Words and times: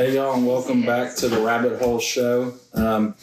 Hey, 0.00 0.14
y'all, 0.14 0.32
and 0.32 0.46
welcome 0.46 0.80
back 0.80 1.14
to 1.16 1.28
the 1.28 1.42
Rabbit 1.42 1.78
Hole 1.78 1.98
Show, 1.98 2.54
um, 2.72 3.14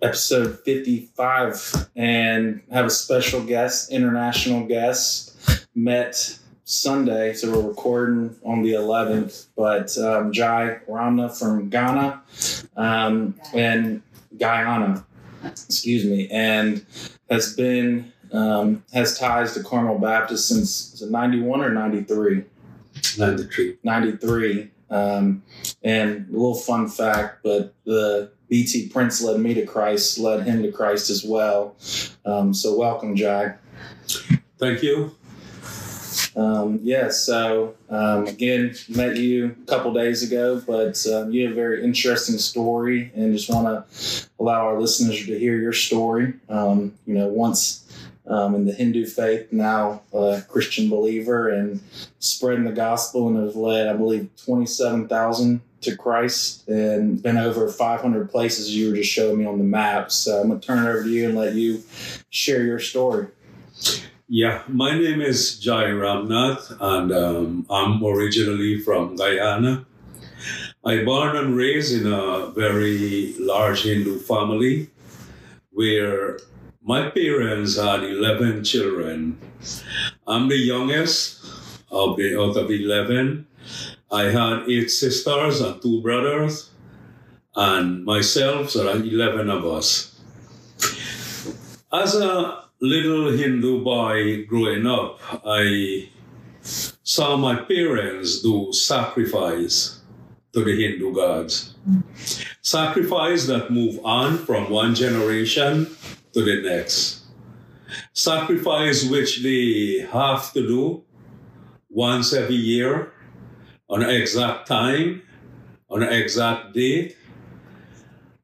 episode 0.00 0.58
55. 0.60 1.90
And 1.96 2.62
have 2.72 2.86
a 2.86 2.90
special 2.90 3.44
guest, 3.44 3.92
international 3.92 4.64
guest, 4.64 5.68
met 5.74 6.38
Sunday. 6.64 7.34
So 7.34 7.52
we're 7.52 7.68
recording 7.68 8.34
on 8.42 8.62
the 8.62 8.72
11th. 8.72 9.48
But 9.54 9.98
um, 9.98 10.32
Jai 10.32 10.78
Ramnauth 10.88 11.38
from 11.38 11.68
Ghana 11.68 12.22
um, 12.78 13.34
and 13.52 14.00
Guyana, 14.38 15.04
excuse 15.44 16.06
me, 16.06 16.26
and 16.30 16.86
has 17.28 17.54
been, 17.54 18.14
um, 18.32 18.82
has 18.94 19.18
ties 19.18 19.52
to 19.52 19.62
Carmel 19.62 19.98
Baptist 19.98 20.48
since 20.48 20.94
is 20.94 21.02
it 21.02 21.10
91 21.10 21.60
or 21.60 21.68
93? 21.68 22.44
93. 23.18 23.76
93. 23.84 24.70
Um, 24.90 25.42
and 25.82 26.28
a 26.28 26.32
little 26.32 26.54
fun 26.54 26.88
fact, 26.88 27.40
but 27.42 27.74
the 27.84 28.30
BT 28.48 28.88
Prince 28.88 29.22
led 29.22 29.40
me 29.40 29.54
to 29.54 29.66
Christ, 29.66 30.18
led 30.18 30.46
him 30.46 30.62
to 30.62 30.72
Christ 30.72 31.10
as 31.10 31.24
well. 31.24 31.76
Um, 32.24 32.54
so 32.54 32.76
welcome, 32.76 33.14
Jai. 33.14 33.54
Thank 34.58 34.82
you. 34.82 35.14
Um, 36.36 36.80
yeah, 36.82 37.08
so 37.08 37.74
um, 37.90 38.26
again, 38.26 38.74
met 38.88 39.16
you 39.16 39.56
a 39.62 39.66
couple 39.66 39.92
days 39.92 40.22
ago, 40.22 40.62
but 40.66 41.04
um, 41.06 41.32
you 41.32 41.44
have 41.44 41.52
a 41.52 41.54
very 41.54 41.84
interesting 41.84 42.38
story 42.38 43.10
and 43.14 43.34
just 43.36 43.50
want 43.50 43.66
to 43.66 44.28
allow 44.38 44.66
our 44.66 44.80
listeners 44.80 45.26
to 45.26 45.38
hear 45.38 45.58
your 45.58 45.72
story. 45.72 46.34
Um, 46.48 46.94
you 47.06 47.14
know, 47.14 47.28
once 47.28 47.87
um, 48.28 48.54
in 48.54 48.66
the 48.66 48.72
Hindu 48.72 49.06
faith, 49.06 49.52
now 49.52 50.02
a 50.12 50.42
Christian 50.48 50.88
believer, 50.88 51.48
and 51.48 51.80
spreading 52.18 52.64
the 52.64 52.72
gospel, 52.72 53.28
and 53.28 53.36
has 53.38 53.56
led, 53.56 53.88
I 53.88 53.94
believe, 53.94 54.30
27,000 54.44 55.62
to 55.80 55.96
Christ 55.96 56.68
and 56.68 57.22
been 57.22 57.36
over 57.36 57.68
500 57.68 58.30
places 58.30 58.74
you 58.74 58.90
were 58.90 58.96
just 58.96 59.10
showing 59.10 59.38
me 59.38 59.46
on 59.46 59.58
the 59.58 59.64
map. 59.64 60.10
So 60.10 60.40
I'm 60.40 60.48
going 60.48 60.60
to 60.60 60.66
turn 60.66 60.84
it 60.84 60.88
over 60.90 61.04
to 61.04 61.08
you 61.08 61.28
and 61.28 61.38
let 61.38 61.54
you 61.54 61.82
share 62.30 62.64
your 62.64 62.80
story. 62.80 63.28
Yeah, 64.28 64.62
my 64.68 64.98
name 64.98 65.22
is 65.22 65.58
Jai 65.58 65.84
Ramnauth, 65.84 66.76
and 66.80 67.12
um, 67.12 67.66
I'm 67.70 68.04
originally 68.04 68.78
from 68.80 69.16
Guyana. 69.16 69.86
I 70.84 71.02
born 71.04 71.36
and 71.36 71.56
raised 71.56 71.94
in 71.94 72.12
a 72.12 72.50
very 72.50 73.34
large 73.38 73.84
Hindu 73.84 74.18
family 74.18 74.90
where 75.70 76.38
my 76.88 77.10
parents 77.10 77.76
had 77.76 78.02
11 78.02 78.64
children. 78.64 79.38
I'm 80.26 80.48
the 80.48 80.56
youngest 80.56 81.44
of 81.90 82.16
the 82.16 82.40
out 82.40 82.56
of 82.56 82.70
11. 82.70 83.46
I 84.10 84.22
had 84.32 84.64
eight 84.70 84.90
sisters 84.90 85.60
and 85.60 85.82
two 85.82 86.00
brothers, 86.00 86.70
and 87.54 88.06
myself, 88.06 88.70
so 88.70 88.84
there 88.84 88.96
are 88.96 89.04
11 89.04 89.50
of 89.50 89.66
us. 89.66 90.18
As 91.92 92.14
a 92.14 92.64
little 92.80 93.32
Hindu 93.36 93.84
boy 93.84 94.46
growing 94.46 94.86
up, 94.86 95.20
I 95.44 96.08
saw 96.62 97.36
my 97.36 97.56
parents 97.56 98.40
do 98.40 98.72
sacrifice 98.72 100.00
to 100.54 100.64
the 100.64 100.72
Hindu 100.72 101.14
gods. 101.14 101.74
Sacrifice 102.62 103.46
that 103.46 103.70
move 103.70 104.00
on 104.06 104.38
from 104.38 104.70
one 104.70 104.94
generation 104.94 105.84
to 106.38 106.44
the 106.44 106.62
next. 106.62 107.22
Sacrifice 108.12 109.04
which 109.04 109.42
they 109.42 110.06
have 110.12 110.52
to 110.52 110.66
do 110.66 111.04
once 111.90 112.32
every 112.32 112.54
year 112.54 113.12
on 113.88 114.02
an 114.02 114.10
exact 114.10 114.68
time, 114.68 115.22
on 115.90 116.02
an 116.02 116.12
exact 116.12 116.74
date. 116.74 117.16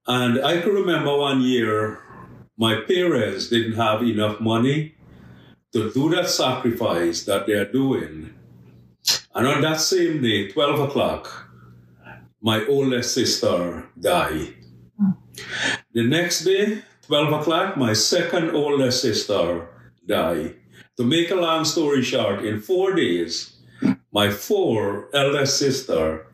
And 0.07 0.45
I 0.45 0.61
can 0.61 0.73
remember 0.73 1.17
one 1.17 1.41
year 1.41 2.01
my 2.57 2.81
parents 2.89 3.49
didn't 3.49 3.75
have 3.75 4.03
enough 4.03 4.41
money 4.41 4.95
to 5.73 5.93
do 5.93 6.11
that 6.11 6.29
sacrifice 6.29 7.25
that 7.25 7.47
they're 7.47 7.71
doing. 7.71 8.35
And 9.35 9.47
on 9.47 9.61
that 9.63 9.81
same 9.81 10.23
day, 10.23 10.49
12 10.49 10.89
o'clock, 10.89 11.51
my 12.41 12.65
oldest 12.67 13.15
sister 13.15 13.89
died. 13.99 14.55
Hmm. 14.99 15.11
The 15.93 16.05
next 16.05 16.45
day, 16.45 16.83
12 17.15 17.43
o'clock, 17.43 17.77
my 17.77 17.93
second 17.93 18.51
oldest 18.51 19.01
sister 19.01 19.69
died. 20.05 20.57
To 20.97 21.05
make 21.05 21.31
a 21.31 21.37
long 21.37 21.65
story 21.65 22.03
short, 22.03 22.45
in 22.45 22.61
four 22.61 22.93
days, 22.93 23.55
my 24.11 24.31
four 24.31 25.11
eldest 25.15 25.61
sister 25.61 26.27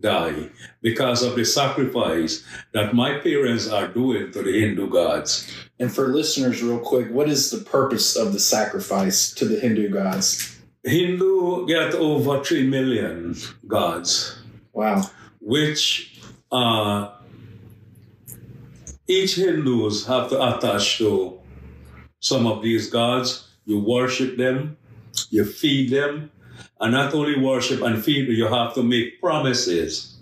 die 0.00 0.50
because 0.82 1.22
of 1.22 1.36
the 1.36 1.44
sacrifice 1.44 2.42
that 2.72 2.94
my 2.94 3.18
parents 3.18 3.68
are 3.68 3.86
doing 3.86 4.32
to 4.32 4.42
the 4.42 4.58
Hindu 4.58 4.90
gods. 4.90 5.48
And 5.78 5.94
for 5.94 6.08
listeners, 6.08 6.64
real 6.64 6.80
quick, 6.80 7.12
what 7.12 7.28
is 7.28 7.52
the 7.52 7.62
purpose 7.62 8.16
of 8.16 8.32
the 8.32 8.40
sacrifice 8.40 9.32
to 9.34 9.44
the 9.44 9.60
Hindu 9.60 9.88
gods? 9.90 10.58
Hindu 10.82 11.68
get 11.68 11.94
over 11.94 12.42
three 12.42 12.66
million 12.66 13.36
gods. 13.68 14.36
Wow. 14.72 15.08
Which 15.38 16.20
uh, 16.50 17.13
each 19.06 19.36
Hindus 19.36 20.06
have 20.06 20.28
to 20.30 20.56
attach 20.56 20.98
to 20.98 21.38
some 22.20 22.46
of 22.46 22.62
these 22.62 22.90
gods. 22.90 23.48
You 23.64 23.78
worship 23.80 24.36
them, 24.36 24.76
you 25.30 25.44
feed 25.44 25.90
them, 25.90 26.30
and 26.80 26.92
not 26.92 27.14
only 27.14 27.38
worship 27.38 27.82
and 27.82 28.02
feed, 28.02 28.28
you 28.28 28.46
have 28.46 28.74
to 28.74 28.82
make 28.82 29.20
promises 29.20 30.16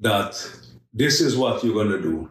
that 0.00 0.34
this 0.92 1.20
is 1.20 1.36
what 1.36 1.62
you're 1.64 1.74
going 1.74 1.90
to 1.90 2.00
do. 2.00 2.30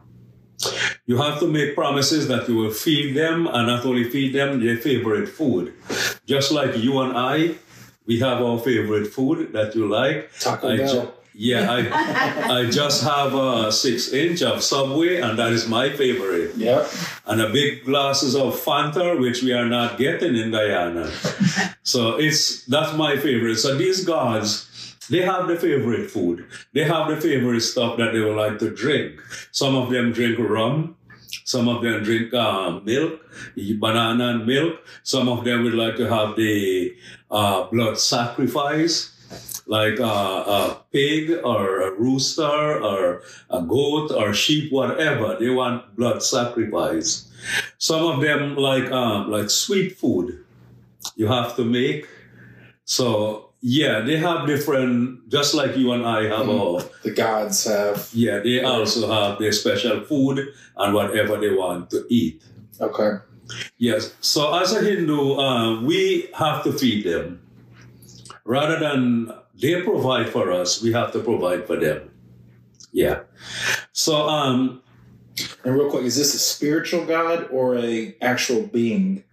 You 1.06 1.18
have 1.18 1.40
to 1.40 1.48
make 1.48 1.76
promises 1.76 2.28
that 2.28 2.48
you 2.48 2.56
will 2.56 2.72
feed 2.72 3.16
them 3.16 3.48
and 3.48 3.68
not 3.68 3.86
only 3.86 4.10
feed 4.10 4.34
them 4.34 4.64
their 4.64 4.78
favorite 4.78 5.28
food. 5.28 5.74
Just 6.26 6.52
like 6.52 6.78
you 6.78 7.00
and 7.02 7.16
I, 7.16 7.56
we 8.06 8.20
have 8.20 8.42
our 8.42 8.58
favorite 8.60 9.08
food 9.08 9.54
that 9.54 9.76
you 9.76 9.88
like. 9.88 10.32
Taco 10.40 10.70
I 10.70 10.78
Bell. 10.78 11.15
Yeah, 11.38 11.70
I, 11.70 12.60
I 12.60 12.70
just 12.70 13.04
have 13.04 13.34
a 13.34 13.70
six 13.70 14.14
inch 14.14 14.42
of 14.42 14.64
Subway, 14.64 15.20
and 15.20 15.38
that 15.38 15.52
is 15.52 15.68
my 15.68 15.90
favorite. 15.90 16.56
Yep. 16.56 16.88
And 17.26 17.42
a 17.42 17.50
big 17.50 17.84
glasses 17.84 18.36
of 18.36 18.54
Fanta, 18.56 19.20
which 19.20 19.44
we 19.44 19.52
are 19.52 19.66
not 19.66 19.98
getting 19.98 20.36
in 20.36 20.52
Guyana. 20.52 21.12
so 21.84 22.18
it's 22.18 22.64
that's 22.66 22.96
my 22.98 23.18
favorite. 23.18 23.58
So 23.58 23.76
these 23.76 24.06
gods, 24.06 24.96
they 25.10 25.22
have 25.22 25.48
the 25.48 25.58
favorite 25.58 26.10
food. 26.10 26.46
They 26.72 26.86
have 26.86 27.10
the 27.10 27.20
favorite 27.20 27.62
stuff 27.62 27.98
that 27.98 28.14
they 28.14 28.22
would 28.22 28.38
like 28.38 28.60
to 28.60 28.74
drink. 28.74 29.20
Some 29.52 29.76
of 29.76 29.90
them 29.90 30.14
drink 30.14 30.40
rum. 30.40 30.96
Some 31.44 31.68
of 31.68 31.84
them 31.84 32.02
drink 32.02 32.34
uh, 32.34 32.80
milk, 32.80 33.20
banana 33.78 34.30
and 34.30 34.48
milk. 34.48 34.80
Some 35.04 35.28
of 35.28 35.44
them 35.44 35.64
would 35.64 35.74
like 35.74 35.98
to 35.98 36.08
have 36.08 36.38
the 36.38 36.96
uh, 37.30 37.66
blood 37.66 38.00
sacrifice 38.00 39.15
like 39.68 40.00
a, 40.00 40.04
a 40.04 40.78
pig 40.92 41.32
or 41.44 41.82
a 41.82 41.92
rooster 41.92 42.82
or 42.84 43.24
a 43.50 43.62
goat 43.62 44.12
or 44.12 44.34
sheep, 44.34 44.72
whatever. 44.72 45.38
They 45.40 45.50
want 45.50 45.96
blood 45.96 46.22
sacrifice. 46.24 47.32
Some 47.78 48.04
of 48.06 48.22
them 48.22 48.56
like 48.56 48.92
um, 48.92 49.30
like 49.32 49.50
sweet 49.50 49.98
food 49.98 50.44
you 51.16 51.28
have 51.28 51.56
to 51.56 51.64
make. 51.64 52.08
So 52.86 53.50
yeah, 53.62 54.02
they 54.02 54.18
have 54.18 54.46
different, 54.48 55.30
just 55.30 55.54
like 55.56 55.76
you 55.78 55.92
and 55.94 56.06
I 56.06 56.24
have 56.26 56.50
our 56.50 56.82
The 57.04 57.12
gods 57.12 57.66
have. 57.66 58.10
yeah, 58.14 58.40
they 58.40 58.62
also 58.62 59.12
have 59.12 59.40
their 59.40 59.52
special 59.52 60.02
food 60.02 60.48
and 60.78 60.94
whatever 60.94 61.38
they 61.38 61.50
want 61.54 61.90
to 61.92 62.06
eat. 62.10 62.44
Okay. 62.80 63.18
Yes. 63.78 64.14
So 64.22 64.54
as 64.60 64.74
a 64.74 64.82
Hindu, 64.84 65.34
uh, 65.36 65.82
we 65.82 66.30
have 66.36 66.64
to 66.64 66.74
feed 66.74 67.06
them. 67.06 67.42
Rather 68.44 68.78
than 68.80 69.32
they 69.62 69.82
provide 69.82 70.30
for 70.30 70.52
us, 70.52 70.82
we 70.82 70.92
have 70.94 71.12
to 71.14 71.20
provide 71.20 71.66
for 71.68 71.78
them. 71.78 72.12
Yeah. 72.92 73.22
So 73.94 74.28
um, 74.28 74.82
And 75.64 75.76
real 75.76 75.90
quick, 75.90 76.04
is 76.04 76.16
this 76.16 76.34
a 76.34 76.40
spiritual 76.40 77.06
god 77.06 77.48
or 77.52 77.78
a 77.78 78.16
actual 78.22 78.68
being 78.68 79.24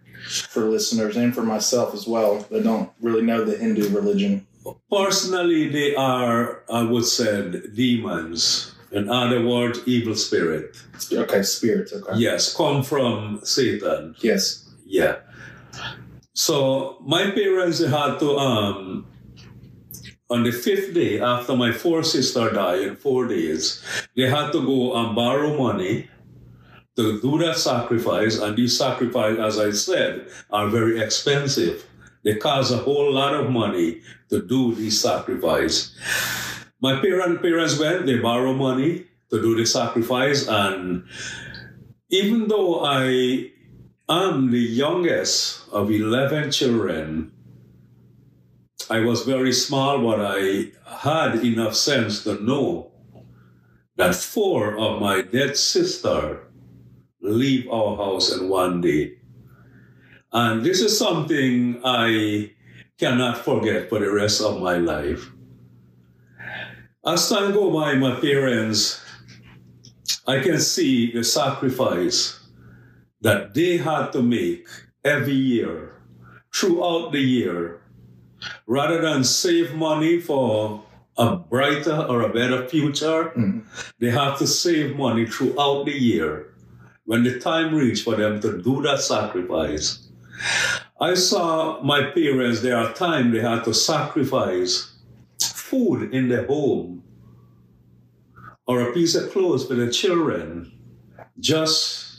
for 0.51 0.63
listeners 0.71 1.17
and 1.17 1.35
for 1.35 1.43
myself 1.43 1.95
as 1.95 2.07
well 2.07 2.47
that 2.51 2.63
don't 2.63 2.91
really 3.01 3.23
know 3.23 3.45
the 3.45 3.57
Hindu 3.57 3.89
religion? 3.91 4.47
personally, 4.91 5.69
they 5.69 5.95
are, 5.97 6.63
I 6.71 6.83
would 6.83 7.05
say, 7.05 7.51
demons. 7.75 8.73
In 8.93 9.09
other 9.09 9.45
words, 9.45 9.81
evil 9.87 10.15
spirit. 10.15 10.77
Okay, 11.11 11.43
spirits. 11.43 11.93
Okay. 11.93 12.13
Yes, 12.17 12.55
come 12.55 12.83
from 12.85 13.41
Satan. 13.43 14.15
Yes. 14.21 14.69
Yeah. 14.85 15.17
So 16.35 16.99
my 17.05 17.31
parents 17.31 17.81
had 17.81 18.19
to 18.19 18.37
um 18.37 19.07
on 20.33 20.45
the 20.45 20.51
fifth 20.51 20.95
day 20.95 21.21
after 21.21 21.55
my 21.55 21.73
four 21.73 22.03
sister 22.03 22.51
died 22.51 22.81
in 22.81 22.97
four 22.97 23.29
days, 23.29 23.85
they 24.17 24.27
had 24.27 24.51
to 24.53 24.65
go 24.65 24.97
and 24.97 25.15
borrow 25.15 25.57
money 25.59 26.09
to 26.97 27.21
do 27.21 27.39
that 27.39 27.57
sacrifice, 27.57 28.39
and 28.39 28.57
these 28.57 28.77
sacrifices, 28.77 29.39
as 29.39 29.59
I 29.59 29.71
said, 29.73 30.29
are 30.51 30.69
very 30.69 31.01
expensive. 31.01 31.85
They 32.25 32.37
cost 32.37 32.73
a 32.73 32.79
whole 32.79 33.13
lot 33.13 33.35
of 33.35 33.51
money 33.51 34.01
to 34.31 34.41
do 34.41 34.75
these 34.75 35.01
sacrifice. 35.01 35.93
my 36.81 37.01
parent, 37.01 37.43
parents 37.43 37.79
went, 37.79 38.07
they 38.07 38.19
borrow 38.19 38.55
money 38.55 39.07
to 39.31 39.41
do 39.41 39.55
the 39.55 39.67
sacrifice. 39.67 40.49
And 40.49 41.05
even 42.11 42.49
though 42.49 42.85
I 42.85 43.51
am 44.09 44.51
the 44.51 44.61
youngest 44.61 45.69
of 45.73 45.91
11 45.91 46.51
children, 46.53 47.33
I 48.91 49.01
was 49.01 49.23
very 49.23 49.53
small, 49.53 50.03
but 50.03 50.21
I 50.21 50.73
had 50.87 51.45
enough 51.45 51.75
sense 51.75 52.25
to 52.25 52.43
know 52.43 52.93
that 53.97 54.15
four 54.15 54.79
of 54.79 55.01
my 55.01 55.23
dead 55.23 55.57
sister 55.57 56.49
leave 57.21 57.69
our 57.71 57.97
house 57.97 58.33
in 58.33 58.49
one 58.49 58.81
day. 58.81 59.19
And 60.33 60.65
this 60.65 60.81
is 60.81 60.99
something 60.99 61.81
I 61.85 62.53
cannot 62.99 63.45
forget 63.45 63.89
for 63.89 63.99
the 63.99 64.11
rest 64.11 64.41
of 64.41 64.61
my 64.61 64.77
life. 64.77 65.31
As 67.05 67.29
time 67.29 67.53
go 67.53 67.71
by, 67.71 67.95
my 67.95 68.19
parents, 68.21 69.03
I 70.27 70.41
can 70.41 70.61
see 70.61 71.13
the 71.13 71.25
sacrifice 71.25 72.41
that 73.21 73.55
they 73.55 73.77
had 73.77 74.13
to 74.13 74.23
make 74.23 74.67
every 75.05 75.35
year, 75.35 76.01
throughout 76.55 77.13
the 77.13 77.21
year, 77.21 77.82
rather 78.67 79.01
than 79.01 79.25
save 79.25 79.75
money 79.75 80.21
for 80.21 80.83
a 81.19 81.37
brighter 81.37 82.07
or 82.09 82.23
a 82.23 82.33
better 82.33 82.67
future, 82.69 83.33
mm-hmm. 83.37 83.61
they 83.99 84.11
have 84.11 84.39
to 84.39 84.47
save 84.47 84.97
money 84.97 85.27
throughout 85.27 85.85
the 85.85 85.93
year. 85.93 86.55
When 87.05 87.25
the 87.25 87.39
time 87.39 87.75
reached 87.75 88.05
for 88.05 88.17
them 88.17 88.41
to 88.41 88.63
do 88.63 88.81
that 88.83 89.01
sacrifice, 89.01 90.09
I 91.01 91.15
saw 91.15 91.83
my 91.83 92.11
parents, 92.11 92.63
there 92.63 92.77
are 92.77 92.93
times 92.93 93.33
they 93.33 93.41
had 93.41 93.65
to 93.65 93.75
sacrifice 93.75 94.93
food 95.43 96.15
in 96.15 96.29
their 96.29 96.47
home 96.47 97.03
or 98.67 98.83
a 98.83 98.93
piece 98.93 99.15
of 99.15 99.31
clothes 99.33 99.67
for 99.67 99.75
the 99.75 99.91
children 99.91 100.73
just 101.41 102.12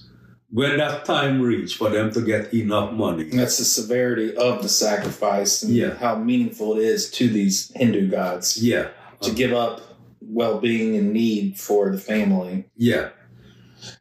when 0.53 0.77
that 0.77 1.03
time 1.03 1.41
reached 1.41 1.77
for 1.77 1.89
them 1.89 2.11
to 2.13 2.21
get 2.21 2.53
enough 2.53 2.94
money. 2.94 3.23
That's 3.23 3.57
the 3.57 3.65
severity 3.65 4.35
of 4.38 4.61
the 4.61 4.69
sacrifice 4.69 5.63
and 5.63 5.73
yeah. 5.73 5.95
how 5.95 6.15
meaningful 6.15 6.77
it 6.77 6.83
is 6.83 7.09
to 7.17 7.27
these 7.27 7.71
Hindu 7.75 8.11
gods. 8.11 8.61
Yeah. 8.61 8.89
To 9.21 9.29
um, 9.29 9.35
give 9.35 9.51
up 9.51 9.81
well 10.21 10.59
being 10.59 10.95
and 10.95 11.11
need 11.11 11.59
for 11.59 11.91
the 11.91 11.97
family. 11.97 12.65
Yeah. 12.77 13.09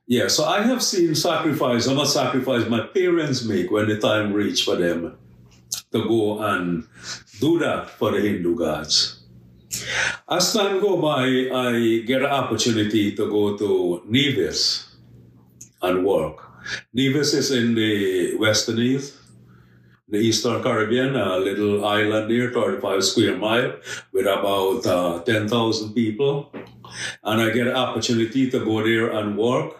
Yeah. 0.06 0.28
So 0.28 0.44
I 0.44 0.60
have 0.60 0.82
seen 0.82 1.14
sacrifice, 1.14 1.86
how 1.86 1.94
much 1.94 2.08
sacrifice 2.08 2.68
my 2.68 2.86
parents 2.86 3.44
make 3.44 3.70
when 3.70 3.88
the 3.88 3.98
time 3.98 4.34
reached 4.34 4.66
for 4.66 4.76
them 4.76 5.16
to 5.92 6.04
go 6.06 6.42
and 6.42 6.86
do 7.40 7.58
that 7.60 7.88
for 7.88 8.12
the 8.12 8.20
Hindu 8.20 8.56
gods. 8.56 9.24
As 10.28 10.52
time 10.52 10.82
go 10.82 11.00
by, 11.00 11.24
I 11.24 12.02
get 12.04 12.20
an 12.20 12.28
opportunity 12.28 13.16
to 13.16 13.30
go 13.30 13.56
to 13.56 14.02
Nevis 14.06 14.91
and 15.82 16.04
work. 16.04 16.38
Nevis 16.92 17.34
is 17.34 17.50
in 17.50 17.74
the 17.74 18.36
West 18.36 18.68
Indies, 18.68 19.18
the 20.08 20.18
Eastern 20.18 20.62
Caribbean, 20.62 21.16
a 21.16 21.38
little 21.38 21.84
island 21.84 22.30
there, 22.30 22.52
35 22.52 23.04
square 23.04 23.36
mile, 23.36 23.76
with 24.12 24.26
about 24.26 24.86
uh, 24.86 25.22
10,000 25.24 25.94
people. 25.94 26.52
And 27.24 27.40
I 27.40 27.50
get 27.50 27.66
an 27.66 27.76
opportunity 27.76 28.50
to 28.50 28.64
go 28.64 28.82
there 28.84 29.10
and 29.10 29.36
work 29.36 29.76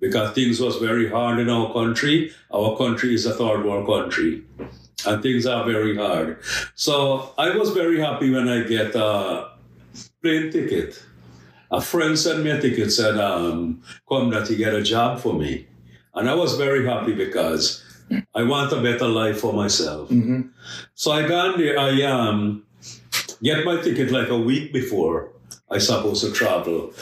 because 0.00 0.34
things 0.34 0.60
was 0.60 0.76
very 0.76 1.08
hard 1.08 1.38
in 1.38 1.50
our 1.50 1.72
country. 1.72 2.32
Our 2.52 2.76
country 2.76 3.14
is 3.14 3.26
a 3.26 3.34
third 3.34 3.64
world 3.64 3.86
country 3.86 4.44
and 5.06 5.22
things 5.22 5.46
are 5.46 5.64
very 5.64 5.96
hard. 5.96 6.38
So 6.74 7.32
I 7.38 7.56
was 7.56 7.70
very 7.70 8.00
happy 8.00 8.30
when 8.30 8.48
I 8.48 8.62
get 8.62 8.94
a 8.94 9.50
plane 10.22 10.50
ticket 10.50 11.02
a 11.70 11.80
friend 11.80 12.18
sent 12.18 12.42
me 12.44 12.50
a 12.50 12.60
ticket, 12.60 12.90
said, 12.92 13.18
um, 13.18 13.82
come 14.08 14.30
that 14.30 14.48
you 14.50 14.56
get 14.56 14.74
a 14.74 14.82
job 14.82 15.20
for 15.20 15.34
me. 15.34 15.66
And 16.14 16.30
I 16.30 16.34
was 16.34 16.56
very 16.56 16.86
happy 16.86 17.14
because 17.14 17.84
I 18.34 18.42
want 18.44 18.72
a 18.72 18.80
better 18.80 19.08
life 19.08 19.40
for 19.40 19.52
myself. 19.52 20.08
Mm-hmm. 20.08 20.42
So 20.94 21.12
I 21.12 21.26
got 21.26 21.58
there, 21.58 21.78
I 21.78 22.02
um, 22.02 22.64
get 23.42 23.64
my 23.64 23.80
ticket 23.80 24.10
like 24.10 24.28
a 24.28 24.38
week 24.38 24.72
before 24.72 25.32
I 25.70 25.78
supposed 25.78 26.24
to 26.24 26.32
travel. 26.32 26.92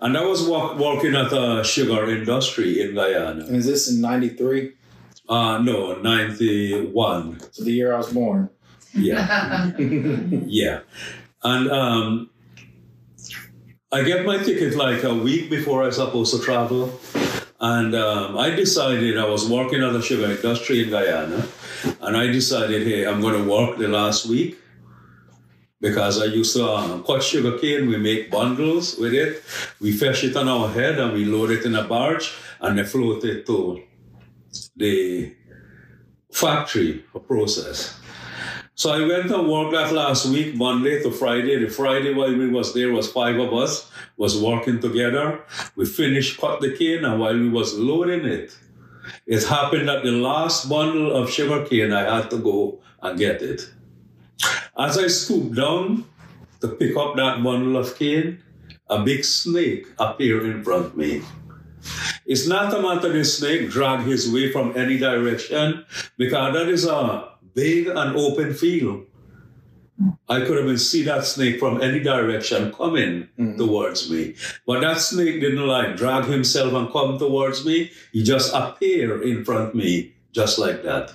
And 0.00 0.16
I 0.16 0.24
was 0.24 0.46
walk, 0.48 0.78
working 0.78 1.14
at 1.14 1.32
a 1.32 1.62
sugar 1.62 2.08
industry 2.10 2.80
in 2.80 2.94
Guyana. 2.94 3.44
And 3.44 3.56
is 3.56 3.66
this 3.66 3.90
in 3.90 4.00
93? 4.00 4.72
Uh, 5.28 5.58
no, 5.58 5.94
91. 5.96 7.40
So 7.52 7.64
the 7.64 7.72
year 7.72 7.94
I 7.94 7.98
was 7.98 8.12
born. 8.12 8.50
Yeah. 8.94 9.72
yeah. 9.78 10.80
And 11.42 11.70
um, 11.70 12.30
I 13.94 14.02
get 14.02 14.26
my 14.26 14.38
ticket 14.38 14.74
like 14.74 15.04
a 15.04 15.14
week 15.14 15.48
before 15.48 15.84
I 15.84 15.90
supposed 15.90 16.34
to 16.34 16.42
travel. 16.42 16.98
And 17.60 17.94
um, 17.94 18.36
I 18.36 18.50
decided 18.50 19.16
I 19.16 19.24
was 19.24 19.48
working 19.48 19.84
at 19.84 19.92
the 19.92 20.02
sugar 20.02 20.28
industry 20.32 20.82
in 20.82 20.90
Guyana. 20.90 21.46
And 22.00 22.16
I 22.16 22.26
decided, 22.26 22.88
hey, 22.88 23.06
I'm 23.06 23.20
going 23.20 23.40
to 23.40 23.48
work 23.48 23.78
the 23.78 23.86
last 23.86 24.26
week 24.26 24.58
because 25.80 26.20
I 26.20 26.24
used 26.24 26.56
to 26.56 26.68
um, 26.68 27.04
cut 27.04 27.22
sugar 27.22 27.56
cane. 27.56 27.88
We 27.88 27.96
make 27.96 28.32
bundles 28.32 28.98
with 28.98 29.14
it. 29.14 29.44
We 29.80 29.92
fetch 29.92 30.24
it 30.24 30.34
on 30.34 30.48
our 30.48 30.68
head 30.70 30.98
and 30.98 31.12
we 31.12 31.24
load 31.24 31.52
it 31.52 31.64
in 31.64 31.76
a 31.76 31.84
barge 31.84 32.32
and 32.60 32.76
they 32.76 32.82
float 32.82 33.22
it 33.22 33.46
to 33.46 33.80
the 34.74 35.32
factory 36.32 37.04
for 37.12 37.20
process. 37.20 38.00
So 38.76 38.90
I 38.90 39.06
went 39.06 39.28
to 39.28 39.40
work 39.40 39.72
last 39.92 40.26
week, 40.26 40.56
Monday 40.56 41.00
to 41.00 41.10
Friday. 41.12 41.64
The 41.64 41.70
Friday 41.70 42.12
while 42.12 42.36
we 42.36 42.48
was 42.48 42.74
there 42.74 42.92
was 42.92 43.10
five 43.10 43.38
of 43.38 43.54
us 43.54 43.88
was 44.16 44.42
working 44.42 44.80
together. 44.80 45.42
We 45.76 45.86
finished 45.86 46.40
cut 46.40 46.60
the 46.60 46.76
cane 46.76 47.04
and 47.04 47.20
while 47.20 47.38
we 47.38 47.48
was 47.48 47.74
loading 47.74 48.24
it, 48.24 48.56
it 49.26 49.44
happened 49.44 49.88
that 49.88 50.02
the 50.02 50.10
last 50.10 50.68
bundle 50.68 51.14
of 51.14 51.30
sugar 51.30 51.64
cane 51.64 51.92
I 51.92 52.16
had 52.16 52.30
to 52.30 52.38
go 52.38 52.80
and 53.00 53.16
get 53.16 53.42
it. 53.42 53.70
As 54.76 54.98
I 54.98 55.06
stooped 55.06 55.54
down 55.54 56.04
to 56.60 56.66
pick 56.66 56.96
up 56.96 57.14
that 57.14 57.44
bundle 57.44 57.76
of 57.76 57.96
cane, 57.96 58.42
a 58.90 59.04
big 59.04 59.24
snake 59.24 59.86
appeared 60.00 60.46
in 60.46 60.64
front 60.64 60.86
of 60.86 60.96
me. 60.96 61.22
It's 62.26 62.48
not 62.48 62.74
a 62.74 62.82
matter 62.82 63.12
the 63.12 63.24
snake 63.24 63.70
drag 63.70 64.00
his 64.00 64.28
way 64.32 64.50
from 64.50 64.76
any 64.76 64.98
direction 64.98 65.84
because 66.16 66.54
that 66.54 66.68
is 66.68 66.86
a 66.86 67.33
big 67.54 67.86
and 67.86 68.16
open 68.16 68.54
field. 68.54 69.06
I 70.28 70.40
could 70.40 70.56
have 70.56 70.66
been 70.66 70.78
see 70.78 71.02
that 71.04 71.24
snake 71.24 71.60
from 71.60 71.80
any 71.80 72.00
direction 72.00 72.72
coming 72.72 73.28
mm-hmm. 73.38 73.56
towards 73.56 74.10
me. 74.10 74.34
But 74.66 74.80
that 74.80 74.98
snake 74.98 75.40
didn't 75.40 75.66
like 75.66 75.96
drag 75.96 76.24
himself 76.24 76.72
and 76.72 76.90
come 76.90 77.18
towards 77.18 77.64
me. 77.64 77.90
He 78.12 78.22
just 78.22 78.52
appeared 78.52 79.22
in 79.22 79.44
front 79.44 79.68
of 79.68 79.74
me 79.74 80.14
just 80.32 80.58
like 80.58 80.82
that. 80.82 81.12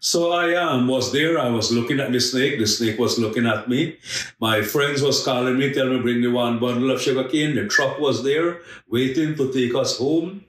So 0.00 0.30
I 0.30 0.54
um, 0.54 0.86
was 0.86 1.12
there. 1.12 1.38
I 1.40 1.50
was 1.50 1.72
looking 1.72 1.98
at 1.98 2.12
the 2.12 2.20
snake. 2.20 2.58
The 2.58 2.66
snake 2.66 2.98
was 2.98 3.18
looking 3.18 3.46
at 3.46 3.68
me. 3.68 3.98
My 4.38 4.62
friends 4.62 5.02
was 5.02 5.24
calling 5.24 5.58
me, 5.58 5.72
tell 5.74 5.88
me 5.88 6.00
bring 6.00 6.20
me 6.20 6.28
one 6.28 6.60
bundle 6.60 6.92
of 6.92 7.02
sugar 7.02 7.24
cane. 7.24 7.56
The 7.56 7.66
truck 7.66 7.98
was 7.98 8.22
there 8.22 8.60
waiting 8.88 9.34
to 9.34 9.52
take 9.52 9.74
us 9.74 9.98
home. 9.98 10.44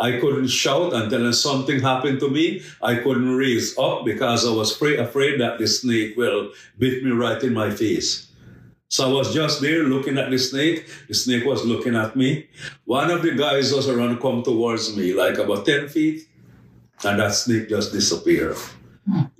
I 0.00 0.18
couldn't 0.20 0.48
shout 0.48 0.92
until 0.92 1.32
something 1.32 1.80
happened 1.80 2.20
to 2.20 2.30
me. 2.30 2.62
I 2.82 2.96
couldn't 2.96 3.34
raise 3.36 3.76
up 3.78 4.04
because 4.04 4.46
I 4.46 4.50
was 4.50 4.72
afraid, 4.74 5.00
afraid 5.00 5.40
that 5.40 5.58
the 5.58 5.66
snake 5.66 6.16
will 6.16 6.52
bit 6.78 7.02
me 7.02 7.10
right 7.10 7.42
in 7.42 7.52
my 7.52 7.70
face. 7.70 8.28
So 8.88 9.10
I 9.10 9.12
was 9.12 9.34
just 9.34 9.60
there 9.60 9.82
looking 9.82 10.16
at 10.16 10.30
the 10.30 10.38
snake. 10.38 10.88
The 11.08 11.14
snake 11.14 11.44
was 11.44 11.64
looking 11.64 11.94
at 11.94 12.16
me. 12.16 12.48
One 12.84 13.10
of 13.10 13.22
the 13.22 13.34
guys 13.34 13.72
was 13.72 13.88
around 13.88 14.20
come 14.20 14.42
towards 14.42 14.96
me, 14.96 15.12
like 15.12 15.36
about 15.36 15.66
10 15.66 15.88
feet, 15.88 16.26
and 17.04 17.20
that 17.20 17.34
snake 17.34 17.68
just 17.68 17.92
disappeared. 17.92 18.56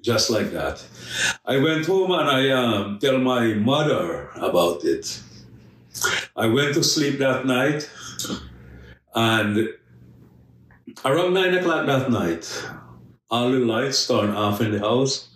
Just 0.03 0.31
like 0.31 0.51
that. 0.53 0.83
I 1.47 1.59
went 1.59 1.87
home 1.87 2.11
and 2.13 2.29
I 2.29 2.51
um, 2.51 2.99
tell 3.01 3.19
my 3.19 3.55
mother 3.55 4.29
about 4.37 4.85
it. 4.85 5.21
I 6.37 6.47
went 6.47 6.75
to 6.75 6.85
sleep 6.85 7.19
that 7.19 7.47
night 7.47 7.89
and 9.15 9.69
around 11.05 11.35
nine 11.35 11.55
o'clock 11.55 11.87
that 11.87 12.11
night, 12.11 12.69
all 13.31 13.51
the 13.51 13.59
lights 13.59 14.07
turned 14.07 14.35
off 14.35 14.61
in 14.61 14.73
the 14.73 14.81
house. 14.81 15.29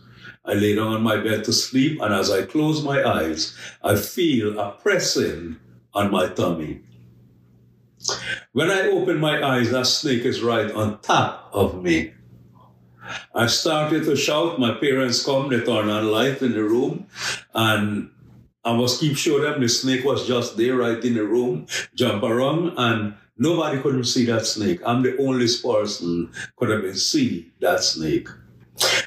I 0.44 0.54
lay 0.54 0.74
down 0.74 0.88
on 0.88 1.02
my 1.02 1.18
bed 1.18 1.44
to 1.44 1.52
sleep, 1.52 2.00
and 2.00 2.12
as 2.12 2.30
I 2.30 2.42
close 2.42 2.82
my 2.82 3.04
eyes, 3.04 3.56
I 3.82 3.96
feel 3.96 4.58
a 4.58 4.72
pressing 4.72 5.56
on 5.94 6.10
my 6.10 6.28
tummy. 6.28 6.80
When 8.52 8.70
I 8.70 8.88
open 8.88 9.18
my 9.18 9.42
eyes, 9.42 9.70
that 9.70 9.86
snake 9.86 10.24
is 10.24 10.42
right 10.42 10.70
on 10.72 11.00
top 11.00 11.50
of 11.52 11.82
me. 11.82 12.12
I 13.34 13.46
started 13.46 14.04
to 14.04 14.16
shout. 14.16 14.58
My 14.58 14.74
parents 14.74 15.24
come, 15.24 15.48
they 15.48 15.60
turn 15.60 15.88
on 15.88 16.10
light 16.10 16.42
in 16.42 16.52
the 16.52 16.64
room, 16.64 17.06
and 17.54 18.10
I 18.64 18.72
was 18.72 18.98
keep 18.98 19.16
showing 19.16 19.42
them 19.42 19.60
the 19.60 19.68
snake 19.68 20.04
was 20.04 20.26
just 20.26 20.56
there 20.56 20.76
right 20.76 21.02
in 21.04 21.14
the 21.14 21.24
room, 21.24 21.66
jump 21.94 22.22
around, 22.22 22.74
and 22.76 23.14
nobody 23.36 23.80
couldn't 23.80 24.04
see 24.04 24.24
that 24.26 24.46
snake. 24.46 24.80
I'm 24.84 25.02
the 25.02 25.16
only 25.18 25.46
person 25.62 26.30
could 26.56 26.70
have 26.70 26.82
been 26.82 26.96
see 26.96 27.52
that 27.60 27.82
snake. 27.82 28.28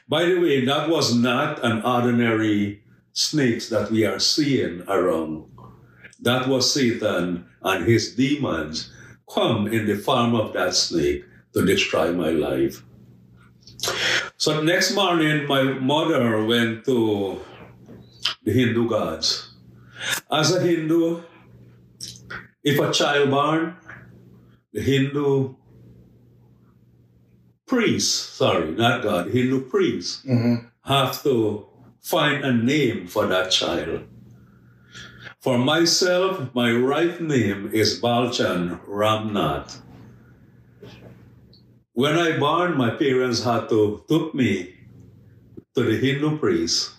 By 0.08 0.26
the 0.26 0.40
way, 0.40 0.66
that 0.66 0.90
was 0.90 1.16
not 1.16 1.64
an 1.64 1.82
ordinary 1.82 2.84
snake 3.14 3.68
that 3.70 3.92
we 3.92 4.06
are 4.06 4.20
seeing 4.20 4.84
around. 4.88 5.46
that 6.22 6.48
was 6.48 6.74
Satan 6.74 7.46
and 7.62 7.86
his 7.86 8.16
demons 8.16 8.92
come 9.32 9.68
in 9.68 9.86
the 9.86 9.96
form 9.96 10.34
of 10.36 10.54
that 10.54 10.74
snake 10.74 11.26
to 11.54 11.66
destroy 11.66 12.12
my 12.14 12.30
life. 12.30 12.84
So 14.38 14.62
next 14.62 14.96
morning, 14.96 15.48
my 15.48 15.64
mother 15.64 16.44
went 16.46 16.86
to 16.86 17.40
the 18.44 18.52
Hindu 18.52 18.90
gods. 18.90 19.54
As 20.32 20.54
a 20.56 20.62
Hindu, 20.62 21.22
if 22.64 22.80
a 22.80 22.92
child 22.92 23.30
born, 23.30 23.76
Hindu 24.76 25.56
priest, 27.66 28.36
sorry, 28.36 28.72
not 28.72 29.02
God, 29.04 29.28
Hindu 29.32 29.62
priest, 29.70 30.26
Mm-hmm. 30.28 30.68
have 30.84 31.24
to 31.24 31.66
find 32.02 32.44
a 32.46 32.54
name 32.54 33.08
for 33.08 33.26
that 33.28 33.50
child. 33.52 34.02
For 35.40 35.58
myself, 35.58 36.54
my 36.54 36.72
right 36.72 37.20
name 37.22 37.70
is 37.74 38.00
Balchan 38.02 38.80
Ramnauth. 38.88 39.82
When 41.94 42.18
I 42.18 42.38
born, 42.38 42.78
my 42.78 42.90
parents 42.92 43.44
had 43.44 43.70
to 43.70 44.04
took 44.10 44.34
me 44.36 44.76
to 45.76 45.84
the 45.84 45.98
Hindu 45.98 46.38
priest, 46.38 46.92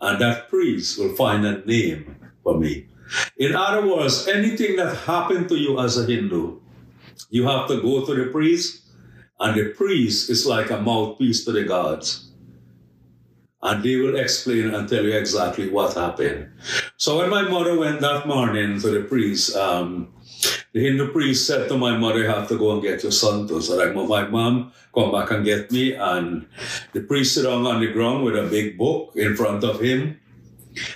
and 0.00 0.20
that 0.20 0.48
priest 0.48 0.98
will 0.98 1.14
find 1.14 1.44
a 1.44 1.64
name 1.66 2.16
for 2.42 2.58
me. 2.58 2.86
In 3.36 3.54
other 3.54 3.86
words, 3.86 4.28
anything 4.28 4.76
that 4.76 4.96
happened 5.04 5.48
to 5.50 5.56
you 5.56 5.78
as 5.80 5.98
a 5.98 6.06
Hindu, 6.06 6.59
you 7.30 7.46
have 7.46 7.68
to 7.68 7.80
go 7.80 8.04
to 8.04 8.14
the 8.14 8.30
priest, 8.30 8.82
and 9.38 9.58
the 9.58 9.70
priest 9.70 10.28
is 10.28 10.46
like 10.46 10.70
a 10.70 10.80
mouthpiece 10.80 11.44
to 11.44 11.52
the 11.52 11.64
gods 11.64 12.30
and 13.62 13.84
they 13.84 13.96
will 13.96 14.16
explain 14.16 14.72
and 14.72 14.88
tell 14.88 15.04
you 15.04 15.12
exactly 15.12 15.68
what 15.68 15.94
happened. 15.94 16.48
So 16.96 17.18
when 17.18 17.30
my 17.30 17.42
mother 17.42 17.78
went 17.78 18.00
that 18.00 18.26
morning 18.26 18.80
to 18.80 18.88
the 18.90 19.02
priest, 19.02 19.54
um, 19.54 20.12
the 20.72 20.80
Hindu 20.80 21.12
priest 21.12 21.46
said 21.46 21.68
to 21.68 21.76
my 21.76 21.96
mother, 21.96 22.20
"You 22.20 22.28
have 22.28 22.48
to 22.48 22.56
go 22.56 22.72
and 22.72 22.82
get 22.82 23.02
your 23.02 23.12
son 23.12 23.46
too." 23.48 23.60
So 23.60 23.76
like, 23.76 23.94
my 23.94 24.24
mom 24.28 24.72
come 24.94 25.12
back 25.12 25.30
and 25.30 25.44
get 25.44 25.70
me, 25.70 25.92
and 25.92 26.46
the 26.92 27.00
priest 27.00 27.34
sit 27.34 27.44
down 27.44 27.66
on 27.66 27.80
the 27.80 27.92
ground 27.92 28.24
with 28.24 28.36
a 28.36 28.48
big 28.48 28.78
book 28.78 29.12
in 29.14 29.36
front 29.36 29.64
of 29.64 29.80
him, 29.80 30.16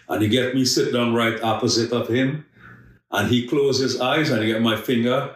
and 0.08 0.22
he 0.22 0.28
get 0.28 0.54
me 0.54 0.64
sit 0.64 0.92
down 0.92 1.12
right 1.12 1.42
opposite 1.42 1.92
of 1.92 2.08
him, 2.08 2.46
and 3.10 3.28
he 3.28 3.46
close 3.46 3.78
his 3.78 4.00
eyes 4.00 4.30
and 4.30 4.42
he 4.42 4.52
get 4.52 4.62
my 4.62 4.76
finger 4.76 5.34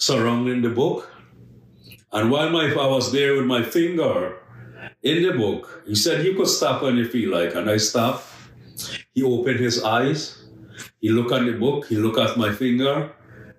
surrounding 0.00 0.62
the 0.62 0.70
book, 0.70 1.12
and 2.12 2.30
while 2.30 2.48
my 2.50 2.72
I 2.72 2.86
was 2.86 3.12
there 3.12 3.36
with 3.36 3.44
my 3.44 3.62
finger 3.62 4.38
in 5.02 5.22
the 5.22 5.32
book, 5.36 5.84
he 5.86 5.94
said 5.94 6.24
you 6.24 6.34
could 6.34 6.48
stop 6.48 6.82
when 6.82 6.96
you 6.96 7.06
feel 7.06 7.30
like, 7.30 7.54
and 7.54 7.70
I 7.70 7.76
stopped. 7.76 8.24
He 9.12 9.22
opened 9.22 9.60
his 9.60 9.84
eyes. 9.84 10.42
He 11.00 11.10
looked 11.10 11.32
at 11.32 11.44
the 11.44 11.52
book. 11.52 11.86
He 11.86 11.96
looked 11.96 12.18
at 12.18 12.38
my 12.38 12.50
finger. 12.50 13.12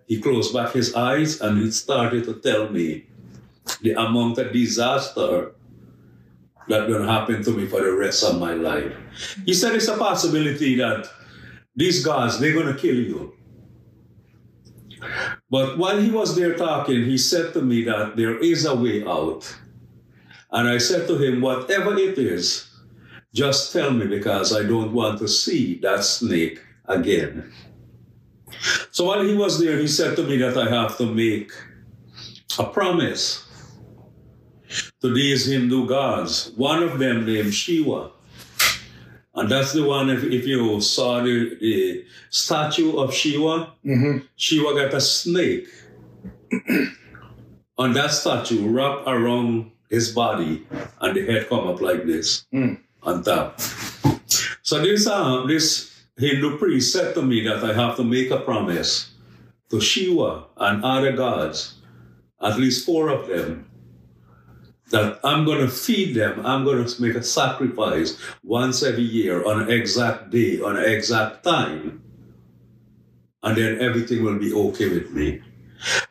He 0.07 0.19
closed 0.19 0.53
back 0.53 0.73
his 0.73 0.95
eyes, 0.95 1.39
and 1.41 1.59
he 1.59 1.69
started 1.69 2.25
to 2.25 2.33
tell 2.41 2.69
me 2.69 3.05
the 3.81 3.93
amount 3.93 4.39
of 4.39 4.51
disaster 4.51 5.53
that 6.67 6.87
going 6.87 7.05
to 7.05 7.11
happen 7.11 7.43
to 7.43 7.51
me 7.51 7.67
for 7.67 7.81
the 7.81 7.93
rest 7.93 8.23
of 8.23 8.39
my 8.39 8.53
life. 8.53 8.91
He 9.45 9.53
said 9.53 9.75
it's 9.75 9.87
a 9.87 9.97
possibility 9.97 10.75
that 10.75 11.07
these 11.75 12.03
guys, 12.03 12.39
they're 12.39 12.53
going 12.53 12.73
to 12.73 12.79
kill 12.79 12.95
you. 12.95 13.33
But 15.51 15.77
while 15.77 15.99
he 15.99 16.09
was 16.09 16.37
there 16.37 16.55
talking, 16.55 17.03
he 17.03 17.17
said 17.17 17.53
to 17.53 17.61
me 17.61 17.83
that 17.83 18.15
there 18.15 18.39
is 18.39 18.65
a 18.65 18.73
way 18.73 19.05
out. 19.05 19.53
And 20.49 20.67
I 20.67 20.77
said 20.77 21.07
to 21.07 21.17
him, 21.17 21.41
whatever 21.41 21.97
it 21.97 22.17
is, 22.17 22.69
just 23.33 23.73
tell 23.73 23.91
me 23.91 24.07
because 24.07 24.55
I 24.55 24.63
don't 24.63 24.93
want 24.93 25.19
to 25.19 25.27
see 25.27 25.77
that 25.79 26.05
snake 26.05 26.61
again. 26.85 27.51
So 28.91 29.05
while 29.05 29.23
he 29.23 29.35
was 29.35 29.59
there, 29.59 29.77
he 29.77 29.87
said 29.87 30.15
to 30.15 30.23
me 30.23 30.37
that 30.37 30.57
I 30.57 30.69
have 30.69 30.97
to 30.97 31.05
make 31.05 31.51
a 32.57 32.65
promise 32.65 33.45
to 35.01 35.13
these 35.13 35.47
Hindu 35.47 35.85
gods. 35.87 36.51
One 36.55 36.81
of 36.81 36.99
them 36.99 37.25
named 37.25 37.53
Shiva. 37.53 38.11
And 39.41 39.49
that's 39.49 39.73
the 39.73 39.83
one, 39.83 40.11
if, 40.11 40.23
if 40.23 40.45
you 40.45 40.79
saw 40.81 41.23
the, 41.23 41.57
the 41.59 42.05
statue 42.29 42.95
of 42.95 43.11
Shiva, 43.11 43.73
Mm-hmm. 43.83 44.17
Shiva 44.35 44.75
got 44.75 44.93
a 44.93 45.01
snake 45.01 45.67
on 47.79 47.93
that 47.93 48.11
statue 48.11 48.67
wrapped 48.69 49.07
around 49.07 49.71
his 49.89 50.11
body 50.11 50.67
and 51.01 51.15
the 51.17 51.25
head 51.25 51.49
come 51.49 51.67
up 51.67 51.81
like 51.81 52.05
this 52.05 52.45
Mm. 52.53 52.77
on 53.01 53.23
top. 53.23 53.59
So 54.61 54.79
this 54.79 55.07
uh, 55.07 55.45
this 55.47 55.89
Hindu 56.19 56.59
priest 56.59 56.93
said 56.93 57.15
to 57.15 57.23
me 57.23 57.41
that 57.47 57.63
I 57.63 57.73
have 57.73 57.95
to 57.97 58.03
make 58.03 58.29
a 58.29 58.37
promise 58.41 59.09
to 59.71 59.81
Shiva 59.81 60.43
and 60.57 60.83
other 60.83 61.13
gods, 61.13 61.81
at 62.39 62.59
least 62.59 62.85
four 62.85 63.09
of 63.09 63.27
them, 63.27 63.65
that 64.91 65.19
I'm 65.23 65.45
going 65.45 65.59
to 65.59 65.69
feed 65.69 66.15
them. 66.15 66.45
I'm 66.45 66.63
going 66.63 66.85
to 66.85 67.01
make 67.01 67.15
a 67.15 67.23
sacrifice 67.23 68.17
once 68.43 68.83
every 68.83 69.03
year 69.03 69.45
on 69.45 69.61
an 69.61 69.71
exact 69.71 70.29
day, 70.29 70.61
on 70.61 70.77
an 70.77 70.85
exact 70.85 71.43
time. 71.43 72.03
And 73.43 73.57
then 73.57 73.81
everything 73.81 74.23
will 74.23 74.37
be 74.37 74.53
okay 74.53 74.89
with 74.89 75.11
me. 75.11 75.41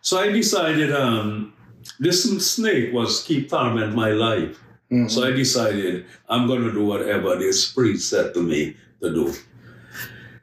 So 0.00 0.18
I 0.18 0.32
decided 0.32 0.92
um, 0.92 1.52
this 2.00 2.24
snake 2.44 2.92
was 2.92 3.22
keep 3.22 3.48
torment 3.50 3.94
my 3.94 4.10
life. 4.10 4.58
Mhm. 4.90 5.08
So 5.10 5.22
I 5.22 5.30
decided 5.30 6.06
I'm 6.28 6.48
going 6.48 6.62
to 6.62 6.72
do 6.72 6.84
whatever 6.84 7.36
this 7.36 7.70
priest 7.70 8.10
said 8.10 8.34
to 8.34 8.42
me 8.42 8.74
to 9.00 9.14
do. 9.14 9.32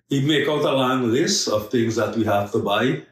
He 0.08 0.26
make 0.26 0.48
out 0.48 0.64
a 0.64 0.72
long 0.72 1.12
list 1.12 1.50
of 1.50 1.70
things 1.70 1.98
that 1.98 2.16
we 2.16 2.24
have 2.24 2.52
to 2.54 2.60
buy. 2.60 3.04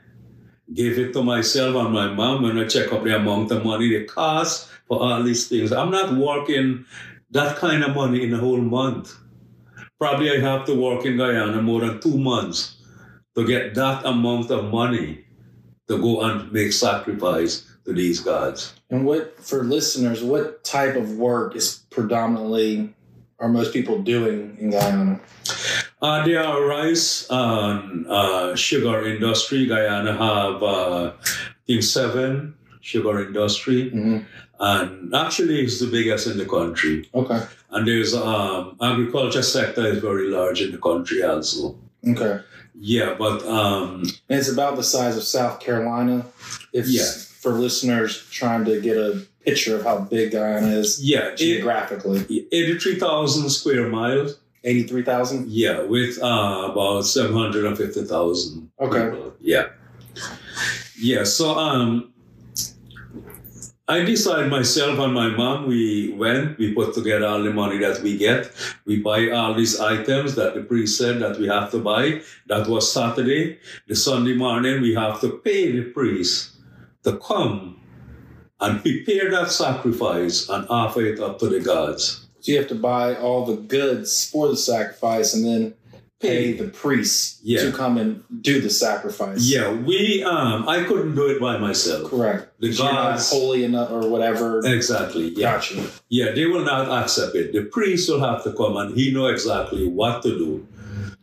Gave 0.74 0.98
it 0.98 1.12
to 1.13 1.22
myself 1.22 1.75
and 1.75 1.94
my 1.94 2.08
mom 2.08 2.44
when 2.44 2.58
I 2.58 2.65
check 2.65 2.94
up 2.94 3.03
the 3.03 3.15
amount 3.15 3.51
of 3.51 3.65
money 3.65 3.89
the 3.89 4.05
cost 4.05 4.70
for 4.88 5.01
all 5.01 5.24
these 5.24 5.48
things. 5.48 5.72
I'm 5.72 5.92
not 5.92 6.15
working 6.15 6.86
that 7.32 7.58
kind 7.58 7.84
of 7.84 7.96
money 7.96 8.24
in 8.24 8.34
a 8.34 8.38
whole 8.38 8.62
month. 8.62 9.13
Probably 10.00 10.32
I 10.32 10.39
have 10.39 10.65
to 10.65 10.75
work 10.75 11.06
in 11.06 11.18
Guyana 11.18 11.62
more 11.62 11.82
than 11.82 12.00
two 12.01 12.18
months 12.18 12.77
to 13.36 13.46
get 13.46 13.75
that 13.75 14.06
amount 14.06 14.51
of 14.51 14.65
money 14.72 15.25
to 15.88 15.98
go 15.98 16.22
and 16.22 16.51
make 16.51 16.74
sacrifice 16.74 17.65
to 17.86 17.94
these 17.94 18.20
gods. 18.20 18.74
And 18.89 19.06
what 19.06 19.39
for 19.39 19.63
listeners, 19.63 20.24
what 20.24 20.63
type 20.63 20.96
of 20.96 21.18
work 21.18 21.56
is 21.56 21.84
predominantly 21.89 22.94
are 23.39 23.50
most 23.50 23.74
people 23.74 24.01
doing 24.01 24.58
in 24.60 24.72
Guyana? 24.72 25.20
Uh, 26.01 26.25
there 26.25 26.44
are 26.44 26.65
rice 26.65 27.27
and 27.30 28.08
uh, 28.08 28.56
sugar 28.56 29.06
industry. 29.06 29.65
Guyana 29.65 30.13
have, 30.13 30.63
uh, 30.63 31.13
I 31.22 31.54
think, 31.68 31.84
seven 31.84 32.56
sugar 32.82 33.25
industry, 33.25 33.89
hmm 33.89 34.20
and 34.59 35.13
actually 35.15 35.62
it's 35.63 35.79
the 35.79 35.88
biggest 35.88 36.27
in 36.27 36.38
the 36.38 36.45
country. 36.45 37.09
Okay. 37.13 37.41
And 37.71 37.88
there's 37.88 38.13
um, 38.13 38.77
agriculture 38.81 39.41
sector 39.43 39.85
is 39.88 40.00
very 40.00 40.27
large 40.29 40.62
in 40.62 40.71
the 40.71 40.77
country 40.77 41.24
also. 41.24 41.77
Okay. 42.07 42.39
Yeah, 42.77 43.15
but 43.17 43.43
um, 43.45 44.01
And 44.29 44.39
it's 44.39 44.50
about 44.51 44.75
the 44.75 44.83
size 44.83 45.15
of 45.17 45.24
South 45.24 45.59
Carolina. 45.59 46.25
If 46.74 46.88
Yeah. 46.88 47.09
for 47.41 47.51
listeners 47.53 48.27
trying 48.31 48.65
to 48.65 48.81
get 48.81 48.97
a 48.97 49.21
picture 49.45 49.75
of 49.77 49.83
how 49.83 50.00
big 50.00 50.31
Guyana 50.31 50.67
is 50.67 51.00
yeah, 51.03 51.35
geographically, 51.35 52.47
eighty-three 52.51 52.95
thousand 53.00 53.50
square 53.50 53.88
miles. 53.89 54.39
eighty-three 54.63 55.03
thousand. 55.03 55.47
Yeah, 55.50 55.81
with 55.83 56.17
uh, 56.21 56.69
about 56.71 57.03
seven 57.05 57.33
hundred 57.33 57.65
and 57.65 57.77
fifty 57.77 58.03
thousand. 58.03 58.71
Okay. 58.79 59.13
Yeah. 59.39 59.67
Yeah. 61.00 61.24
So 61.24 61.55
um, 61.57 62.12
I 63.88 64.04
decided 64.04 64.50
myself 64.50 64.98
and 64.98 65.13
my 65.13 65.30
mom. 65.30 65.68
We 65.68 66.12
went. 66.13 66.58
We 66.58 66.74
put 66.74 66.96
together 66.96 67.27
all 67.27 67.44
the 67.44 67.54
money 67.54 67.77
that 67.77 68.01
we 68.01 68.18
get. 68.18 68.51
We 68.86 69.00
buy 69.04 69.30
all 69.30 69.54
these 69.54 69.80
items 69.80 70.34
that 70.36 70.56
the 70.56 70.63
priest 70.63 70.98
said 70.98 71.20
that 71.20 71.38
we 71.38 71.48
have 71.48 71.70
to 71.70 71.77
buy. 71.77 72.22
That 72.48 72.68
was 72.68 72.92
Saturday. 72.92 73.60
The 73.88 73.96
Sunday 73.96 74.34
morning 74.34 74.82
we 74.82 74.96
have 74.96 75.22
to 75.22 75.38
pay 75.38 75.72
the 75.72 75.84
priest 75.92 76.56
to 77.04 77.18
come 77.18 77.80
and 78.60 78.82
prepare 78.82 79.30
that 79.30 79.51
sacrifice 79.51 80.50
and 80.50 80.65
offer 80.68 81.01
it 81.01 81.20
up 81.20 81.38
to 81.39 81.48
the 81.48 81.60
gods. 81.60 82.25
So 82.39 82.54
you 82.54 82.58
have 82.58 82.70
to 82.70 82.75
buy 82.75 83.15
all 83.15 83.46
the 83.46 83.58
goods 83.58 84.32
for 84.32 84.48
the 84.48 84.58
sacrifice 84.58 85.36
and 85.36 85.46
then 85.46 85.74
pay 86.22 86.53
the 86.53 86.65
priests 86.69 87.39
Yeah. 87.43 87.63
to 87.63 87.72
come 87.72 87.98
and 87.98 88.24
do 88.41 88.62
the 88.62 88.69
sacrifice. 88.69 89.41
Yeah, 89.43 89.74
we. 89.74 90.24
Um, 90.24 90.67
I 90.67 90.84
couldn't 90.84 91.15
do 91.15 91.27
it 91.27 91.39
by 91.41 91.57
myself. 91.57 92.10
Correct. 92.10 92.50
The 92.62 92.74
gods- 92.74 93.29
holy 93.31 93.63
enough 93.65 93.91
or 93.91 94.07
whatever. 94.10 94.62
Exactly. 94.65 95.29
Yeah. 95.36 95.53
Got 95.55 95.72
you. 95.72 95.84
Yeah, 96.10 96.31
they 96.31 96.45
will 96.45 96.63
not 96.63 96.88
accept 97.03 97.36
it. 97.36 97.51
The 97.53 97.63
priest 97.63 98.10
will 98.10 98.22
have 98.22 98.43
to 98.45 98.53
come 98.53 98.77
and 98.77 98.95
he 98.98 99.12
know 99.12 99.27
exactly 99.27 99.88
what 99.88 100.24
to 100.24 100.29
do. 100.29 100.67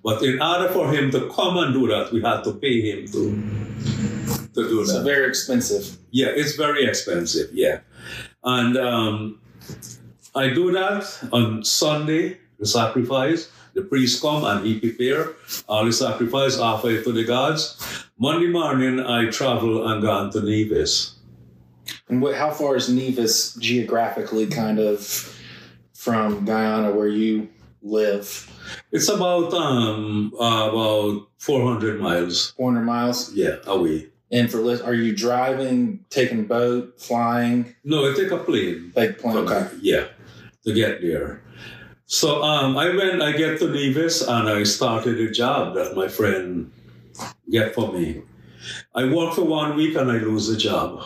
But 0.04 0.22
in 0.22 0.42
order 0.42 0.68
for 0.68 0.90
him 0.92 1.10
to 1.12 1.28
come 1.30 1.56
and 1.58 1.72
do 1.72 1.86
that, 1.88 2.12
we 2.12 2.20
had 2.20 2.42
to 2.44 2.52
pay 2.52 2.80
him 2.90 3.06
to 3.12 3.22
to 4.54 4.68
do 4.68 4.84
So 4.84 4.98
that. 4.98 5.04
very 5.04 5.26
expensive. 5.26 5.96
Yeah, 6.10 6.26
it's 6.40 6.56
very 6.56 6.84
expensive. 6.84 7.48
Yeah, 7.54 7.78
and 8.44 8.76
um, 8.76 9.38
I 10.34 10.48
do 10.50 10.70
that 10.72 11.04
on 11.32 11.64
Sunday, 11.64 12.36
the 12.58 12.66
sacrifice. 12.66 13.48
The 13.74 13.82
priest 13.82 14.20
come 14.20 14.44
and 14.44 14.66
he 14.66 14.78
prepare 14.78 15.32
all 15.68 15.84
the 15.84 15.92
sacrifice, 15.92 16.58
offer 16.58 16.90
it 16.90 17.04
to 17.04 17.12
the 17.12 17.24
gods. 17.24 18.04
Monday 18.18 18.48
morning, 18.48 19.00
I 19.00 19.30
travel 19.30 19.88
and 19.88 20.02
gone 20.02 20.30
to 20.32 20.40
Nevis. 20.42 21.16
And 22.08 22.20
what, 22.20 22.34
how 22.34 22.50
far 22.50 22.76
is 22.76 22.88
Nevis 22.88 23.54
geographically, 23.54 24.46
kind 24.46 24.78
of 24.78 25.00
from 25.94 26.44
Guyana, 26.44 26.92
where 26.92 27.08
you 27.08 27.48
live? 27.82 28.48
It's 28.92 29.08
about 29.08 29.52
um 29.54 30.32
uh, 30.38 30.68
about 30.70 31.28
400 31.38 32.00
miles. 32.00 32.52
400 32.56 32.82
miles. 32.84 33.32
Yeah, 33.34 33.56
away. 33.66 34.08
And 34.30 34.50
for 34.50 34.60
are 34.82 34.94
you 34.94 35.14
driving, 35.14 36.04
taking 36.08 36.46
boat, 36.46 37.00
flying, 37.00 37.74
No, 37.84 38.10
I 38.10 38.14
take 38.14 38.30
a 38.30 38.38
plane. 38.38 38.92
Take 38.94 39.18
plane? 39.18 39.36
Okay. 39.36 39.68
Yeah, 39.80 40.06
to 40.64 40.72
get 40.72 41.02
there. 41.02 41.41
So 42.12 42.42
um, 42.42 42.76
I 42.76 42.94
went, 42.94 43.22
I 43.22 43.32
get 43.32 43.58
to 43.60 43.68
Nevis 43.70 44.20
and 44.20 44.46
I 44.46 44.64
started 44.64 45.18
a 45.18 45.30
job 45.30 45.74
that 45.76 45.96
my 45.96 46.08
friend 46.08 46.70
get 47.50 47.74
for 47.74 47.90
me. 47.90 48.20
I 48.94 49.04
work 49.10 49.32
for 49.32 49.44
one 49.44 49.76
week 49.76 49.96
and 49.96 50.10
I 50.10 50.18
lose 50.18 50.46
the 50.46 50.58
job. 50.58 51.02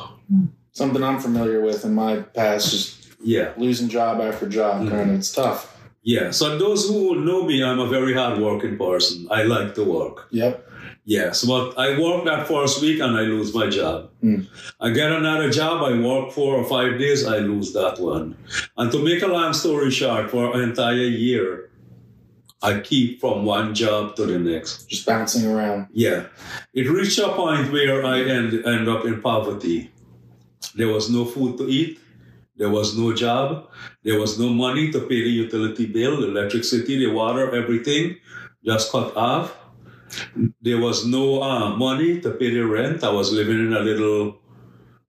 Something 0.72 1.04
I'm 1.04 1.20
familiar 1.20 1.60
with 1.60 1.84
in 1.84 1.94
my 1.94 2.22
past, 2.22 2.72
just 2.72 3.06
Yeah, 3.22 3.52
losing 3.56 3.88
job 3.88 4.20
after 4.20 4.48
job. 4.48 4.82
Mhm. 4.82 4.90
Kind 4.90 5.10
of, 5.10 5.16
it's 5.18 5.32
tough. 5.32 5.78
yeah. 6.02 6.32
So 6.32 6.58
those 6.58 6.88
who 6.88 7.24
know 7.24 7.44
me, 7.44 7.62
I'm 7.62 7.78
a 7.78 7.88
very 7.88 8.12
hardworking 8.12 8.76
person. 8.76 9.28
I 9.30 9.44
like 9.44 9.76
to 9.76 9.84
work. 9.84 10.26
Yep. 10.32 10.65
Yes, 11.08 11.44
but 11.44 11.78
I 11.78 11.96
work 12.00 12.24
that 12.24 12.48
first 12.48 12.82
week 12.82 13.00
and 13.00 13.16
I 13.16 13.20
lose 13.20 13.54
my 13.54 13.68
job. 13.70 14.10
Hmm. 14.20 14.40
I 14.80 14.90
get 14.90 15.12
another 15.12 15.50
job, 15.50 15.84
I 15.84 15.96
work 15.96 16.32
four 16.32 16.56
or 16.56 16.64
five 16.64 16.98
days, 16.98 17.24
I 17.24 17.38
lose 17.38 17.72
that 17.74 18.00
one. 18.00 18.36
And 18.76 18.90
to 18.90 18.98
make 18.98 19.22
a 19.22 19.28
long 19.28 19.52
story 19.52 19.92
short, 19.92 20.32
for 20.32 20.52
an 20.56 20.62
entire 20.68 20.96
year, 20.96 21.70
I 22.60 22.80
keep 22.80 23.20
from 23.20 23.44
one 23.44 23.72
job 23.72 24.16
to 24.16 24.26
the 24.26 24.36
next. 24.40 24.86
Just 24.90 25.06
bouncing 25.06 25.46
around. 25.46 25.86
Yeah. 25.92 26.26
It 26.74 26.90
reached 26.90 27.20
a 27.20 27.28
point 27.28 27.70
where 27.70 28.04
I 28.04 28.22
end, 28.22 28.66
end 28.66 28.88
up 28.88 29.04
in 29.04 29.22
poverty. 29.22 29.92
There 30.74 30.88
was 30.88 31.08
no 31.08 31.24
food 31.24 31.56
to 31.58 31.68
eat. 31.68 32.00
There 32.56 32.70
was 32.70 32.98
no 32.98 33.14
job. 33.14 33.70
There 34.02 34.18
was 34.18 34.40
no 34.40 34.48
money 34.48 34.90
to 34.90 35.00
pay 35.02 35.22
the 35.22 35.30
utility 35.30 35.86
bill, 35.86 36.20
the 36.20 36.30
electricity, 36.30 36.98
the 36.98 37.12
water, 37.12 37.54
everything 37.54 38.16
just 38.64 38.90
cut 38.90 39.16
off. 39.16 39.56
There 40.62 40.80
was 40.80 41.06
no 41.06 41.42
uh, 41.42 41.76
money 41.76 42.20
to 42.20 42.30
pay 42.30 42.50
the 42.50 42.62
rent. 42.66 43.02
I 43.04 43.10
was 43.10 43.32
living 43.32 43.58
in 43.66 43.72
a 43.72 43.80
little 43.80 44.38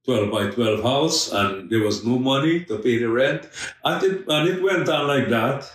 12 0.06 0.32
by 0.32 0.50
12 0.50 0.84
house 0.84 1.32
and 1.32 1.70
there 1.70 1.82
was 1.82 2.06
no 2.06 2.18
money 2.18 2.64
to 2.66 2.78
pay 2.80 2.98
the 2.98 3.10
rent. 3.10 3.50
And 3.84 4.04
it, 4.04 4.26
and 4.28 4.48
it 4.50 4.64
went 4.64 4.88
on 4.90 5.08
like 5.08 5.30
that 5.30 5.70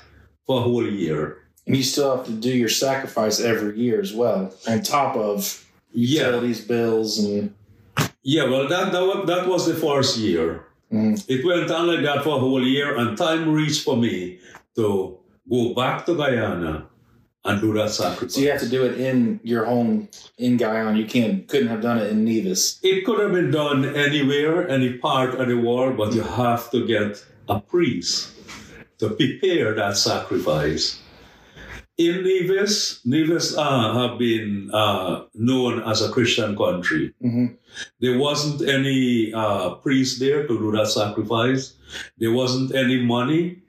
for 0.46 0.60
a 0.60 0.62
whole 0.62 0.86
year. 0.88 1.38
And 1.66 1.76
you 1.76 1.82
still 1.82 2.16
have 2.16 2.26
to 2.26 2.32
do 2.32 2.50
your 2.50 2.68
sacrifice 2.68 3.40
every 3.40 3.78
year 3.78 4.00
as 4.00 4.12
well, 4.12 4.52
on 4.66 4.82
top 4.82 5.16
of 5.16 5.64
Yeah. 5.92 6.26
utilities 6.26 6.60
bills 6.64 7.18
and. 7.18 7.54
Yeah, 8.24 8.44
well, 8.48 8.68
that, 8.68 8.92
that, 8.92 9.26
that 9.26 9.46
was 9.48 9.66
the 9.66 9.74
first 9.74 10.16
year. 10.18 10.64
Mm. 10.92 11.22
It 11.28 11.44
went 11.44 11.70
on 11.70 11.86
like 11.86 12.02
that 12.02 12.24
for 12.24 12.36
a 12.36 12.40
whole 12.40 12.62
year, 12.64 12.96
and 12.96 13.16
time 13.18 13.52
reached 13.52 13.82
for 13.84 13.96
me 13.96 14.38
to 14.76 15.18
go 15.50 15.74
back 15.74 16.06
to 16.06 16.14
Guyana 16.16 16.86
and 17.44 17.60
do 17.60 17.72
that 17.74 17.90
sacrifice. 17.90 18.34
So 18.34 18.40
you 18.40 18.50
have 18.50 18.60
to 18.60 18.68
do 18.68 18.84
it 18.84 19.00
in 19.00 19.40
your 19.42 19.64
home 19.64 20.08
in 20.38 20.56
Guyana. 20.56 20.96
You 20.96 21.06
can't 21.06 21.48
couldn't 21.48 21.68
have 21.68 21.82
done 21.82 21.98
it 21.98 22.10
in 22.10 22.24
Nevis. 22.24 22.78
It 22.82 23.04
could 23.04 23.20
have 23.20 23.32
been 23.32 23.50
done 23.50 23.84
anywhere, 23.84 24.68
any 24.68 24.94
part 24.98 25.34
of 25.34 25.48
the 25.48 25.56
world, 25.56 25.96
but 25.96 26.12
you 26.14 26.22
have 26.22 26.70
to 26.70 26.86
get 26.86 27.24
a 27.48 27.60
priest 27.60 28.32
to 28.98 29.10
prepare 29.10 29.74
that 29.74 29.96
sacrifice. 29.96 31.00
In 31.98 32.22
Nevis, 32.24 33.04
Nevis 33.04 33.56
uh, 33.56 33.92
have 33.94 34.18
been 34.18 34.70
uh, 34.72 35.24
known 35.34 35.82
as 35.82 36.00
a 36.02 36.10
Christian 36.10 36.56
country. 36.56 37.12
hmm 37.20 37.46
There 38.00 38.18
wasn't 38.18 38.68
any 38.68 39.32
uh, 39.34 39.74
priest 39.76 40.18
there 40.20 40.46
to 40.46 40.58
do 40.58 40.72
that 40.72 40.88
sacrifice. 40.88 41.74
There 42.18 42.32
wasn't 42.32 42.74
any 42.74 43.02
money 43.02 43.61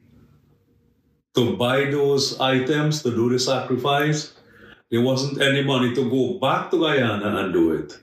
to 1.36 1.56
buy 1.58 1.86
those 1.86 2.40
items 2.40 3.02
to 3.04 3.12
do 3.12 3.30
the 3.30 3.40
sacrifice. 3.40 4.34
There 4.92 5.02
wasn't 5.02 5.42
any 5.42 5.64
money 5.64 5.94
to 5.96 6.10
go 6.10 6.40
back 6.40 6.70
to 6.72 6.80
Guyana 6.80 7.36
and 7.38 7.54
do 7.54 7.74
it. 7.74 7.98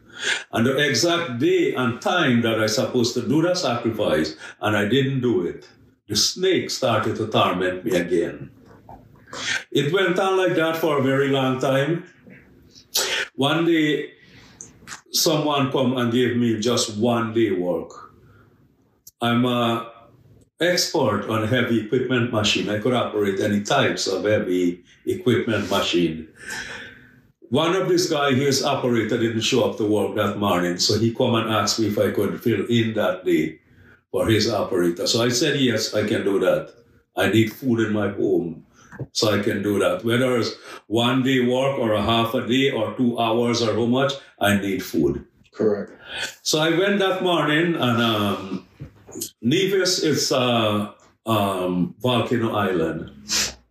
And 0.53 0.67
the 0.67 0.77
exact 0.77 1.39
day 1.39 1.75
and 1.75 2.03
time 2.03 2.43
that 2.43 2.61
I 2.61 2.67
supposed 2.67 3.15
to 3.15 3.27
do 3.27 3.43
the 3.43 3.55
sacrifice, 3.55 4.37
and 4.61 4.77
I 4.77 4.87
didn't 4.87 5.21
do 5.21 5.47
it, 5.47 5.69
the 6.09 6.17
snake 6.17 6.71
started 6.71 7.17
to 7.17 7.29
torment 7.29 7.85
me 7.85 7.97
again. 7.97 8.51
It 9.71 9.93
went 9.93 10.19
on 10.19 10.37
like 10.37 10.57
that 10.57 10.77
for 10.77 10.99
a 10.99 11.03
very 11.03 11.29
long 11.29 11.61
time. 11.61 12.05
One 13.37 13.65
day, 13.65 14.11
someone 15.13 15.71
come 15.71 15.97
and 15.97 16.13
gave 16.13 16.37
me 16.37 16.59
just 16.59 16.99
one 16.99 17.33
day 17.33 17.53
work. 17.53 18.13
I'm 19.23 19.45
a 19.45 19.93
expert 20.61 21.29
on 21.29 21.49
heavy 21.49 21.87
equipment 21.87 22.33
machine. 22.33 22.69
I 22.69 22.79
could 22.79 22.95
operate 22.95 23.41
any 23.41 23.63
types 23.63 24.07
of 24.07 24.25
heavy 24.25 24.85
equipment 25.07 25.71
machine. 25.71 26.29
One 27.49 27.75
of 27.75 27.89
this 27.89 28.09
guy, 28.09 28.33
his 28.35 28.63
operator 28.65 29.19
didn't 29.19 29.41
show 29.41 29.69
up 29.69 29.77
to 29.79 29.85
work 29.85 30.15
that 30.17 30.39
morning, 30.39 30.79
so 30.79 30.99
he 30.99 31.13
come 31.15 31.35
and 31.35 31.51
asked 31.51 31.81
me 31.81 31.89
if 31.89 31.99
I 31.99 32.11
could 32.13 32.41
fill 32.41 32.65
in 32.67 32.95
that 32.95 33.25
day 33.25 33.59
for 34.13 34.29
his 34.29 34.49
operator. 34.51 35.07
So 35.07 35.25
I 35.25 35.31
said, 35.31 35.59
yes, 35.59 35.95
I 35.95 36.07
can 36.07 36.25
do 36.25 36.39
that. 36.41 36.73
I 37.17 37.29
need 37.31 37.53
food 37.53 37.81
in 37.81 37.93
my 37.93 38.11
home, 38.11 38.65
so 39.13 39.33
I 39.33 39.43
can 39.43 39.63
do 39.63 39.81
that. 39.81 40.05
Whether 40.05 40.39
it's 40.39 40.55
one 40.87 41.23
day 41.25 41.41
work 41.41 41.79
or 41.79 41.95
a 41.95 42.03
half 42.03 42.35
a 42.35 42.47
day 42.47 42.71
or 42.71 42.95
two 42.97 43.19
hours 43.19 43.63
or 43.63 43.75
how 43.75 43.87
much, 43.87 44.13
I 44.39 44.57
need 44.57 44.85
food. 44.85 45.25
Correct. 45.53 45.91
So 46.43 46.61
I 46.61 46.71
went 46.71 47.01
that 47.01 47.23
morning 47.23 47.75
and 47.75 48.01
um, 48.01 48.67
Nevis 49.43 50.03
is 50.03 50.31
a 50.33 50.95
um, 51.27 51.95
volcano 52.01 52.55
island. 52.55 53.11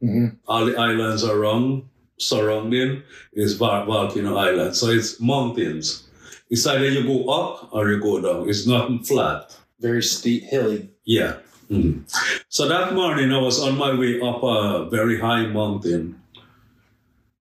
hmm 0.02 0.28
All 0.48 0.66
the 0.66 0.78
islands 0.78 1.24
around 1.24 1.84
surrounding 2.18 3.04
is 3.34 3.56
volcano 3.56 4.36
island. 4.38 4.76
So 4.76 4.88
it's 4.88 5.20
mountains. 5.20 6.08
It's 6.50 6.66
either 6.66 6.88
you 6.90 7.04
go 7.04 7.30
up 7.30 7.70
or 7.74 7.90
you 7.92 8.00
go 8.02 8.22
down. 8.22 8.50
It's 8.50 8.66
not 8.68 9.06
flat. 9.08 9.56
Very 9.80 10.04
steep, 10.04 10.44
hilly. 10.44 10.90
Yeah. 11.06 11.38
Mhm. 11.70 12.04
So 12.50 12.68
that 12.68 12.94
morning 12.94 13.32
I 13.32 13.40
was 13.40 13.62
on 13.62 13.78
my 13.78 13.94
way 13.94 14.20
up 14.20 14.42
a 14.44 14.90
very 14.90 15.20
high 15.20 15.46
mountain. 15.46 16.20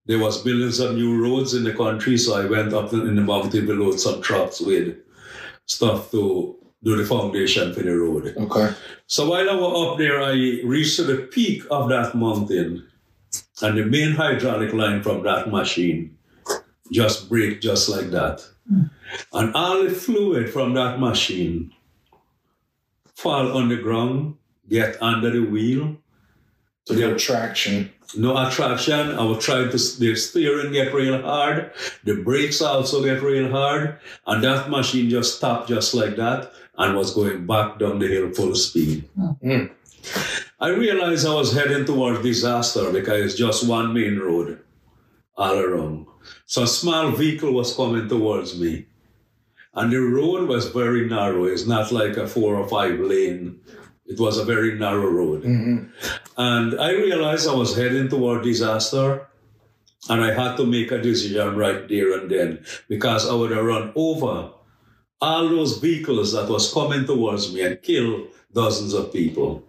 There 0.07 0.19
was 0.19 0.43
billions 0.43 0.81
of 0.81 0.95
new 0.95 1.21
roads 1.23 1.55
in 1.55 1.65
the 1.65 1.73
country, 1.73 2.17
so 2.19 2.35
I 2.41 2.45
went 2.47 2.73
up 2.73 2.93
in 2.93 3.15
the 3.17 3.23
mountain 3.23 3.67
below 3.67 3.93
some 3.97 4.23
trucks 4.23 4.61
with 4.61 4.97
stuff 5.67 6.11
to 6.13 6.57
do 6.83 6.97
the 6.97 7.05
foundation 7.05 7.75
for 7.75 7.83
the 7.83 7.97
road. 7.97 8.35
Okay. 8.37 8.75
So 9.07 9.29
while 9.29 9.51
I 9.51 9.55
was 9.55 9.93
up 9.93 9.99
there, 9.99 10.23
I 10.23 10.33
reached 10.65 10.99
the 10.99 11.29
peak 11.31 11.65
of 11.71 11.89
that 11.89 12.15
mountain, 12.15 12.87
and 13.63 13.79
the 13.79 13.85
main 13.85 14.13
hydraulic 14.13 14.73
line 14.73 15.03
from 15.03 15.23
that 15.25 15.51
machine 15.51 16.17
just 16.93 17.29
break 17.29 17.61
just 17.61 17.89
like 17.89 18.11
that. 18.11 18.47
And 19.33 19.55
all 19.55 19.83
the 19.83 19.91
fluid 19.91 20.51
from 20.51 20.75
that 20.75 21.01
machine 21.01 21.73
fall 23.15 23.57
on 23.57 23.69
the 23.69 23.77
ground, 23.77 24.37
get 24.69 25.03
under 25.03 25.31
the 25.31 25.41
wheel. 25.41 25.97
So 26.87 26.95
no 26.95 27.19
traction. 27.19 27.91
No 28.17 28.37
attraction. 28.47 29.19
I 29.19 29.25
was 29.25 29.45
trying 29.45 29.71
to, 29.71 29.77
the 29.77 30.15
steering 30.17 30.73
get 30.73 30.95
real 30.95 31.21
hard. 31.21 31.73
The 32.05 32.23
brakes 32.23 32.63
also 32.63 33.03
get 33.03 33.23
real 33.23 33.51
hard. 33.51 33.99
And 34.27 34.43
that 34.45 34.71
machine 34.71 35.11
just 35.11 35.37
stopped 35.37 35.69
just 35.69 35.93
like 35.95 36.17
that 36.17 36.53
and 36.79 36.97
was 36.97 37.15
going 37.15 37.47
back 37.47 37.79
down 37.79 37.99
the 37.99 38.07
hill 38.07 38.31
full 38.33 38.55
speed. 38.55 39.09
Mm. 39.43 39.71
I 40.61 40.69
realized 40.71 41.27
I 41.27 41.35
was 41.35 41.53
heading 41.53 41.85
towards 41.85 42.23
disaster 42.23 42.91
because 42.93 43.25
it's 43.25 43.35
just 43.35 43.69
one 43.69 43.93
main 43.93 44.19
road 44.19 44.61
all 45.37 45.59
around. 45.59 46.07
So 46.47 46.63
a 46.63 46.67
small 46.67 47.11
vehicle 47.11 47.53
was 47.53 47.75
coming 47.75 48.09
towards 48.09 48.59
me. 48.59 48.87
And 49.75 49.93
the 49.93 49.99
road 49.99 50.49
was 50.49 50.69
very 50.71 51.09
narrow. 51.09 51.45
It's 51.45 51.67
not 51.67 51.93
like 51.93 52.17
a 52.17 52.27
four 52.27 52.57
or 52.57 52.67
five 52.69 52.99
lane. 52.99 53.61
It 54.07 54.19
was 54.19 54.39
a 54.39 54.45
very 54.45 54.79
narrow 54.79 55.11
road. 55.11 55.43
hmm 55.45 55.79
And 56.37 56.81
I 56.81 56.93
realized 56.93 57.49
I 57.49 57.55
was 57.55 57.77
heading 57.77 58.09
toward 58.09 58.43
disaster. 58.43 59.27
And 60.09 60.23
I 60.25 60.33
had 60.33 60.57
to 60.57 60.65
make 60.65 60.91
a 60.91 61.03
decision 61.03 61.57
right 61.57 61.87
there 61.89 62.19
and 62.19 62.31
then 62.31 62.65
because 62.89 63.29
I 63.29 63.35
would 63.35 63.51
have 63.51 63.65
run 63.65 63.93
over 63.95 64.53
all 65.21 65.49
those 65.49 65.79
vehicles 65.79 66.33
that 66.33 66.49
was 66.49 66.73
coming 66.73 67.05
towards 67.07 67.53
me 67.53 67.63
and 67.63 67.81
kill 67.83 68.27
dozens 68.53 68.95
of 68.95 69.13
people. 69.13 69.63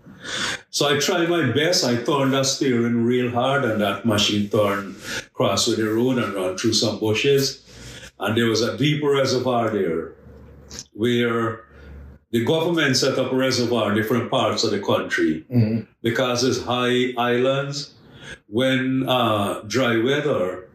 So 0.69 0.93
I 0.93 0.99
tried 0.99 1.29
my 1.29 1.51
best. 1.51 1.83
I 1.85 1.95
turned 2.03 2.33
that 2.33 2.45
steering 2.45 3.03
real 3.05 3.31
hard 3.31 3.63
and 3.65 3.81
that 3.81 4.05
machine 4.05 4.49
turned 4.49 4.95
across 5.27 5.67
with 5.67 5.77
the 5.77 5.89
road 5.89 6.17
and 6.17 6.33
ran 6.33 6.57
through 6.57 6.73
some 6.73 6.99
bushes. 6.99 7.63
And 8.19 8.37
there 8.37 8.47
was 8.47 8.61
a 8.61 8.77
deep 8.77 9.01
reservoir 9.03 9.69
there 9.69 10.13
where 10.93 11.65
the 12.31 12.43
government 12.45 12.95
set 12.97 13.17
up 13.17 13.31
a 13.31 13.35
reservoir 13.35 13.89
in 13.89 13.95
different 13.97 14.29
parts 14.29 14.63
of 14.63 14.71
the 14.71 14.79
country 14.79 15.45
hmm 15.49 15.79
because 16.01 16.43
it's 16.43 16.61
high 16.63 17.13
islands. 17.17 17.93
when 18.47 19.07
uh, 19.09 19.61
dry 19.67 19.97
weather, 20.03 20.69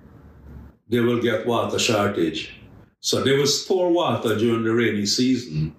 they 0.89 1.01
will 1.01 1.21
get 1.21 1.47
water 1.47 1.79
shortage. 1.79 2.55
So 3.05 3.23
there 3.23 3.37
was 3.37 3.62
poor 3.64 3.90
water 3.90 4.35
during 4.35 4.64
the 4.64 4.73
rainy 4.73 5.05
season 5.05 5.77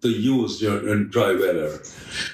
to 0.00 0.08
use 0.08 0.58
during 0.58 1.10
dry 1.10 1.32
weather. 1.34 1.78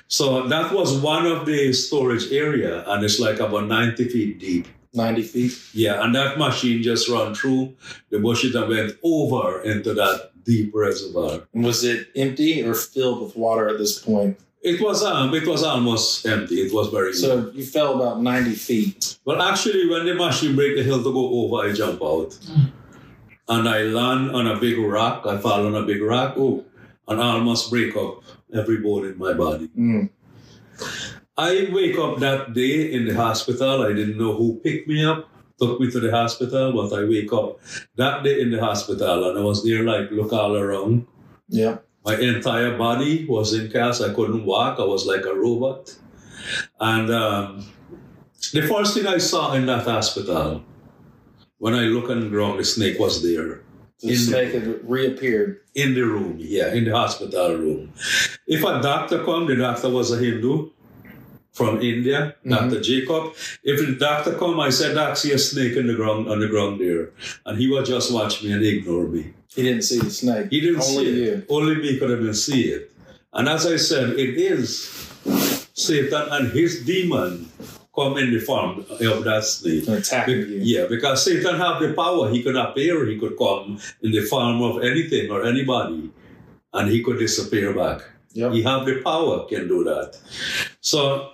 So 0.07 0.47
that 0.47 0.73
was 0.73 0.97
one 1.01 1.27
of 1.27 1.47
the 1.47 1.73
storage 1.73 2.31
area, 2.31 2.85
and 2.88 3.03
it's 3.05 3.18
like 3.18 3.40
about 3.40 3.66
90 3.66 4.09
feet 4.09 4.38
deep. 4.38 4.68
90 4.95 5.23
feet. 5.23 5.53
Yeah, 5.75 6.05
and 6.05 6.14
that 6.14 6.38
machine 6.38 6.81
just 6.85 7.09
ran 7.09 7.35
through 7.35 7.75
the 8.11 8.21
bushes 8.21 8.55
and 8.55 8.68
went 8.68 8.92
over 9.03 9.61
into 9.62 9.95
that 9.95 10.31
deep 10.45 10.71
reservoir. 10.73 11.40
Was 11.53 11.83
it 11.83 12.07
empty 12.14 12.62
or 12.62 12.75
filled 12.75 13.21
with 13.21 13.35
water 13.35 13.68
at 13.68 13.79
this 13.79 13.99
point? 13.99 14.38
It 14.62 14.81
was 14.81 15.03
um, 15.03 15.35
it 15.35 15.45
was 15.45 15.64
almost 15.64 16.25
empty. 16.25 16.61
It 16.61 16.73
was 16.73 16.87
very 16.90 17.14
so 17.14 17.51
you 17.53 17.66
fell 17.66 18.01
about 18.01 18.23
90 18.23 18.53
feet. 18.53 19.18
Well, 19.25 19.42
actually, 19.42 19.88
when 19.88 20.07
the 20.07 20.14
machine 20.14 20.55
break 20.55 20.77
the 20.77 20.85
hill 20.85 21.03
to 21.03 21.12
go 21.12 21.25
over, 21.42 21.68
I 21.68 21.73
jump 21.73 22.01
out. 22.01 22.38
And 23.48 23.68
I 23.68 23.83
land 23.83 24.31
on 24.31 24.46
a 24.46 24.59
big 24.59 24.78
rock. 24.78 25.26
I 25.26 25.37
fall 25.38 25.66
on 25.66 25.74
a 25.74 25.83
big 25.83 26.00
rock. 26.00 26.35
Oh, 26.37 26.64
and 27.09 27.20
I 27.20 27.33
almost 27.33 27.70
break 27.70 27.96
up 27.96 28.22
every 28.55 28.78
bone 28.78 29.07
in 29.07 29.18
my 29.18 29.33
body. 29.33 29.68
Mm. 29.68 30.11
I 31.37 31.68
wake 31.72 31.98
up 31.98 32.18
that 32.18 32.52
day 32.52 32.92
in 32.92 33.07
the 33.07 33.14
hospital. 33.14 33.83
I 33.83 33.92
didn't 33.92 34.18
know 34.18 34.35
who 34.35 34.61
picked 34.61 34.87
me 34.87 35.05
up, 35.05 35.28
took 35.59 35.81
me 35.81 35.90
to 35.90 36.00
the 36.00 36.11
hospital, 36.11 36.72
but 36.72 36.96
I 36.96 37.05
wake 37.05 37.33
up 37.33 37.61
that 37.96 38.22
day 38.22 38.40
in 38.40 38.50
the 38.50 38.61
hospital 38.61 39.28
and 39.28 39.38
I 39.38 39.42
was 39.42 39.64
there 39.64 39.83
like 39.83 40.11
look 40.11 40.33
all 40.33 40.57
around. 40.57 41.07
Yeah. 41.48 41.78
My 42.05 42.16
entire 42.16 42.76
body 42.76 43.26
was 43.26 43.55
in 43.55 43.70
cast. 43.70 44.02
I 44.02 44.12
couldn't 44.12 44.44
walk. 44.44 44.78
I 44.78 44.85
was 44.85 45.07
like 45.07 45.24
a 45.24 45.35
robot. 45.35 45.96
And 46.81 47.11
um, 47.11 47.66
the 48.52 48.62
first 48.62 48.94
thing 48.94 49.07
I 49.07 49.18
saw 49.18 49.52
in 49.55 49.66
that 49.66 49.85
hospital, 49.85 50.64
when 51.62 51.75
I 51.77 51.83
look 51.94 52.11
on 52.11 52.18
the 52.22 52.29
ground, 52.29 52.59
the 52.59 52.64
snake 52.64 52.98
was 52.98 53.22
there. 53.22 53.61
The 54.01 54.09
In 54.09 54.14
the- 54.14 54.16
snake 54.16 54.53
had 54.53 54.66
reappeared. 54.96 55.61
in 55.77 55.94
the 55.94 56.03
room, 56.14 56.35
yeah, 56.40 56.75
in 56.75 56.83
the 56.85 56.90
hospital 57.03 57.55
room. 57.64 57.92
If 58.48 58.61
a 58.64 58.83
doctor 58.83 59.18
come, 59.25 59.46
the 59.46 59.55
doctor 59.55 59.88
was 59.88 60.11
a 60.11 60.18
Hindu 60.18 60.70
from 61.53 61.81
India, 61.81 62.18
mm-hmm. 62.44 62.51
Dr. 62.53 62.81
Jacob. 62.90 63.22
If 63.62 63.77
the 63.87 63.94
doctor 64.09 64.33
come, 64.42 64.59
I 64.59 64.70
said, 64.70 64.96
Doc, 64.96 65.16
see 65.16 65.31
a 65.33 65.38
snake 65.38 65.77
in 65.77 65.87
the 65.87 65.94
ground 65.94 66.29
on 66.29 66.40
the 66.40 66.48
ground 66.48 66.81
there. 66.81 67.11
And 67.46 67.55
he 67.61 67.66
would 67.70 67.87
just 67.87 68.12
watch 68.12 68.42
me 68.42 68.51
and 68.55 68.62
ignore 68.64 69.07
me. 69.07 69.22
He 69.55 69.62
didn't 69.62 69.83
see 69.90 70.01
the 70.01 70.11
snake. 70.11 70.48
He 70.51 70.61
didn't 70.61 70.83
Only 70.83 71.05
see 71.05 71.22
it. 71.22 71.29
you. 71.29 71.46
Only 71.48 71.77
me 71.77 71.90
could 72.01 72.11
even 72.11 72.35
see 72.35 72.62
it. 72.77 72.90
And 73.33 73.48
as 73.48 73.66
I 73.75 73.77
said, 73.77 74.07
it 74.25 74.35
is 74.53 74.68
Satan 75.75 76.25
and 76.37 76.44
his 76.59 76.85
demon 76.85 77.33
come 77.94 78.16
in 78.16 78.33
the 78.33 78.40
form 78.40 78.85
of 78.88 79.24
that 79.24 79.44
snake. 79.44 79.87
And 79.87 79.96
attacking 79.98 80.44
Be- 80.44 80.55
you. 80.55 80.61
Yeah, 80.62 80.87
because 80.87 81.24
Satan 81.24 81.57
have 81.57 81.81
the 81.81 81.92
power. 81.92 82.31
He 82.31 82.42
could 82.42 82.57
appear, 82.57 83.07
he 83.07 83.18
could 83.18 83.37
come 83.37 83.78
in 84.02 84.12
the 84.12 84.22
form 84.22 84.62
of 84.62 84.83
anything 84.83 85.31
or 85.31 85.44
anybody, 85.44 86.11
and 86.72 86.90
he 86.90 87.02
could 87.02 87.18
disappear 87.18 87.74
back. 87.74 88.02
Yep. 88.35 88.52
He 88.52 88.62
have 88.62 88.87
the 88.87 89.02
power, 89.02 89.44
can 89.46 89.68
do 89.68 89.85
that. 89.85 90.18
So 90.81 91.31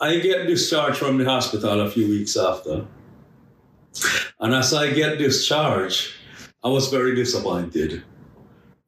I 0.00 0.18
get 0.18 0.46
discharged 0.46 0.98
from 0.98 1.18
the 1.18 1.24
hospital 1.24 1.80
a 1.80 1.90
few 1.90 2.08
weeks 2.08 2.36
after. 2.36 2.86
And 4.38 4.54
as 4.54 4.72
I 4.74 4.92
get 4.92 5.18
discharged, 5.18 6.12
I 6.62 6.68
was 6.68 6.88
very 6.88 7.14
disappointed 7.14 8.02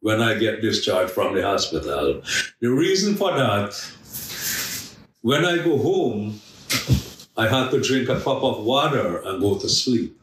when 0.01 0.21
I 0.21 0.35
get 0.35 0.61
discharged 0.61 1.11
from 1.11 1.35
the 1.35 1.43
hospital. 1.43 2.23
The 2.61 2.71
reason 2.71 3.17
for 3.17 3.33
that, 3.37 3.75
when 5.23 5.45
I 5.45 5.57
go 5.59 5.79
home, 5.79 6.41
I 7.37 7.49
had 7.49 7.71
to 7.71 7.81
drink 7.81 8.09
a 8.09 8.21
cup 8.21 8.43
of 8.43 8.65
water 8.65 9.23
and 9.25 9.41
go 9.41 9.59
to 9.59 9.69
sleep. 9.69 10.17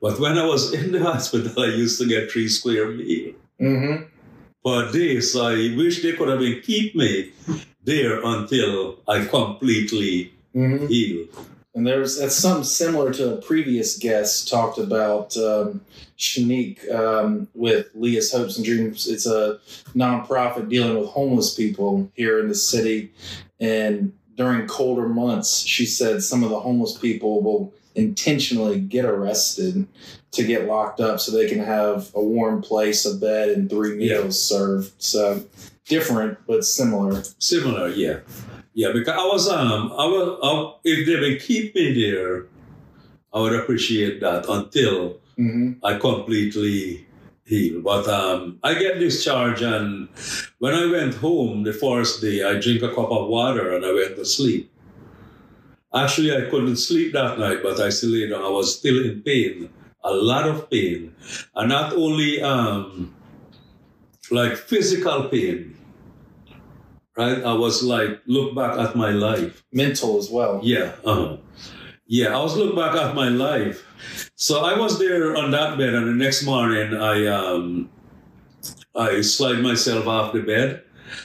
But 0.00 0.20
when 0.20 0.38
I 0.38 0.46
was 0.46 0.72
in 0.72 0.92
the 0.92 1.02
hospital, 1.10 1.62
I 1.62 1.68
used 1.68 1.98
to 2.00 2.06
get 2.06 2.30
three 2.30 2.48
square 2.48 2.88
meal 2.88 3.34
Mm-hmm. 3.60 4.04
per 4.64 4.90
day. 4.92 5.20
So 5.20 5.46
I 5.46 5.74
wish 5.76 6.02
they 6.02 6.12
could 6.12 6.28
have 6.28 6.40
been 6.40 6.60
keep 6.60 6.94
me 6.96 7.32
there 7.82 8.20
until 8.24 8.98
I 9.08 9.24
completely 9.24 10.32
Mm-hmm. 10.54 10.86
heal. 10.86 11.26
And 11.74 11.84
there's 11.84 12.18
that's 12.20 12.36
something 12.36 12.62
similar 12.62 13.12
to 13.14 13.34
a 13.34 13.42
previous 13.42 13.98
guest 13.98 14.48
talked 14.48 14.78
about 14.78 15.36
um, 15.36 15.80
Shanique 16.16 16.88
um, 16.94 17.48
with 17.54 17.88
Leah's 17.96 18.30
Hopes 18.30 18.56
and 18.56 18.64
Dreams. 18.64 19.08
It's 19.08 19.26
a 19.26 19.58
nonprofit 19.96 20.68
dealing 20.68 20.96
with 21.00 21.08
homeless 21.08 21.54
people 21.54 22.08
here 22.14 22.38
in 22.38 22.46
the 22.48 22.54
city. 22.54 23.12
And 23.58 24.12
during 24.36 24.66
colder 24.66 25.08
months, 25.08 25.60
she 25.60 25.86
said 25.86 26.22
some 26.22 26.42
of 26.42 26.50
the 26.50 26.60
homeless 26.60 26.98
people 26.98 27.42
will 27.42 27.72
intentionally 27.94 28.80
get 28.80 29.04
arrested 29.04 29.86
to 30.32 30.44
get 30.44 30.66
locked 30.66 31.00
up 31.00 31.20
so 31.20 31.30
they 31.30 31.48
can 31.48 31.60
have 31.60 32.10
a 32.14 32.22
warm 32.22 32.60
place, 32.60 33.04
a 33.06 33.14
bed, 33.14 33.50
and 33.50 33.70
three 33.70 33.96
Yeah. 34.04 34.18
meals 34.22 34.42
served. 34.42 34.92
So 34.98 35.44
different 35.86 36.38
but 36.46 36.64
similar. 36.64 37.22
Similar, 37.38 37.88
yeah. 37.90 38.18
Yeah, 38.74 38.90
because 38.92 39.14
I 39.14 39.24
was 39.26 39.48
um 39.48 39.92
I 39.92 40.06
was 40.06 40.38
I, 40.42 40.80
if 40.84 41.06
they 41.06 41.16
would 41.20 41.40
keep 41.40 41.74
me 41.74 41.92
there, 42.02 42.46
I 43.32 43.40
would 43.40 43.52
appreciate 43.54 44.20
that 44.20 44.48
until 44.48 45.20
hmm 45.36 45.72
I 45.82 45.98
completely 45.98 47.06
heal. 47.44 47.80
But 47.82 48.08
um, 48.08 48.58
I 48.62 48.74
get 48.74 48.98
discharged, 48.98 49.62
and 49.62 50.08
when 50.58 50.74
I 50.74 50.86
went 50.90 51.14
home 51.14 51.62
the 51.62 51.72
first 51.72 52.20
day, 52.20 52.42
I 52.42 52.58
drink 52.58 52.82
a 52.82 52.88
cup 52.88 53.10
of 53.10 53.28
water 53.28 53.74
and 53.74 53.84
I 53.84 53.92
went 53.92 54.16
to 54.16 54.24
sleep. 54.24 54.70
Actually, 55.94 56.36
I 56.36 56.50
couldn't 56.50 56.76
sleep 56.76 57.12
that 57.12 57.38
night, 57.38 57.62
but 57.62 57.80
I 57.80 57.90
still. 57.90 58.14
I 58.34 58.48
was 58.48 58.76
still 58.78 59.04
in 59.04 59.22
pain, 59.22 59.70
a 60.02 60.12
lot 60.12 60.48
of 60.48 60.68
pain, 60.70 61.14
and 61.54 61.68
not 61.68 61.92
only 61.92 62.42
um, 62.42 63.14
like 64.30 64.56
physical 64.56 65.28
pain. 65.28 65.76
Right, 67.16 67.44
I 67.44 67.52
was 67.52 67.84
like 67.84 68.22
look 68.26 68.56
back 68.56 68.76
at 68.76 68.96
my 68.96 69.10
life. 69.10 69.62
Mental 69.70 70.18
as 70.18 70.28
well. 70.30 70.58
Yeah, 70.64 70.96
uh-huh. 71.04 71.36
Yeah. 72.06 72.36
I 72.36 72.42
was 72.42 72.56
look 72.56 72.74
back 72.76 72.94
at 72.94 73.14
my 73.14 73.28
life. 73.28 73.86
So 74.34 74.64
I 74.64 74.78
was 74.78 74.98
there 74.98 75.36
on 75.36 75.50
that 75.52 75.78
bed, 75.78 75.94
and 75.94 76.06
the 76.06 76.24
next 76.24 76.44
morning 76.44 76.94
I 76.94 77.26
um 77.26 77.90
I 78.94 79.20
slide 79.22 79.60
myself 79.60 80.06
off 80.06 80.32
the 80.32 80.40
bed, 80.42 80.82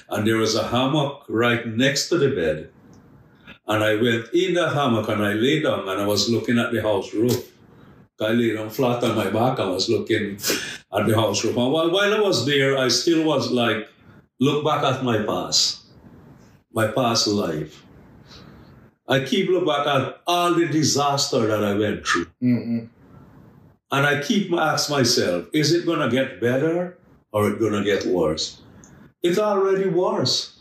and 0.10 0.26
there 0.26 0.38
was 0.38 0.56
a 0.56 0.68
hammock 0.68 1.26
right 1.30 1.66
next 1.68 2.10
to 2.10 2.18
the 2.18 2.30
bed, 2.30 2.70
and 3.70 3.84
I 3.84 3.96
went 3.96 4.34
in 4.34 4.56
the 4.56 4.70
hammock 4.70 5.08
and 5.10 5.24
I 5.24 5.34
lay 5.34 5.62
down 5.62 5.88
and 5.88 6.02
I 6.02 6.08
was 6.08 6.28
looking 6.30 6.58
at 6.58 6.72
the 6.72 6.82
house 6.82 7.14
roof. 7.14 7.54
I 8.20 8.32
lay 8.32 8.54
down 8.54 8.70
flat 8.70 9.04
on 9.04 9.16
my 9.16 9.30
back. 9.30 9.60
I 9.60 9.70
was 9.70 9.88
looking 9.88 10.34
at 10.92 11.08
the 11.08 11.16
house 11.16 11.46
roof. 11.46 11.56
And 11.56 11.72
while, 11.72 11.90
while 11.90 12.14
I 12.14 12.20
was 12.20 12.46
there, 12.46 12.78
I 12.78 12.90
still 12.90 13.24
was 13.24 13.52
like 13.52 13.88
look 14.40 14.66
back 14.66 14.84
at 14.84 15.04
my 15.04 15.24
past, 15.24 15.86
my 16.74 16.88
past 16.88 17.28
life. 17.28 17.86
I 19.10 19.22
keep 19.26 19.50
looking 19.50 19.68
back 19.68 19.88
at 19.88 20.22
all 20.28 20.54
the 20.54 20.68
disaster 20.68 21.48
that 21.48 21.64
I 21.64 21.74
went 21.74 22.06
through. 22.06 22.28
hmm 22.40 22.80
And 23.92 24.06
I 24.06 24.22
keep 24.22 24.54
asking 24.54 24.98
myself, 24.98 25.46
is 25.52 25.74
it 25.74 25.86
gonna 25.86 26.10
get 26.10 26.40
better 26.40 26.98
or 27.32 27.50
it 27.50 27.60
gonna 27.60 27.84
get 27.84 28.06
worse? 28.06 28.62
It's 29.24 29.40
already 29.40 29.90
worse. 29.90 30.60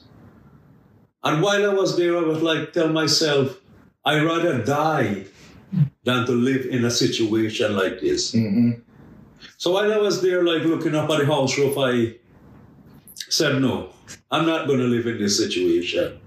And 1.23 1.43
while 1.43 1.71
I 1.71 1.75
was 1.75 1.97
there, 1.97 2.17
I 2.17 2.23
was 2.23 2.43
like 2.43 2.73
tell 2.73 2.89
myself, 2.89 3.61
I'd 4.05 4.23
rather 4.23 4.65
die 4.65 5.27
than 6.05 6.25
to 6.27 6.33
live 6.33 6.65
in 6.67 6.85
a 6.87 6.91
situation 6.91 7.77
like 7.77 8.01
this. 8.01 8.33
hmm 8.33 8.71
So 9.59 9.73
while 9.73 9.93
I 9.93 9.99
was 9.99 10.23
there, 10.23 10.43
like 10.45 10.63
looking 10.63 10.95
up 10.95 11.11
at 11.11 11.19
the 11.21 11.27
house 11.27 11.59
roof, 11.59 11.77
I 11.77 12.17
said, 13.29 13.61
no, 13.61 13.91
I'm 14.31 14.47
not 14.47 14.67
going 14.67 14.79
to 14.79 14.87
live 14.87 15.07
in 15.07 15.19
this 15.19 15.37
situation. 15.37 16.19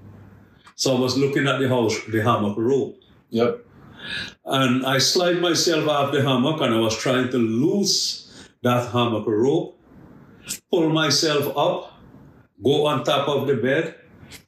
So 0.82 0.98
I 0.98 1.00
was 1.00 1.15
looking 1.15 1.48
at 1.48 1.60
the 1.60 1.70
house, 1.70 1.96
the 2.08 2.24
hammock 2.24 2.58
rope, 2.58 2.98
Yep. 3.30 3.63
and 4.46 4.84
I 4.84 4.98
slide 4.98 5.39
myself 5.39 5.88
off 5.88 6.12
the 6.12 6.24
hammock 6.24 6.60
and 6.60 6.74
I 6.74 6.80
was 6.80 6.98
trying 6.98 7.30
to 7.30 7.38
loose 7.38 8.50
that 8.63 8.91
hammock 8.91 9.28
rope, 9.28 9.78
pull 10.72 10.89
myself 10.89 11.56
up, 11.56 12.02
go 12.63 12.88
on 12.88 13.04
top 13.04 13.30
of 13.30 13.46
the 13.46 13.58
bed, 13.58 13.94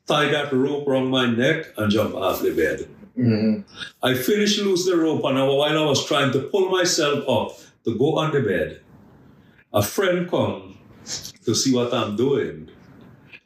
tie 0.07 0.25
that 0.31 0.51
rope 0.51 0.87
around 0.87 1.11
my 1.11 1.27
neck, 1.29 1.67
and 1.77 1.91
jump 1.91 2.15
off 2.15 2.41
the 2.41 2.49
bed. 2.49 2.89
hmm 3.15 3.61
I 4.01 4.15
finished 4.15 4.57
loose 4.59 4.87
the 4.89 4.97
rope, 4.97 5.23
and 5.25 5.37
while 5.37 5.61
I 5.61 5.85
was 5.85 6.03
trying 6.03 6.31
to 6.33 6.39
pull 6.49 6.69
myself 6.69 7.29
up 7.29 7.61
to 7.85 7.95
go 7.95 8.17
on 8.17 8.33
the 8.33 8.41
bed, 8.41 8.81
a 9.71 9.83
friend 9.83 10.27
come 10.27 10.79
to 11.45 11.53
see 11.53 11.75
what 11.75 11.93
I'm 11.93 12.15
doing. 12.15 12.72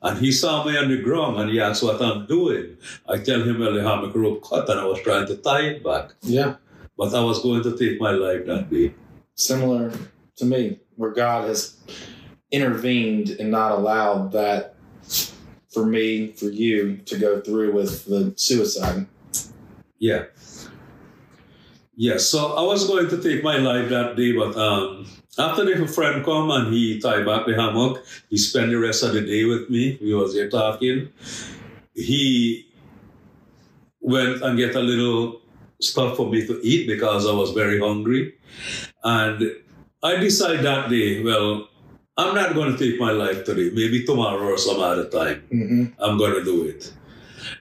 And 0.02 0.20
he 0.20 0.32
saw 0.32 0.64
me 0.64 0.78
on 0.78 0.90
the 0.90 1.02
ground 1.02 1.40
and 1.40 1.50
he 1.50 1.60
asked 1.60 1.84
what 1.84 2.02
I'm 2.02 2.28
doing. 2.28 2.78
I 3.10 3.18
tell 3.18 3.42
him, 3.42 3.60
well, 3.60 3.74
the 3.74 3.82
hammock 3.82 4.16
rope 4.16 4.44
cut 4.44 4.70
and 4.70 4.80
I 4.80 4.86
was 4.86 5.02
trying 5.02 5.26
to 5.28 5.36
tie 5.38 5.62
it 5.62 5.84
back. 5.84 6.12
Yeah. 6.22 6.56
But 6.98 7.14
I 7.14 7.22
was 7.22 7.42
going 7.42 7.64
to 7.64 7.78
take 7.78 8.00
my 8.00 8.12
life 8.12 8.46
that 8.46 8.70
day. 8.70 8.94
Similar 9.36 9.92
to 10.38 10.46
me, 10.46 10.80
where 10.96 11.12
God 11.12 11.48
has 11.48 11.78
intervened 12.52 13.32
and 13.40 13.52
not 13.52 13.72
allowed 13.72 14.32
that 14.34 14.76
for 15.70 15.86
me, 15.86 16.32
for 16.32 16.46
you 16.46 16.98
to 16.98 17.18
go 17.18 17.42
through 17.42 17.74
with 17.74 18.06
the 18.06 18.34
suicide. 18.36 19.06
Yeah. 20.00 20.26
Yeah, 21.96 22.18
so 22.18 22.54
I 22.54 22.62
was 22.62 22.88
going 22.88 23.10
to 23.10 23.22
take 23.22 23.44
my 23.44 23.58
life 23.58 23.90
that 23.90 24.16
day, 24.16 24.32
but 24.32 24.56
um, 24.56 25.08
after 25.40 25.66
the 25.66 25.88
friend 25.88 26.24
come 26.24 26.52
and 26.52 26.74
he 26.74 27.00
tied 27.00 27.26
back 27.26 27.46
the 27.46 27.56
hammock, 27.56 28.04
he 28.30 28.38
spent 28.38 28.70
the 28.72 28.78
rest 28.78 29.04
of 29.04 29.14
the 29.14 29.22
day 29.22 29.46
with 29.46 29.70
me. 29.70 29.98
We 30.02 30.14
was 30.14 30.34
here 30.34 30.50
talking. 30.50 31.10
He 31.94 32.68
went 34.02 34.42
and 34.42 34.58
get 34.58 34.76
a 34.76 34.80
little 34.80 35.42
stuff 35.82 36.18
for 36.18 36.30
me 36.30 36.46
to 36.48 36.60
eat 36.64 36.88
because 36.88 37.28
I 37.28 37.34
was 37.34 37.52
very 37.52 37.80
hungry. 37.80 38.36
And 39.04 39.52
I 40.04 40.16
decided 40.18 40.64
that 40.66 40.90
day, 40.90 41.24
well, 41.24 41.68
I'm 42.18 42.34
not 42.34 42.56
going 42.56 42.76
to 42.76 42.78
take 42.78 43.00
my 43.00 43.12
life 43.12 43.44
today. 43.44 43.70
Maybe 43.74 44.04
tomorrow 44.04 44.54
or 44.54 44.58
some 44.58 44.80
other 44.80 45.08
time. 45.10 45.44
hmm 45.50 45.86
I'm 46.00 46.18
going 46.18 46.34
to 46.34 46.44
do 46.44 46.64
it. 46.64 46.94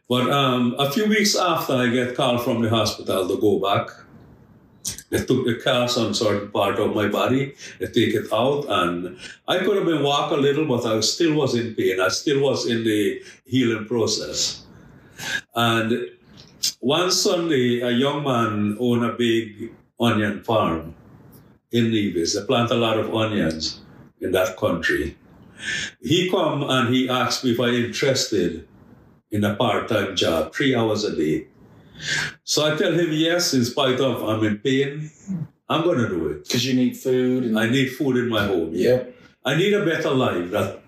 But 0.09 0.31
um, 0.31 0.75
a 0.79 0.91
few 0.91 1.07
weeks 1.07 1.37
after, 1.37 1.75
I 1.75 1.89
get 1.89 2.15
called 2.15 2.43
from 2.43 2.63
the 2.63 2.71
hospital 2.71 3.29
to 3.29 3.37
go 3.41 3.59
back. 3.59 3.89
They 5.11 5.25
took 5.25 5.47
the 5.47 5.61
cast 5.63 5.99
on 5.99 6.15
certain 6.15 6.51
part 6.51 6.79
of 6.79 6.95
my 6.95 7.07
body, 7.07 7.55
they 7.79 7.87
take 7.87 8.15
it 8.15 8.33
out, 8.33 8.67
and 8.69 9.17
I 9.47 9.59
could 9.59 9.77
have 9.77 9.87
been 9.87 10.03
walk 10.03 10.33
a 10.33 10.37
little, 10.37 10.67
but 10.67 10.85
I 10.85 10.99
still 11.01 11.35
was 11.35 11.55
in 11.55 11.75
pain. 11.75 12.01
I 12.01 12.09
still 12.09 12.41
was 12.43 12.67
in 12.67 12.83
the 12.83 13.23
healing 13.45 13.87
process. 13.87 14.65
And 15.55 16.11
one 16.81 17.11
Sunday, 17.13 17.81
a 17.81 17.91
young 17.91 18.25
man 18.25 18.77
owned 18.81 19.05
a 19.05 19.13
big 19.13 19.73
onion 20.01 20.43
farm 20.43 20.95
in 21.71 21.91
Nevis. 21.91 22.35
They 22.35 22.45
plant 22.45 22.71
a 22.71 22.75
lot 22.75 22.99
of 22.99 23.15
onions 23.15 23.81
in 24.21 24.33
that 24.33 24.57
country. 24.57 25.17
He 26.01 26.31
come 26.31 26.65
and 26.69 26.95
he 26.95 27.09
asked 27.09 27.45
me 27.45 27.53
if 27.53 27.61
I 27.61 27.69
interested 27.69 28.67
in 29.31 29.45
a 29.45 29.55
part-time 29.55 30.17
job, 30.17 30.55
three 30.55 30.75
hours 30.75 31.05
a 31.05 31.15
day. 31.15 31.47
So 32.45 32.65
I 32.65 32.77
tell 32.77 32.93
him 32.93 33.13
yes, 33.13 33.55
in 33.55 33.65
spite 33.65 34.01
of 34.01 34.23
I'm 34.23 34.45
in 34.45 34.59
pain, 34.59 35.11
I'm 35.69 35.85
gonna 35.85 36.09
do 36.09 36.29
it. 36.29 36.45
Because 36.45 36.67
you 36.67 36.75
need 36.75 36.97
food. 36.97 37.45
And, 37.45 37.59
I 37.59 37.69
need 37.69 37.89
food 37.89 38.17
in 38.17 38.29
my 38.29 38.47
home. 38.47 38.71
Yep. 38.73 39.15
I 39.45 39.57
need 39.57 39.73
a 39.75 39.85
better 39.85 40.11
life 40.11 40.51
that, 40.51 40.81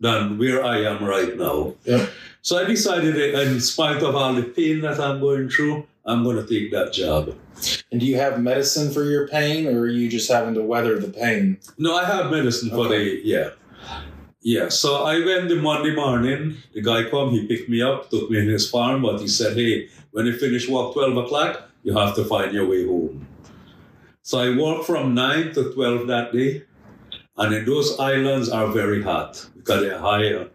than 0.00 0.38
where 0.38 0.64
I 0.64 0.78
am 0.84 1.04
right 1.04 1.36
now. 1.36 1.74
Yep. 1.84 2.10
So 2.42 2.58
I 2.58 2.64
decided 2.64 3.14
that 3.14 3.46
in 3.46 3.60
spite 3.60 4.02
of 4.02 4.16
all 4.16 4.34
the 4.34 4.42
pain 4.42 4.80
that 4.80 4.98
I'm 4.98 5.20
going 5.20 5.48
through, 5.48 5.86
I'm 6.04 6.24
gonna 6.24 6.46
take 6.46 6.72
that 6.72 6.92
job. 6.92 7.34
And 7.92 8.00
do 8.00 8.06
you 8.06 8.16
have 8.16 8.40
medicine 8.40 8.90
for 8.92 9.04
your 9.04 9.28
pain, 9.28 9.68
or 9.68 9.82
are 9.82 9.88
you 9.88 10.08
just 10.08 10.30
having 10.30 10.54
to 10.54 10.62
weather 10.62 10.98
the 10.98 11.08
pain? 11.08 11.58
No, 11.78 11.94
I 11.94 12.04
have 12.04 12.30
medicine 12.30 12.70
for 12.70 12.88
the 12.88 13.20
yeah. 13.22 13.50
Yeah, 14.42 14.70
so 14.70 15.04
I 15.04 15.24
went 15.24 15.48
the 15.48 15.56
Monday 15.56 15.94
morning. 15.94 16.56
The 16.74 16.82
guy 16.82 17.08
come, 17.08 17.30
he 17.30 17.46
picked 17.46 17.68
me 17.68 17.80
up, 17.80 18.10
took 18.10 18.28
me 18.28 18.40
in 18.40 18.48
his 18.48 18.68
farm, 18.68 19.02
but 19.02 19.20
he 19.20 19.28
said, 19.28 19.56
"Hey, 19.56 19.88
when 20.10 20.26
you 20.26 20.36
finish 20.36 20.68
work 20.68 20.94
twelve 20.94 21.16
o'clock, 21.16 21.70
you 21.84 21.96
have 21.96 22.16
to 22.16 22.24
find 22.24 22.52
your 22.52 22.66
way 22.66 22.84
home." 22.84 23.26
So 24.22 24.38
I 24.40 24.56
worked 24.56 24.84
from 24.86 25.14
nine 25.14 25.52
to 25.54 25.72
twelve 25.72 26.08
that 26.08 26.32
day, 26.32 26.64
and 27.36 27.54
in 27.54 27.64
those 27.64 27.98
islands 28.00 28.48
are 28.48 28.66
very 28.66 29.00
hot 29.02 29.46
because 29.54 29.82
they're 29.82 29.98
higher. 29.98 30.48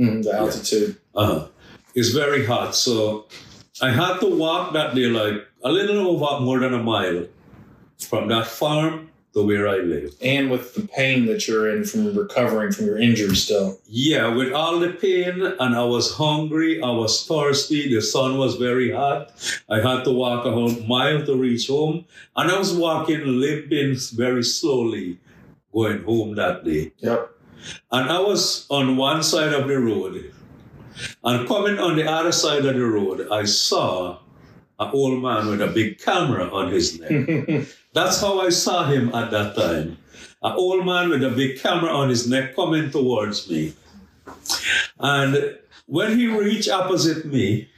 Mm, 0.00 0.22
the 0.24 0.32
altitude. 0.34 0.96
Uh-huh. 1.14 1.48
It's 1.94 2.10
very 2.10 2.46
hot, 2.46 2.74
so 2.74 3.26
I 3.82 3.90
had 3.90 4.20
to 4.20 4.26
walk 4.26 4.72
that 4.72 4.94
day 4.94 5.06
like 5.06 5.46
a 5.62 5.70
little 5.70 6.08
over 6.08 6.40
more 6.42 6.60
than 6.60 6.72
a 6.72 6.82
mile 6.82 7.26
from 7.98 8.28
that 8.28 8.46
farm 8.46 9.10
to 9.34 9.42
where 9.44 9.68
I 9.68 9.78
live. 9.78 10.14
And 10.22 10.50
with 10.50 10.74
the 10.74 10.86
pain 10.86 11.26
that 11.26 11.46
you're 11.46 11.76
in 11.76 11.84
from 11.84 12.16
recovering 12.16 12.72
from 12.72 12.86
your 12.86 12.98
injury 12.98 13.34
still. 13.34 13.80
Yeah, 13.86 14.28
with 14.28 14.52
all 14.52 14.78
the 14.78 14.90
pain, 14.90 15.42
and 15.42 15.74
I 15.74 15.84
was 15.84 16.14
hungry, 16.14 16.80
I 16.80 16.90
was 16.90 17.26
thirsty, 17.26 17.92
the 17.92 18.00
sun 18.00 18.38
was 18.38 18.54
very 18.54 18.92
hot. 18.92 19.32
I 19.68 19.80
had 19.80 20.04
to 20.04 20.12
walk 20.12 20.46
a 20.46 20.52
whole 20.52 20.72
mile 20.86 21.26
to 21.26 21.36
reach 21.36 21.66
home, 21.66 22.04
and 22.36 22.50
I 22.50 22.58
was 22.58 22.72
walking, 22.72 23.22
limping 23.26 23.96
very 24.14 24.44
slowly, 24.44 25.18
going 25.72 26.04
home 26.04 26.36
that 26.36 26.64
day. 26.64 26.92
Yep. 26.98 27.30
And 27.90 28.10
I 28.10 28.20
was 28.20 28.66
on 28.70 28.96
one 28.96 29.22
side 29.22 29.52
of 29.52 29.66
the 29.66 29.78
road, 29.80 30.32
and 31.24 31.48
coming 31.48 31.80
on 31.80 31.96
the 31.96 32.08
other 32.08 32.30
side 32.30 32.64
of 32.64 32.74
the 32.76 32.86
road, 32.86 33.26
I 33.32 33.44
saw 33.44 34.20
an 34.78 34.90
old 34.92 35.22
man 35.22 35.46
with 35.46 35.62
a 35.62 35.68
big 35.68 35.98
camera 35.98 36.48
on 36.50 36.72
his 36.72 37.00
neck. 37.00 37.66
That's 37.92 38.20
how 38.20 38.40
I 38.40 38.50
saw 38.50 38.86
him 38.86 39.14
at 39.14 39.30
that 39.30 39.54
time. 39.54 39.98
An 40.42 40.52
old 40.52 40.84
man 40.84 41.08
with 41.10 41.22
a 41.24 41.30
big 41.30 41.60
camera 41.60 41.90
on 41.90 42.08
his 42.08 42.28
neck 42.28 42.54
coming 42.56 42.90
towards 42.90 43.48
me. 43.48 43.74
And 44.98 45.56
when 45.86 46.18
he 46.18 46.26
reached 46.26 46.68
opposite 46.68 47.24
me, 47.26 47.68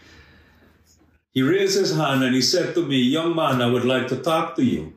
he 1.33 1.43
raised 1.43 1.79
his 1.79 1.95
hand 1.95 2.25
and 2.25 2.35
he 2.35 2.41
said 2.41 2.75
to 2.75 2.87
me, 2.87 2.97
Young 2.97 3.37
man, 3.37 3.61
I 3.61 3.67
would 3.67 3.85
like 3.85 4.09
to 4.09 4.17
talk 4.17 4.57
to 4.57 4.65
you. 4.65 4.95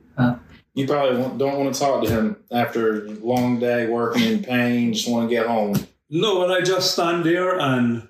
you 0.73 0.87
probably 0.87 1.37
don't 1.37 1.59
want 1.59 1.73
to 1.73 1.79
talk 1.79 2.03
to 2.03 2.09
him 2.09 2.37
after 2.51 3.05
a 3.05 3.09
long 3.15 3.59
day 3.59 3.87
working 3.87 4.23
in 4.23 4.43
pain. 4.43 4.93
Just 4.93 5.09
want 5.09 5.29
to 5.29 5.35
get 5.35 5.47
home. 5.47 5.75
No, 6.09 6.43
and 6.43 6.51
I 6.51 6.61
just 6.61 6.93
stand 6.93 7.25
there 7.25 7.59
and 7.59 8.07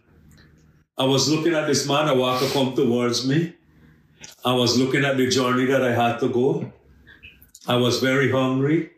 I 0.98 1.06
was 1.06 1.30
looking 1.30 1.54
at 1.54 1.66
this 1.66 1.88
man, 1.88 2.08
a 2.08 2.16
walker 2.16 2.48
come 2.50 2.76
towards 2.76 3.28
me. 3.28 3.56
I 4.46 4.54
was 4.54 4.78
looking 4.78 5.04
at 5.04 5.18
the 5.18 5.28
journey 5.28 5.66
that 5.66 5.84
I 5.84 5.94
had 5.94 6.20
to 6.20 6.30
go. 6.30 6.72
I 7.68 7.76
was 7.76 8.00
very 8.00 8.32
hungry. 8.32 8.92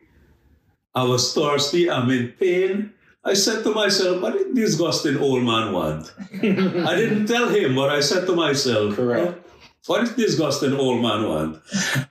I 0.94 1.04
was 1.04 1.34
thirsty. 1.34 1.90
I'm 1.90 2.10
in 2.10 2.30
pain. 2.40 2.94
I 3.24 3.34
said 3.34 3.64
to 3.64 3.74
myself, 3.74 4.22
what 4.22 4.34
did 4.34 4.56
this 4.56 4.72
disgusting 4.72 5.18
old 5.18 5.44
man 5.44 5.74
want? 5.74 6.14
I 6.34 6.96
didn't 6.96 7.28
tell 7.28 7.50
him, 7.50 7.76
but 7.76 7.90
I 7.90 8.02
said 8.02 8.26
to 8.26 8.36
myself, 8.36 8.96
Correct. 8.96 9.48
what 9.86 10.06
did 10.06 10.16
this 10.16 10.32
disgusting 10.32 10.74
old 10.74 11.02
man 11.02 11.28
want? 11.28 11.62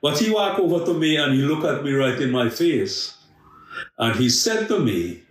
But 0.01 0.19
he 0.19 0.31
walked 0.31 0.61
over 0.61 0.85
to 0.87 0.95
me 0.95 1.16
and 1.16 1.35
he 1.35 1.43
looked 1.43 1.64
at 1.64 1.85
me 1.85 1.93
right 1.93 2.21
in 2.21 2.31
my 2.31 2.49
face. 2.49 3.16
And 3.99 4.16
he 4.16 4.29
said 4.29 4.69
to 4.69 4.79
me, 4.79 5.23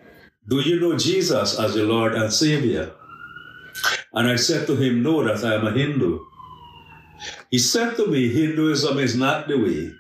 Do 0.48 0.60
you 0.60 0.80
know 0.80 0.98
Jesus 0.98 1.58
as 1.58 1.76
your 1.76 1.88
Lord 1.88 2.14
and 2.14 2.32
Savior? 2.32 2.92
And 4.14 4.28
I 4.28 4.36
said 4.36 4.68
to 4.68 4.76
him, 4.76 5.02
No, 5.02 5.24
that 5.24 5.44
I 5.46 5.56
am 5.56 5.68
a 5.68 5.72
Hindu. 5.72 6.20
He 7.52 7.58
said 7.58 7.96
to 7.98 8.08
me, 8.08 8.32
Hinduism 8.32 8.98
is 9.00 9.16
not 9.16 9.48
the 9.48 9.58
way, 9.58 9.94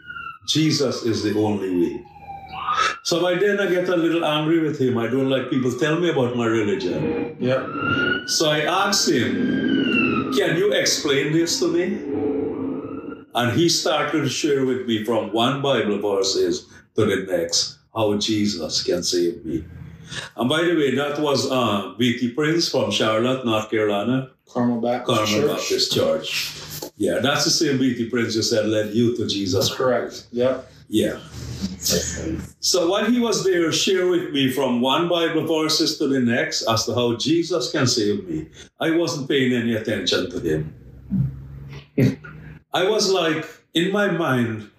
Jesus 0.47 1.03
is 1.03 1.23
the 1.23 1.37
only 1.37 1.75
way. 1.75 2.05
So 3.03 3.21
by 3.21 3.35
then 3.35 3.59
I 3.59 3.67
get 3.67 3.89
a 3.89 3.95
little 3.95 4.25
angry 4.25 4.59
with 4.59 4.79
him. 4.79 4.97
I 4.97 5.07
don't 5.07 5.29
like 5.29 5.49
people 5.49 5.71
tell 5.71 5.99
me 5.99 6.09
about 6.09 6.35
my 6.35 6.45
religion. 6.45 7.35
Yep. 7.39 7.67
So 8.27 8.49
I 8.49 8.61
asked 8.61 9.09
him, 9.09 10.33
Can 10.37 10.57
you 10.57 10.73
explain 10.73 11.33
this 11.33 11.59
to 11.59 11.67
me? 11.67 11.83
And 13.35 13.57
he 13.57 13.69
started 13.69 14.21
to 14.21 14.29
share 14.29 14.65
with 14.65 14.85
me 14.85 15.03
from 15.03 15.31
one 15.31 15.61
Bible 15.61 15.99
verses 15.99 16.67
to 16.95 17.05
the 17.05 17.25
next 17.31 17.77
how 17.95 18.17
Jesus 18.17 18.83
can 18.83 19.03
save 19.03 19.45
me. 19.45 19.63
And 20.35 20.49
by 20.49 20.63
the 20.63 20.75
way, 20.75 20.95
that 20.95 21.19
was 21.19 21.49
uh, 21.51 21.93
B.T. 21.97 22.31
Prince 22.31 22.69
from 22.69 22.91
Charlotte, 22.91 23.45
North 23.45 23.69
Carolina, 23.69 24.31
Carmel 24.47 24.81
Baptist 24.81 25.17
Carmel 25.17 25.47
Church. 25.47 25.57
Baptist 25.57 25.93
Church. 25.93 26.88
Yeah, 26.99 27.19
that's 27.19 27.45
the 27.45 27.49
same 27.49 27.77
B.T. 27.77 28.09
Prince 28.09 28.35
you 28.35 28.41
said 28.41 28.65
led 28.67 28.93
you 28.93 29.15
to 29.15 29.25
Jesus. 29.25 29.69
That's 29.69 29.77
correct. 29.77 30.27
Yep. 30.33 30.69
Yeah. 30.89 31.19
So 32.59 32.91
when 32.91 33.13
he 33.13 33.21
was 33.21 33.45
there, 33.45 33.71
share 33.71 34.07
with 34.07 34.31
me 34.33 34.51
from 34.51 34.81
one 34.81 35.07
Bible 35.07 35.47
verses 35.47 35.97
to 35.99 36.07
the 36.09 36.19
next 36.19 36.67
as 36.67 36.85
to 36.87 36.93
how 36.93 37.15
Jesus 37.15 37.71
can 37.71 37.87
save 37.87 38.27
me. 38.27 38.49
I 38.81 38.91
wasn't 38.91 39.29
paying 39.29 39.53
any 39.53 39.75
attention 39.75 40.29
to 40.29 40.39
him. 40.41 40.75
I 42.73 42.83
was 42.83 43.09
like, 43.11 43.45
in 43.73 43.93
my 43.93 44.11
mind, 44.11 44.69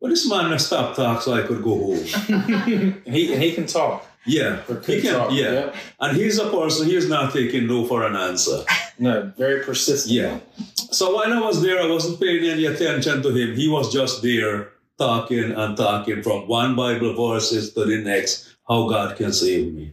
well, 0.00 0.10
this 0.10 0.26
man 0.28 0.48
must 0.48 0.68
stop 0.68 0.96
talk 0.96 1.20
so 1.20 1.34
I 1.34 1.42
could 1.42 1.62
go 1.62 1.76
home. 1.76 3.02
He 3.04 3.36
he 3.36 3.52
can 3.52 3.66
talk. 3.66 4.06
Yeah, 4.24 4.62
he 4.86 5.00
can, 5.02 5.12
talk. 5.14 5.32
yeah. 5.32 5.52
Yep. 5.52 5.76
And 6.00 6.16
he's 6.16 6.38
a 6.38 6.50
person, 6.50 6.86
he 6.86 6.94
is 6.96 7.08
not 7.08 7.32
taking 7.32 7.66
no 7.66 7.84
for 7.86 8.04
an 8.04 8.14
answer. 8.16 8.62
No, 8.98 9.32
very 9.36 9.64
persistent. 9.64 10.12
Yeah. 10.12 10.40
So 10.90 11.14
while 11.14 11.32
I 11.32 11.40
was 11.40 11.60
there, 11.60 11.80
I 11.80 11.86
wasn't 11.86 12.20
paying 12.20 12.44
any 12.44 12.64
attention 12.64 13.22
to 13.22 13.30
him. 13.30 13.54
He 13.54 13.68
was 13.68 13.92
just 13.92 14.22
there 14.22 14.72
talking 14.96 15.52
and 15.52 15.76
talking 15.76 16.22
from 16.22 16.48
one 16.48 16.74
Bible 16.74 17.14
verses 17.14 17.74
to 17.74 17.84
the 17.84 17.98
next, 17.98 18.56
how 18.68 18.88
God 18.88 19.16
can 19.16 19.32
save 19.32 19.74
me. 19.74 19.92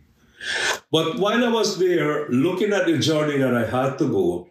But 0.91 1.19
while 1.19 1.43
I 1.43 1.49
was 1.49 1.77
there, 1.79 2.29
looking 2.29 2.71
at 2.71 2.85
the 2.85 2.97
journey 2.97 3.37
that 3.37 3.53
I 3.53 3.65
had 3.65 3.97
to 3.99 4.07
go, 4.07 4.47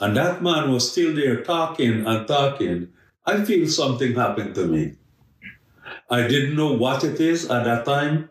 and 0.00 0.16
that 0.16 0.42
man 0.42 0.72
was 0.72 0.90
still 0.90 1.14
there 1.14 1.42
talking 1.42 2.06
and 2.06 2.26
talking, 2.26 2.88
I 3.26 3.44
feel 3.44 3.68
something 3.68 4.14
happened 4.14 4.54
to 4.54 4.66
me. 4.66 4.94
I 6.10 6.26
didn't 6.26 6.56
know 6.56 6.72
what 6.74 7.04
it 7.04 7.20
is 7.20 7.50
at 7.50 7.64
that 7.64 7.84
time, 7.84 8.30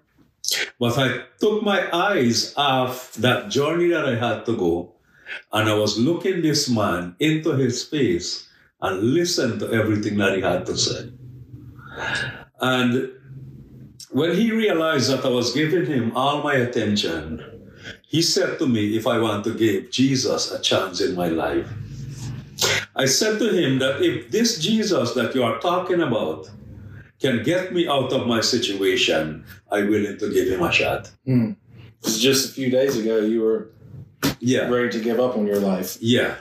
but 0.80 0.98
I 0.98 1.24
took 1.40 1.64
my 1.64 1.88
eyes 1.96 2.54
off 2.56 3.14
that 3.16 3.50
journey 3.50 3.88
that 3.90 4.06
I 4.06 4.16
had 4.16 4.46
to 4.46 4.56
go, 4.56 4.94
and 5.54 5.70
I 5.70 5.74
was 5.76 5.98
looking 5.98 6.42
this 6.42 6.70
man 6.70 7.16
into 7.20 7.56
his 7.56 7.84
face 7.84 8.48
and 8.82 9.14
listened 9.14 9.60
to 9.60 9.72
everything 9.72 10.18
that 10.18 10.36
he 10.36 10.42
had 10.42 10.66
to 10.66 10.78
say. 10.78 11.12
And 12.60 13.12
when 14.12 14.36
he 14.36 14.52
realized 14.52 15.10
that 15.12 15.26
I 15.26 15.30
was 15.30 15.54
giving 15.54 15.86
him 15.86 16.16
all 16.16 16.44
my 16.44 16.56
attention, 16.56 17.44
he 18.08 18.22
said 18.22 18.60
to 18.60 18.68
me 18.68 18.98
if 18.98 19.08
I 19.08 19.20
want 19.20 19.44
to 19.46 19.54
give 19.54 19.92
Jesus 19.92 20.52
a 20.52 20.60
chance 20.62 21.02
in 21.02 21.16
my 21.16 21.28
life. 21.28 21.68
I 22.96 23.06
said 23.06 23.40
to 23.40 23.50
him 23.50 23.80
that 23.80 24.02
if 24.02 24.32
this 24.32 24.60
Jesus 24.60 25.14
that 25.14 25.34
you 25.34 25.44
are 25.44 25.60
talking 25.60 26.02
about 26.02 26.50
can 27.20 27.44
get 27.44 27.74
me 27.74 27.88
out 27.88 28.12
of 28.12 28.28
my 28.28 28.42
situation, 28.42 29.46
I'm 29.72 29.90
willing 29.90 30.18
to 30.18 30.34
give 30.34 30.50
him 30.50 30.62
a 30.62 30.72
shot. 30.72 31.12
Hmm. 31.26 31.52
Just 32.04 32.50
a 32.50 32.54
few 32.54 32.70
days 32.70 32.98
ago, 32.98 33.20
you 33.20 33.42
were 33.42 33.70
Yeah. 34.42 34.68
ready 34.70 34.90
to 34.98 35.00
give 35.00 35.20
up 35.20 35.38
on 35.38 35.46
your 35.48 35.60
life. 35.60 35.98
Yeah. 36.02 36.36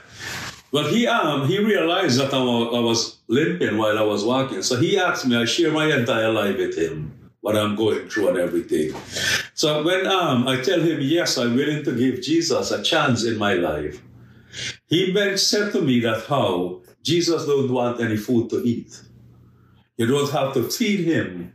But 0.73 0.91
he 0.93 1.07
um 1.07 1.47
he 1.49 1.59
realized 1.59 2.19
that 2.21 2.33
I 2.33 2.43
wa- 2.43 2.71
I 2.79 2.81
was 2.81 3.19
limping 3.29 3.77
while 3.77 3.99
I 3.99 4.03
was 4.03 4.25
walking. 4.25 4.63
So 4.63 4.77
he 4.77 4.99
asked 4.99 5.27
me, 5.27 5.37
I 5.37 5.45
share 5.45 5.73
my 5.73 5.87
entire 5.93 6.33
life 6.33 6.57
with 6.57 6.77
him, 6.79 7.13
what 7.41 7.57
I'm 7.57 7.75
going 7.77 8.09
through 8.09 8.29
and 8.31 8.39
everything. 8.39 8.95
So 9.55 9.83
when 9.83 10.07
um 10.07 10.47
I 10.49 10.61
tell 10.61 10.81
him, 10.81 10.99
yes, 11.01 11.37
I'm 11.39 11.55
willing 11.57 11.83
to 11.85 11.93
give 11.93 12.23
Jesus 12.23 12.71
a 12.71 12.83
chance 12.83 13.25
in 13.25 13.37
my 13.39 13.55
life, 13.55 14.01
he 14.87 15.13
then 15.13 15.37
said 15.39 15.73
to 15.73 15.83
me 15.83 16.01
that 16.01 16.25
how 16.27 16.81
Jesus 17.03 17.47
don't 17.47 17.71
want 17.73 18.01
any 18.01 18.17
food 18.17 18.51
to 18.51 18.63
eat. 18.63 18.93
You 19.97 20.07
don't 20.07 20.31
have 20.33 20.55
to 20.55 20.63
feed 20.65 21.01
him 21.05 21.53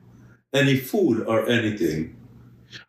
any 0.53 0.75
food 0.77 1.25
or 1.27 1.47
anything. 1.49 2.15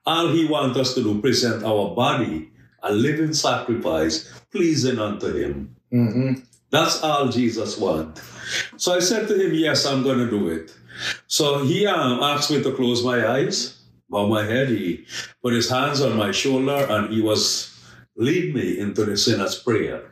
All 0.05 0.29
he 0.29 0.45
wants 0.47 0.79
us 0.79 0.95
to 0.95 1.03
do, 1.03 1.21
present 1.21 1.63
our 1.65 1.95
body 1.95 2.51
a 2.87 2.93
living 2.93 3.35
sacrifice, 3.35 4.33
pleasing 4.53 4.99
unto 4.99 5.33
him. 5.35 5.77
hmm 5.91 6.35
That's 6.71 7.03
all 7.03 7.29
Jesus 7.29 7.79
wants. 7.79 8.23
So 8.77 8.95
I 8.95 9.01
said 9.01 9.29
to 9.29 9.35
him, 9.35 9.55
Yes, 9.55 9.87
I'm 9.87 10.03
going 10.03 10.19
to 10.19 10.31
do 10.31 10.49
it. 10.49 10.75
So 11.27 11.65
he 11.65 11.87
um, 11.87 12.23
asked 12.23 12.51
me 12.51 12.63
to 12.63 12.73
close 12.73 13.05
my 13.05 13.27
eyes, 13.27 13.79
bow 14.09 14.27
my 14.27 14.45
head. 14.45 14.69
He 14.69 15.07
put 15.43 15.53
his 15.53 15.69
hands 15.69 16.01
on 16.01 16.17
my 16.17 16.33
shoulder 16.33 16.87
and 16.89 17.13
he 17.13 17.21
was 17.21 17.73
lead 18.17 18.55
me 18.55 18.79
into 18.79 19.05
the 19.05 19.17
sinner's 19.17 19.59
prayer. 19.61 20.11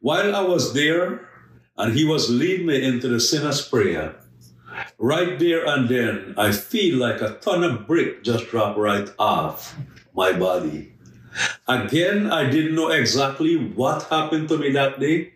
While 0.00 0.34
I 0.34 0.40
was 0.42 0.74
there 0.74 1.28
and 1.76 1.94
he 1.94 2.04
was 2.04 2.28
lead 2.28 2.66
me 2.66 2.82
into 2.84 3.08
the 3.08 3.20
sinner's 3.20 3.66
prayer, 3.66 4.16
right 4.98 5.38
there 5.38 5.64
and 5.66 5.88
then 5.88 6.34
I 6.36 6.52
feel 6.52 6.98
like 6.98 7.20
a 7.20 7.38
ton 7.40 7.62
of 7.62 7.86
brick 7.86 8.24
just 8.24 8.48
drop 8.50 8.76
right 8.76 9.08
off 9.18 9.76
my 10.14 10.32
body. 10.32 10.91
Again, 11.68 12.30
I 12.30 12.50
didn't 12.50 12.74
know 12.74 12.88
exactly 12.88 13.56
what 13.56 14.04
happened 14.04 14.48
to 14.48 14.58
me 14.58 14.70
that 14.72 15.00
day, 15.00 15.32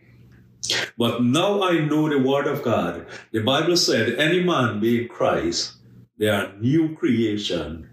but 0.99 1.23
now 1.23 1.63
I 1.63 1.79
know 1.79 2.09
the 2.09 2.19
word 2.19 2.47
of 2.47 2.63
God. 2.63 3.07
The 3.33 3.41
Bible 3.41 3.77
said, 3.77 4.19
Any 4.19 4.43
man 4.43 4.81
be 4.81 5.03
in 5.03 5.09
Christ, 5.09 5.75
they 6.19 6.29
are 6.29 6.53
new 6.61 6.95
creation. 6.97 7.89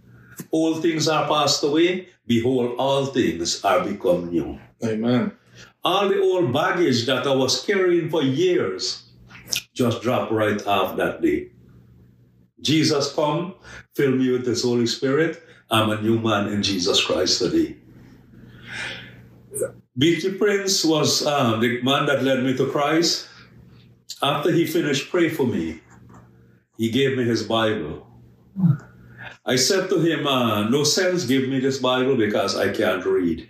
All 0.51 0.81
things 0.81 1.07
are 1.07 1.27
passed 1.27 1.63
away, 1.63 2.09
behold, 2.27 2.75
all 2.77 3.05
things 3.07 3.63
are 3.63 3.83
become 3.83 4.29
new. 4.29 4.59
Amen. 4.83 5.31
All 5.83 6.09
the 6.09 6.21
old 6.21 6.53
baggage 6.53 7.05
that 7.05 7.27
I 7.27 7.35
was 7.35 7.63
carrying 7.65 8.09
for 8.09 8.23
years 8.23 9.11
just 9.73 10.01
dropped 10.01 10.31
right 10.31 10.65
off 10.65 10.97
that 10.97 11.21
day. 11.21 11.51
Jesus 12.61 13.13
come, 13.13 13.55
fill 13.93 14.11
me 14.11 14.31
with 14.31 14.47
his 14.47 14.63
Holy 14.63 14.87
Spirit. 14.87 15.43
I'm 15.69 15.89
a 15.89 16.01
new 16.01 16.19
man 16.19 16.47
in 16.47 16.63
Jesus 16.63 17.03
Christ 17.03 17.39
today. 17.39 17.75
B.T. 19.97 20.37
Prince 20.37 20.83
was 20.83 21.25
um, 21.25 21.61
the 21.61 21.81
man 21.83 22.07
that 22.07 22.23
led 22.23 22.43
me 22.43 22.57
to 22.57 22.67
Christ. 22.67 23.27
After 24.21 24.51
he 24.51 24.65
finished 24.65 25.11
praying 25.11 25.35
for 25.35 25.45
me, 25.45 25.81
he 26.77 26.89
gave 26.89 27.17
me 27.17 27.25
his 27.25 27.43
Bible. 27.43 28.07
I 29.45 29.55
said 29.55 29.89
to 29.89 29.99
him, 29.99 30.25
uh, 30.25 30.69
No 30.69 30.83
sense 30.83 31.25
give 31.25 31.47
me 31.47 31.59
this 31.59 31.77
Bible 31.77 32.17
because 32.17 32.55
I 32.55 32.73
can't 32.73 33.05
read. 33.05 33.49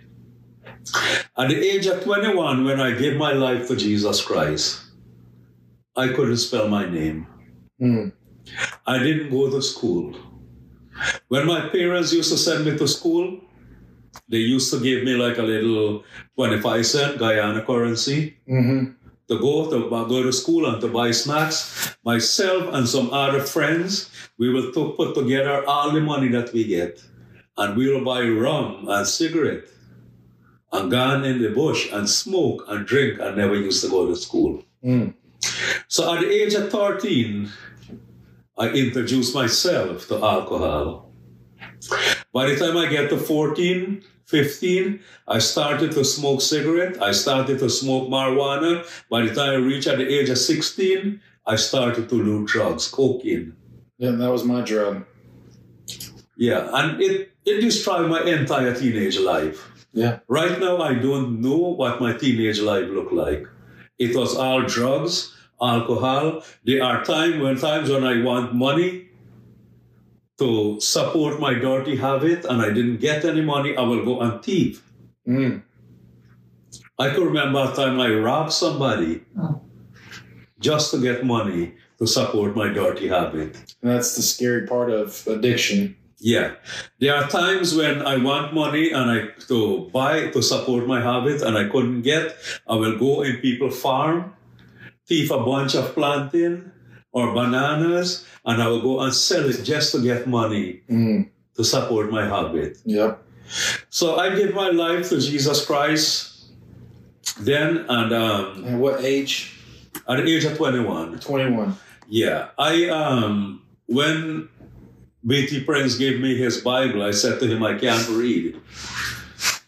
At 1.38 1.48
the 1.48 1.56
age 1.56 1.86
of 1.86 2.04
21, 2.04 2.64
when 2.64 2.80
I 2.80 2.92
gave 2.92 3.16
my 3.16 3.32
life 3.32 3.66
for 3.66 3.76
Jesus 3.76 4.20
Christ, 4.20 4.82
I 5.96 6.08
couldn't 6.08 6.36
spell 6.36 6.68
my 6.68 6.84
name. 6.84 7.26
Mm. 7.80 8.12
I 8.86 8.98
didn't 8.98 9.30
go 9.30 9.50
to 9.50 9.62
school. 9.62 10.14
When 11.28 11.46
my 11.46 11.68
parents 11.68 12.12
used 12.12 12.30
to 12.30 12.38
send 12.38 12.66
me 12.66 12.76
to 12.76 12.86
school, 12.86 13.40
they 14.28 14.38
used 14.38 14.72
to 14.72 14.80
give 14.80 15.04
me 15.04 15.14
like 15.14 15.38
a 15.38 15.42
little 15.42 16.04
25 16.36 16.86
cent 16.86 17.18
Guyana 17.18 17.62
currency 17.62 18.36
hmm 18.46 18.92
to 19.28 19.38
go 19.38 19.70
to 19.70 19.88
go 19.88 20.22
to 20.22 20.32
school 20.32 20.66
and 20.66 20.80
to 20.80 20.88
buy 20.88 21.10
snacks. 21.10 21.96
Myself 22.04 22.72
and 22.74 22.88
some 22.88 23.10
other 23.10 23.40
friends, 23.40 24.10
we 24.38 24.50
will 24.50 24.72
to 24.72 24.92
put 24.92 25.14
together 25.14 25.64
all 25.66 25.92
the 25.92 26.00
money 26.00 26.28
that 26.28 26.52
we 26.52 26.64
get, 26.64 27.02
and 27.56 27.76
we 27.76 27.88
will 27.88 28.04
buy 28.04 28.20
rum 28.28 28.86
and 28.88 29.06
cigarette, 29.06 29.64
and 30.72 30.90
go 30.90 31.22
in 31.22 31.40
the 31.42 31.50
bush 31.50 31.90
and 31.92 32.08
smoke 32.08 32.64
and 32.68 32.86
drink, 32.86 33.18
and 33.20 33.36
never 33.36 33.54
used 33.54 33.82
to 33.84 33.90
go 33.90 34.06
to 34.06 34.16
school. 34.16 34.62
Mm. 34.84 35.14
So 35.88 36.12
at 36.12 36.20
the 36.20 36.28
age 36.28 36.54
of 36.54 36.70
13, 36.70 37.48
I 38.58 38.68
introduced 38.68 39.34
myself 39.34 40.08
to 40.08 40.16
alcohol. 40.16 41.10
By 42.34 42.50
the 42.50 42.56
time 42.56 42.76
I 42.76 42.86
get 42.86 43.10
to 43.10 43.16
14, 43.16 44.02
15, 44.26 45.00
I 45.28 45.38
started 45.38 45.92
to 45.92 46.04
smoke 46.04 46.40
cigarette. 46.40 47.00
I 47.00 47.12
started 47.12 47.60
to 47.60 47.70
smoke 47.70 48.08
marijuana. 48.08 48.84
By 49.08 49.22
the 49.22 49.32
time 49.32 49.50
I 49.50 49.64
reached 49.64 49.86
at 49.86 49.98
the 49.98 50.08
age 50.08 50.28
of 50.30 50.38
16, 50.38 51.20
I 51.46 51.54
started 51.54 52.08
to 52.08 52.24
do 52.24 52.44
drugs, 52.44 52.88
cocaine. 52.88 53.54
Yeah, 53.98 54.10
that 54.10 54.32
was 54.32 54.42
my 54.42 54.62
drug. 54.62 55.06
Yeah, 56.36 56.68
and 56.72 57.00
it, 57.00 57.30
it 57.46 57.60
destroyed 57.60 58.10
my 58.10 58.22
entire 58.24 58.74
teenage 58.74 59.16
life. 59.20 59.70
Yeah. 59.92 60.18
Right 60.26 60.58
now, 60.58 60.78
I 60.78 60.94
don't 60.94 61.40
know 61.40 61.56
what 61.56 62.00
my 62.00 62.14
teenage 62.14 62.60
life 62.60 62.88
looked 62.88 63.12
like. 63.12 63.46
It 64.00 64.16
was 64.16 64.34
all 64.36 64.62
drugs, 64.62 65.32
alcohol. 65.62 66.42
There 66.64 66.82
are 66.82 67.04
times 67.04 67.40
when 67.40 67.56
times 67.58 67.90
when 67.90 68.02
I 68.02 68.24
want 68.24 68.56
money 68.56 69.03
to 70.38 70.80
support 70.80 71.38
my 71.40 71.54
dirty 71.54 71.96
habit, 71.96 72.44
and 72.44 72.60
I 72.60 72.70
didn't 72.72 72.98
get 72.98 73.24
any 73.24 73.40
money. 73.40 73.76
I 73.76 73.82
will 73.82 74.04
go 74.04 74.20
and 74.20 74.42
thief. 74.42 74.82
Mm. 75.28 75.62
I 76.98 77.10
could 77.10 77.24
remember 77.26 77.60
a 77.70 77.74
time 77.74 78.00
I 78.00 78.10
robbed 78.14 78.52
somebody 78.52 79.22
Oh. 79.38 79.60
just 80.60 80.90
to 80.92 80.98
get 81.00 81.24
money 81.24 81.74
to 81.98 82.06
support 82.06 82.56
my 82.56 82.68
dirty 82.72 83.08
habit. 83.08 83.56
And 83.82 83.90
that's 83.90 84.16
the 84.16 84.22
scary 84.22 84.66
part 84.66 84.90
of 84.90 85.26
addiction. 85.26 85.96
Yeah, 86.18 86.54
there 87.00 87.14
are 87.14 87.28
times 87.28 87.74
when 87.74 88.00
I 88.02 88.16
want 88.16 88.54
money 88.54 88.90
and 88.92 89.10
I 89.10 89.18
to 89.48 89.90
buy 89.92 90.28
to 90.30 90.42
support 90.42 90.86
my 90.86 91.00
habit 91.00 91.42
and 91.42 91.56
I 91.58 91.68
couldn't 91.68 92.02
get. 92.02 92.36
I 92.66 92.76
will 92.76 92.96
go 92.98 93.22
in 93.22 93.36
people 93.38 93.70
farm, 93.70 94.32
thief 95.06 95.30
a 95.30 95.38
bunch 95.44 95.74
of 95.74 95.92
plantain 95.94 96.72
or 97.14 97.32
bananas, 97.32 98.26
and 98.44 98.60
I 98.60 98.66
will 98.68 98.82
go 98.82 99.00
and 99.00 99.14
sell 99.14 99.48
it 99.48 99.62
just 99.62 99.92
to 99.94 100.02
get 100.02 100.26
money 100.26 100.82
Mm. 100.90 101.30
to 101.56 101.62
support 101.64 102.10
my 102.10 102.26
habit. 102.26 102.78
Yep. 102.84 103.22
So 103.88 104.16
I 104.18 104.34
give 104.34 104.52
my 104.52 104.70
life 104.70 105.08
to 105.10 105.20
Jesus 105.20 105.64
Christ. 105.64 106.32
Then 107.40 107.86
and 107.88 108.12
um, 108.12 108.64
And 108.66 108.80
what 108.80 109.02
age? 109.02 109.50
at 110.08 110.18
the 110.18 110.26
age 110.28 110.44
of 110.44 110.56
twenty-one, 110.58 111.18
21. 111.20 111.76
Yeah, 112.10 112.50
I 112.58 112.90
um 112.90 113.62
when 113.86 114.48
BT 115.24 115.64
Prince 115.64 115.96
gave 115.96 116.20
me 116.20 116.36
his 116.36 116.60
Bible, 116.60 117.00
I 117.02 117.12
said 117.12 117.40
to 117.40 117.46
him, 117.46 117.62
I 117.64 117.78
can't 117.78 118.06
read. 118.10 118.60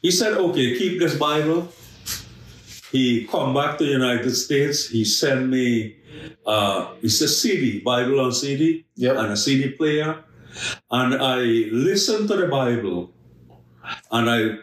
He 0.03 0.11
said, 0.11 0.35
okay, 0.37 0.77
keep 0.77 0.99
this 1.01 1.15
Bible. 1.17 1.73
He 2.93 3.27
come 3.27 3.55
back 3.55 3.79
to 3.79 3.85
the 3.85 3.91
United 3.91 4.31
States. 4.37 4.89
He 4.89 5.05
sent 5.05 5.49
me 5.49 5.97
uh 6.47 6.95
it's 7.03 7.21
a 7.21 7.29
CD, 7.29 7.81
Bible 7.81 8.21
on 8.21 8.33
CD 8.33 8.87
Yep. 8.97 9.17
and 9.17 9.33
a 9.33 9.37
CD 9.37 9.71
player. 9.71 10.25
And 10.91 11.15
I 11.15 11.39
listened 11.73 12.29
to 12.29 12.37
the 12.37 12.49
Bible 12.49 13.13
and 14.11 14.31
I 14.31 14.59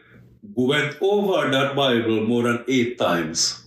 went 0.55 0.97
over 1.01 1.49
that 1.51 1.75
Bible 1.75 2.25
more 2.25 2.43
than 2.43 2.63
eight 2.67 2.97
times. 2.97 3.59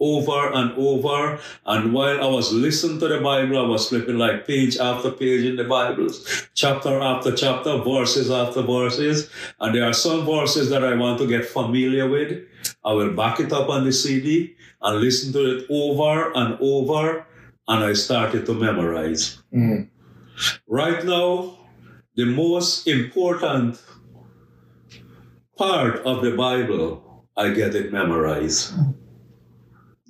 Over 0.00 0.52
and 0.54 0.72
over. 0.78 1.40
And 1.66 1.92
while 1.92 2.22
I 2.22 2.26
was 2.26 2.52
listening 2.52 3.00
to 3.00 3.08
the 3.08 3.18
Bible, 3.20 3.58
I 3.58 3.68
was 3.68 3.88
flipping 3.88 4.16
like 4.16 4.46
page 4.46 4.76
after 4.78 5.10
page 5.10 5.44
in 5.44 5.56
the 5.56 5.64
Bibles, 5.64 6.46
chapter 6.54 7.00
after 7.00 7.34
chapter, 7.34 7.78
verses 7.78 8.30
after 8.30 8.62
verses. 8.62 9.28
And 9.58 9.74
there 9.74 9.84
are 9.84 9.92
some 9.92 10.24
verses 10.24 10.70
that 10.70 10.84
I 10.84 10.94
want 10.94 11.18
to 11.18 11.26
get 11.26 11.46
familiar 11.46 12.08
with. 12.08 12.44
I 12.84 12.92
will 12.92 13.12
back 13.12 13.40
it 13.40 13.52
up 13.52 13.68
on 13.70 13.84
the 13.84 13.92
CD 13.92 14.54
and 14.82 15.00
listen 15.00 15.32
to 15.32 15.58
it 15.58 15.66
over 15.68 16.30
and 16.32 16.56
over. 16.60 17.26
And 17.68 17.84
I 17.84 17.92
started 17.92 18.46
to 18.46 18.54
memorize. 18.54 19.42
Mm. 19.54 19.88
Right 20.66 21.04
now, 21.04 21.58
the 22.14 22.24
most 22.24 22.88
important 22.88 23.80
part 25.56 25.96
of 26.06 26.22
the 26.22 26.32
Bible, 26.32 27.26
I 27.36 27.50
get 27.50 27.74
it 27.74 27.92
memorized. 27.92 28.72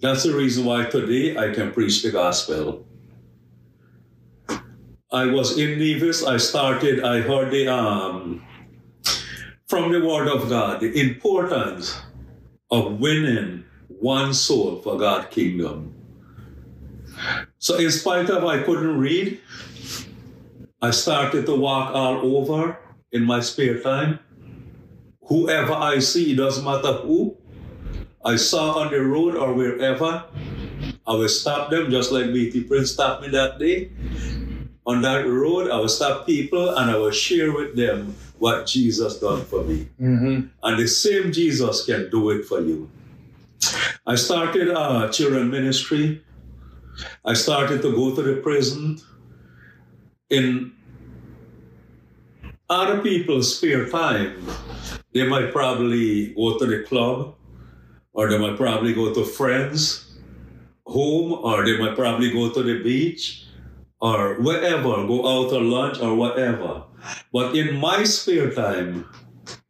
That's 0.00 0.22
the 0.22 0.32
reason 0.32 0.64
why 0.64 0.84
today 0.84 1.36
I 1.36 1.52
can 1.52 1.72
preach 1.72 2.02
the 2.02 2.12
gospel. 2.12 2.86
I 5.10 5.26
was 5.26 5.58
in 5.58 5.78
Nevis. 5.78 6.22
I 6.22 6.36
started, 6.36 7.02
I 7.02 7.20
heard 7.22 7.50
the, 7.50 7.66
um, 7.66 8.44
from 9.66 9.90
the 9.90 10.04
Word 10.04 10.28
of 10.28 10.48
God, 10.48 10.80
the 10.80 10.92
importance 11.00 11.98
of 12.70 13.00
winning 13.00 13.64
one 13.88 14.32
soul 14.34 14.80
for 14.80 14.96
God's 14.98 15.34
kingdom. 15.34 15.97
So, 17.58 17.76
in 17.76 17.90
spite 17.90 18.30
of 18.30 18.44
I 18.44 18.62
couldn't 18.62 18.98
read, 18.98 19.40
I 20.80 20.92
started 20.92 21.46
to 21.46 21.56
walk 21.56 21.94
all 21.94 22.38
over 22.38 22.78
in 23.10 23.24
my 23.24 23.40
spare 23.40 23.80
time. 23.80 24.20
Whoever 25.26 25.72
I 25.72 25.98
see, 25.98 26.36
doesn't 26.36 26.64
matter 26.64 26.92
who, 27.02 27.36
I 28.24 28.36
saw 28.36 28.78
on 28.78 28.92
the 28.92 29.00
road 29.02 29.34
or 29.34 29.54
wherever, 29.54 30.24
I 31.06 31.12
will 31.12 31.28
stop 31.28 31.70
them 31.70 31.90
just 31.90 32.12
like 32.12 32.26
BT 32.26 32.64
Prince 32.64 32.92
stopped 32.92 33.22
me 33.22 33.28
that 33.30 33.58
day. 33.58 33.90
On 34.86 35.02
that 35.02 35.26
road, 35.26 35.70
I 35.70 35.76
will 35.76 35.88
stop 35.88 36.26
people 36.26 36.76
and 36.76 36.90
I 36.90 36.96
will 36.96 37.10
share 37.10 37.52
with 37.52 37.76
them 37.76 38.14
what 38.38 38.66
Jesus 38.66 39.18
done 39.18 39.44
for 39.44 39.64
me. 39.64 39.88
Mm-hmm. 40.00 40.46
And 40.62 40.78
the 40.78 40.86
same 40.86 41.32
Jesus 41.32 41.84
can 41.84 42.08
do 42.10 42.30
it 42.30 42.44
for 42.44 42.60
you. 42.60 42.90
I 44.06 44.14
started 44.14 44.68
a 44.68 45.10
children 45.10 45.50
ministry. 45.50 46.22
I 47.28 47.34
started 47.34 47.82
to 47.82 47.92
go 47.92 48.14
to 48.16 48.22
the 48.22 48.40
prison. 48.40 49.02
In 50.30 50.72
other 52.70 53.02
people's 53.02 53.54
spare 53.54 53.86
time, 53.86 54.46
they 55.12 55.28
might 55.28 55.52
probably 55.52 56.32
go 56.32 56.56
to 56.58 56.64
the 56.64 56.84
club, 56.84 57.34
or 58.14 58.30
they 58.30 58.38
might 58.38 58.56
probably 58.56 58.94
go 58.94 59.12
to 59.12 59.26
friends' 59.26 60.16
home, 60.86 61.32
or 61.44 61.66
they 61.66 61.76
might 61.76 61.96
probably 61.96 62.32
go 62.32 62.48
to 62.48 62.62
the 62.62 62.82
beach, 62.82 63.44
or 64.00 64.40
wherever, 64.40 65.06
go 65.06 65.20
out 65.28 65.50
to 65.50 65.58
lunch 65.58 66.00
or 66.00 66.14
whatever. 66.14 66.84
But 67.30 67.54
in 67.54 67.76
my 67.76 68.04
spare 68.04 68.52
time, 68.54 69.04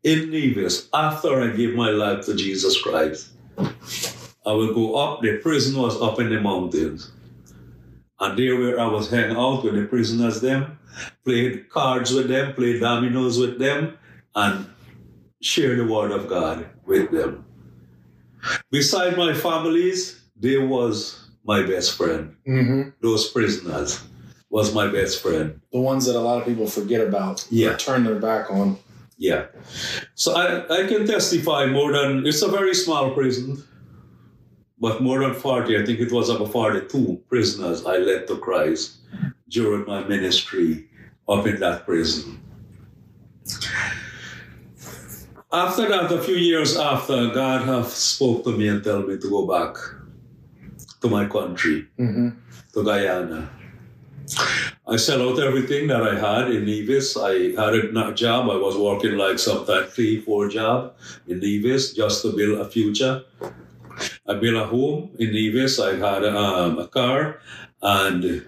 in 0.04 0.30
Nevis, 0.30 0.88
after 0.94 1.42
I 1.42 1.48
give 1.56 1.74
my 1.74 1.90
life 1.90 2.24
to 2.26 2.36
Jesus 2.36 2.80
Christ, 2.80 3.30
I 4.46 4.52
will 4.52 4.72
go 4.72 4.94
up. 4.94 5.22
The 5.22 5.38
prison 5.38 5.82
was 5.82 6.00
up 6.00 6.20
in 6.20 6.30
the 6.30 6.40
mountains. 6.40 7.17
And 8.20 8.38
there 8.38 8.58
where 8.58 8.80
I 8.80 8.86
was 8.86 9.10
hanging 9.10 9.36
out 9.36 9.64
with 9.64 9.74
the 9.74 9.84
prisoners 9.84 10.40
them, 10.40 10.78
played 11.24 11.68
cards 11.70 12.12
with 12.12 12.28
them, 12.28 12.54
played 12.54 12.80
dominoes 12.80 13.38
with 13.38 13.58
them, 13.58 13.96
and 14.34 14.66
share 15.40 15.76
the 15.76 15.86
word 15.86 16.10
of 16.10 16.28
God 16.28 16.66
with 16.84 17.10
them. 17.10 17.44
Beside 18.70 19.16
my 19.16 19.34
families, 19.34 20.22
there 20.36 20.66
was 20.66 21.30
my 21.44 21.62
best 21.62 21.96
friend. 21.96 22.34
Mm-hmm. 22.46 22.90
Those 23.00 23.30
prisoners 23.30 24.02
was 24.50 24.74
my 24.74 24.86
best 24.88 25.22
friend. 25.22 25.60
The 25.72 25.80
ones 25.80 26.06
that 26.06 26.16
a 26.16 26.20
lot 26.20 26.40
of 26.40 26.46
people 26.46 26.66
forget 26.66 27.00
about. 27.00 27.46
Yeah. 27.50 27.76
Turn 27.76 28.04
their 28.04 28.18
back 28.18 28.50
on. 28.50 28.78
Yeah. 29.16 29.46
So 30.14 30.34
I, 30.34 30.82
I 30.82 30.86
can 30.88 31.06
testify 31.06 31.66
more 31.66 31.92
than, 31.92 32.26
it's 32.26 32.42
a 32.42 32.48
very 32.48 32.74
small 32.74 33.12
prison, 33.12 33.62
but 34.80 35.02
more 35.02 35.20
than 35.20 35.34
40, 35.34 35.76
I 35.78 35.84
think 35.84 36.00
it 36.00 36.12
was 36.12 36.28
about 36.28 36.52
42 36.52 37.22
prisoners 37.28 37.84
I 37.86 37.98
led 37.98 38.26
to 38.28 38.36
Christ 38.38 38.98
during 39.48 39.86
my 39.86 40.04
ministry 40.04 40.88
up 41.28 41.46
in 41.46 41.58
that 41.60 41.84
prison. 41.84 42.40
After 45.52 45.88
that, 45.88 46.12
a 46.12 46.20
few 46.20 46.36
years 46.36 46.76
after, 46.76 47.28
God 47.30 47.62
have 47.66 47.88
spoke 47.88 48.44
to 48.44 48.52
me 48.56 48.68
and 48.68 48.84
tell 48.84 49.02
me 49.02 49.16
to 49.18 49.30
go 49.30 49.46
back 49.46 49.76
to 51.00 51.08
my 51.08 51.26
country, 51.26 51.86
Mm-hmm. 51.98 52.28
to 52.74 52.84
Guyana. 52.84 53.50
I 54.86 54.96
sell 54.96 55.26
out 55.26 55.38
everything 55.40 55.86
that 55.88 56.02
I 56.02 56.14
had 56.18 56.50
in 56.50 56.66
Nevis. 56.66 57.16
I 57.16 57.52
had 57.56 57.72
a 57.74 58.12
job. 58.14 58.50
I 58.50 58.56
was 58.56 58.76
working 58.76 59.16
like 59.16 59.38
sometimes 59.38 59.90
three, 59.94 60.20
four 60.20 60.48
job 60.48 60.94
in 61.26 61.40
Nevis 61.40 61.94
just 61.94 62.20
to 62.22 62.32
build 62.36 62.58
a 62.58 62.68
future. 62.68 63.22
I 64.28 64.34
built 64.34 64.56
a 64.56 64.66
home 64.66 65.10
in 65.18 65.32
Nevis. 65.32 65.80
I 65.80 65.96
had 65.96 66.24
um, 66.24 66.78
a 66.78 66.86
car, 66.86 67.40
and 67.80 68.44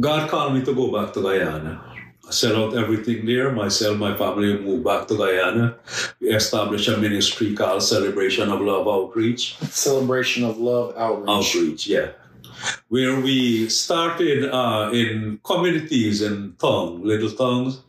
God 0.00 0.28
called 0.28 0.54
me 0.54 0.64
to 0.64 0.74
go 0.74 0.90
back 0.90 1.14
to 1.14 1.22
Guyana. 1.22 1.80
I 2.26 2.30
sell 2.32 2.64
out 2.64 2.76
everything 2.76 3.26
there. 3.26 3.52
Myself, 3.52 3.96
my 3.96 4.16
family 4.16 4.58
moved 4.58 4.84
back 4.84 5.06
to 5.06 5.16
Guyana. 5.16 5.76
We 6.20 6.30
established 6.30 6.88
a 6.88 6.96
ministry 6.96 7.54
called 7.54 7.82
Celebration 7.82 8.50
of 8.50 8.60
Love 8.60 8.88
Outreach. 8.88 9.56
Celebration 9.70 10.44
of 10.44 10.58
Love 10.58 10.96
Outreach. 10.96 11.28
Outreach, 11.28 11.86
yeah. 11.86 12.08
Where 12.88 13.20
we 13.20 13.68
started 13.68 14.50
uh, 14.50 14.90
in 14.92 15.38
communities 15.44 16.22
in 16.22 16.54
town, 16.54 17.04
little 17.04 17.30
towns, 17.30 17.82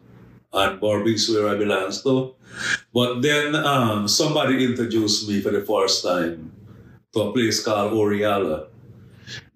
and 0.55 0.79
Berbice 0.79 1.29
where 1.33 1.49
I 1.53 1.57
belong 1.57 1.91
to. 1.91 2.35
But 2.93 3.21
then 3.21 3.55
um, 3.55 4.07
somebody 4.07 4.63
introduced 4.63 5.27
me 5.27 5.41
for 5.41 5.51
the 5.51 5.61
first 5.61 6.03
time 6.03 6.53
to 7.13 7.21
a 7.21 7.33
place 7.33 7.63
called 7.63 7.93
Orealla. 7.93 8.67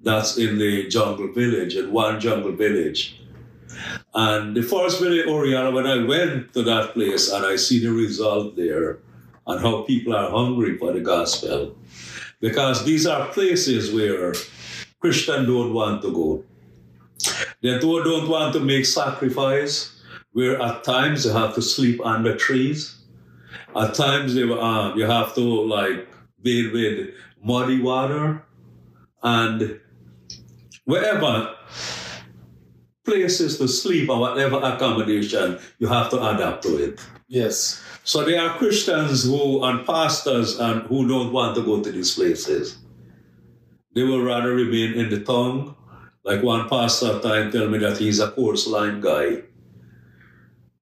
That's 0.01 0.37
in 0.37 0.57
the 0.57 0.87
jungle 0.87 1.31
village, 1.31 1.75
in 1.75 1.91
one 1.91 2.19
jungle 2.19 2.51
village. 2.51 3.21
And 4.13 4.55
the 4.55 4.63
first 4.63 4.99
village, 4.99 5.27
Orealla, 5.27 5.73
when 5.73 5.87
I 5.87 6.03
went 6.03 6.53
to 6.53 6.63
that 6.63 6.93
place 6.93 7.31
and 7.31 7.45
I 7.45 7.55
see 7.55 7.79
the 7.79 7.91
result 7.91 8.55
there 8.55 8.99
and 9.47 9.61
how 9.61 9.83
people 9.83 10.15
are 10.15 10.29
hungry 10.29 10.77
for 10.77 10.91
the 10.91 10.99
gospel. 10.99 11.75
Because 12.41 12.85
these 12.85 13.05
are 13.05 13.27
places 13.29 13.93
where 13.93 14.33
Christians 14.99 15.47
don't 15.47 15.73
want 15.73 16.01
to 16.01 16.11
go. 16.11 16.43
They 17.61 17.77
don't 17.79 18.29
want 18.29 18.53
to 18.53 18.59
make 18.59 18.85
sacrifice, 18.85 19.98
where 20.33 20.61
at 20.61 20.83
times 20.83 21.25
you 21.25 21.31
have 21.31 21.55
to 21.55 21.61
sleep 21.61 21.99
under 22.05 22.35
trees. 22.35 22.95
At 23.75 23.93
times 23.93 24.35
they, 24.35 24.43
uh, 24.43 24.95
you 24.95 25.05
have 25.05 25.33
to 25.35 25.41
like 25.41 26.07
bathe 26.41 26.73
with 26.73 27.09
muddy 27.43 27.81
water 27.81 28.43
and 29.23 29.79
wherever 30.85 31.55
places 33.05 33.57
to 33.57 33.67
sleep 33.67 34.09
or 34.09 34.19
whatever 34.19 34.57
accommodation, 34.57 35.59
you 35.79 35.87
have 35.87 36.09
to 36.11 36.17
adapt 36.17 36.63
to 36.63 36.77
it. 36.77 36.99
Yes. 37.27 37.81
So 38.03 38.23
there 38.23 38.41
are 38.41 38.57
Christians 38.57 39.23
who 39.23 39.63
and 39.63 39.85
pastors 39.85 40.59
and 40.59 40.83
who 40.83 41.07
don't 41.07 41.31
want 41.31 41.55
to 41.55 41.63
go 41.63 41.81
to 41.81 41.91
these 41.91 42.15
places. 42.15 42.77
They 43.95 44.03
will 44.03 44.23
rather 44.23 44.53
remain 44.53 44.93
in 44.93 45.09
the 45.09 45.21
town. 45.21 45.75
Like 46.23 46.43
one 46.43 46.69
pastor 46.69 47.17
at 47.17 47.23
time 47.23 47.51
tell 47.51 47.69
me 47.69 47.79
that 47.79 47.97
he's 47.97 48.19
a 48.19 48.31
coastline 48.31 49.01
guy. 49.01 49.43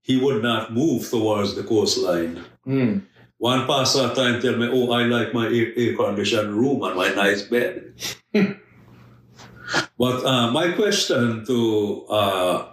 He 0.07 0.15
would 0.15 0.41
not 0.41 0.73
move 0.73 1.09
towards 1.09 1.53
the 1.55 1.63
coastline. 1.63 2.41
Mm. 2.65 3.03
One 3.39 3.67
pastor 3.67 4.07
at 4.07 4.15
time 4.15 4.41
tell 4.41 4.55
me, 4.55 4.69
oh, 4.71 4.89
I 4.91 5.03
like 5.03 5.33
my 5.33 5.47
air, 5.47 5.73
air 5.75 5.97
conditioned 5.97 6.55
room 6.55 6.81
and 6.83 6.95
my 6.95 7.09
nice 7.09 7.41
bed. 7.41 7.93
but 8.33 10.25
uh, 10.25 10.49
my 10.51 10.71
question 10.71 11.45
to 11.45 12.05
uh, 12.07 12.67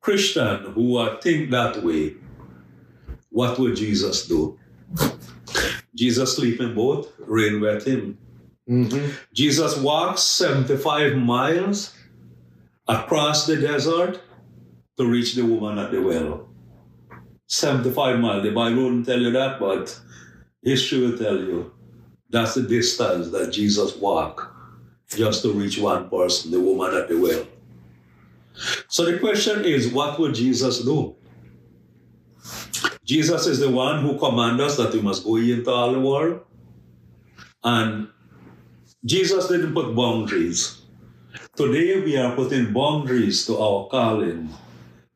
Christian 0.00 0.72
who 0.72 1.04
think 1.20 1.50
that 1.50 1.82
way, 1.82 2.14
what 3.30 3.58
would 3.58 3.74
Jesus 3.74 4.28
do? 4.28 4.56
Jesus 5.96 6.36
sleep 6.36 6.60
in 6.60 6.76
boat, 6.76 7.12
rain 7.18 7.60
wet 7.60 7.82
him. 7.82 8.16
Mm-hmm. 8.70 9.10
Jesus 9.34 9.76
walks 9.78 10.22
75 10.22 11.16
miles 11.16 11.92
across 12.86 13.46
the 13.46 13.56
desert 13.56 14.20
to 14.96 15.06
reach 15.06 15.34
the 15.34 15.44
woman 15.44 15.78
at 15.78 15.90
the 15.90 16.00
well. 16.00 16.47
75 17.48 18.20
miles. 18.20 18.42
The 18.42 18.50
Bible 18.50 18.84
wouldn't 18.84 19.06
tell 19.06 19.20
you 19.20 19.30
that, 19.32 19.58
but 19.58 19.98
history 20.62 21.00
will 21.00 21.18
tell 21.18 21.36
you 21.36 21.72
that's 22.30 22.54
the 22.54 22.62
distance 22.62 23.30
that 23.30 23.52
Jesus 23.52 23.96
walked 23.96 24.42
just 25.08 25.42
to 25.42 25.52
reach 25.52 25.78
one 25.78 26.10
person, 26.10 26.50
the 26.50 26.60
woman 26.60 26.94
at 26.94 27.08
the 27.08 27.18
well. 27.18 27.46
So 28.88 29.04
the 29.04 29.18
question 29.18 29.64
is, 29.64 29.88
what 29.92 30.18
would 30.18 30.34
Jesus 30.34 30.82
do? 30.82 31.16
Jesus 33.04 33.46
is 33.46 33.60
the 33.60 33.70
one 33.70 34.02
who 34.02 34.18
commands 34.18 34.60
us 34.60 34.76
that 34.76 34.92
we 34.92 35.00
must 35.00 35.24
go 35.24 35.36
into 35.36 35.70
all 35.70 35.92
the 35.92 36.00
world. 36.00 36.40
And 37.64 38.08
Jesus 39.04 39.48
didn't 39.48 39.72
put 39.72 39.94
boundaries. 39.96 40.82
Today 41.56 42.00
we 42.00 42.18
are 42.18 42.34
putting 42.36 42.72
boundaries 42.74 43.46
to 43.46 43.56
our 43.56 43.88
calling, 43.88 44.50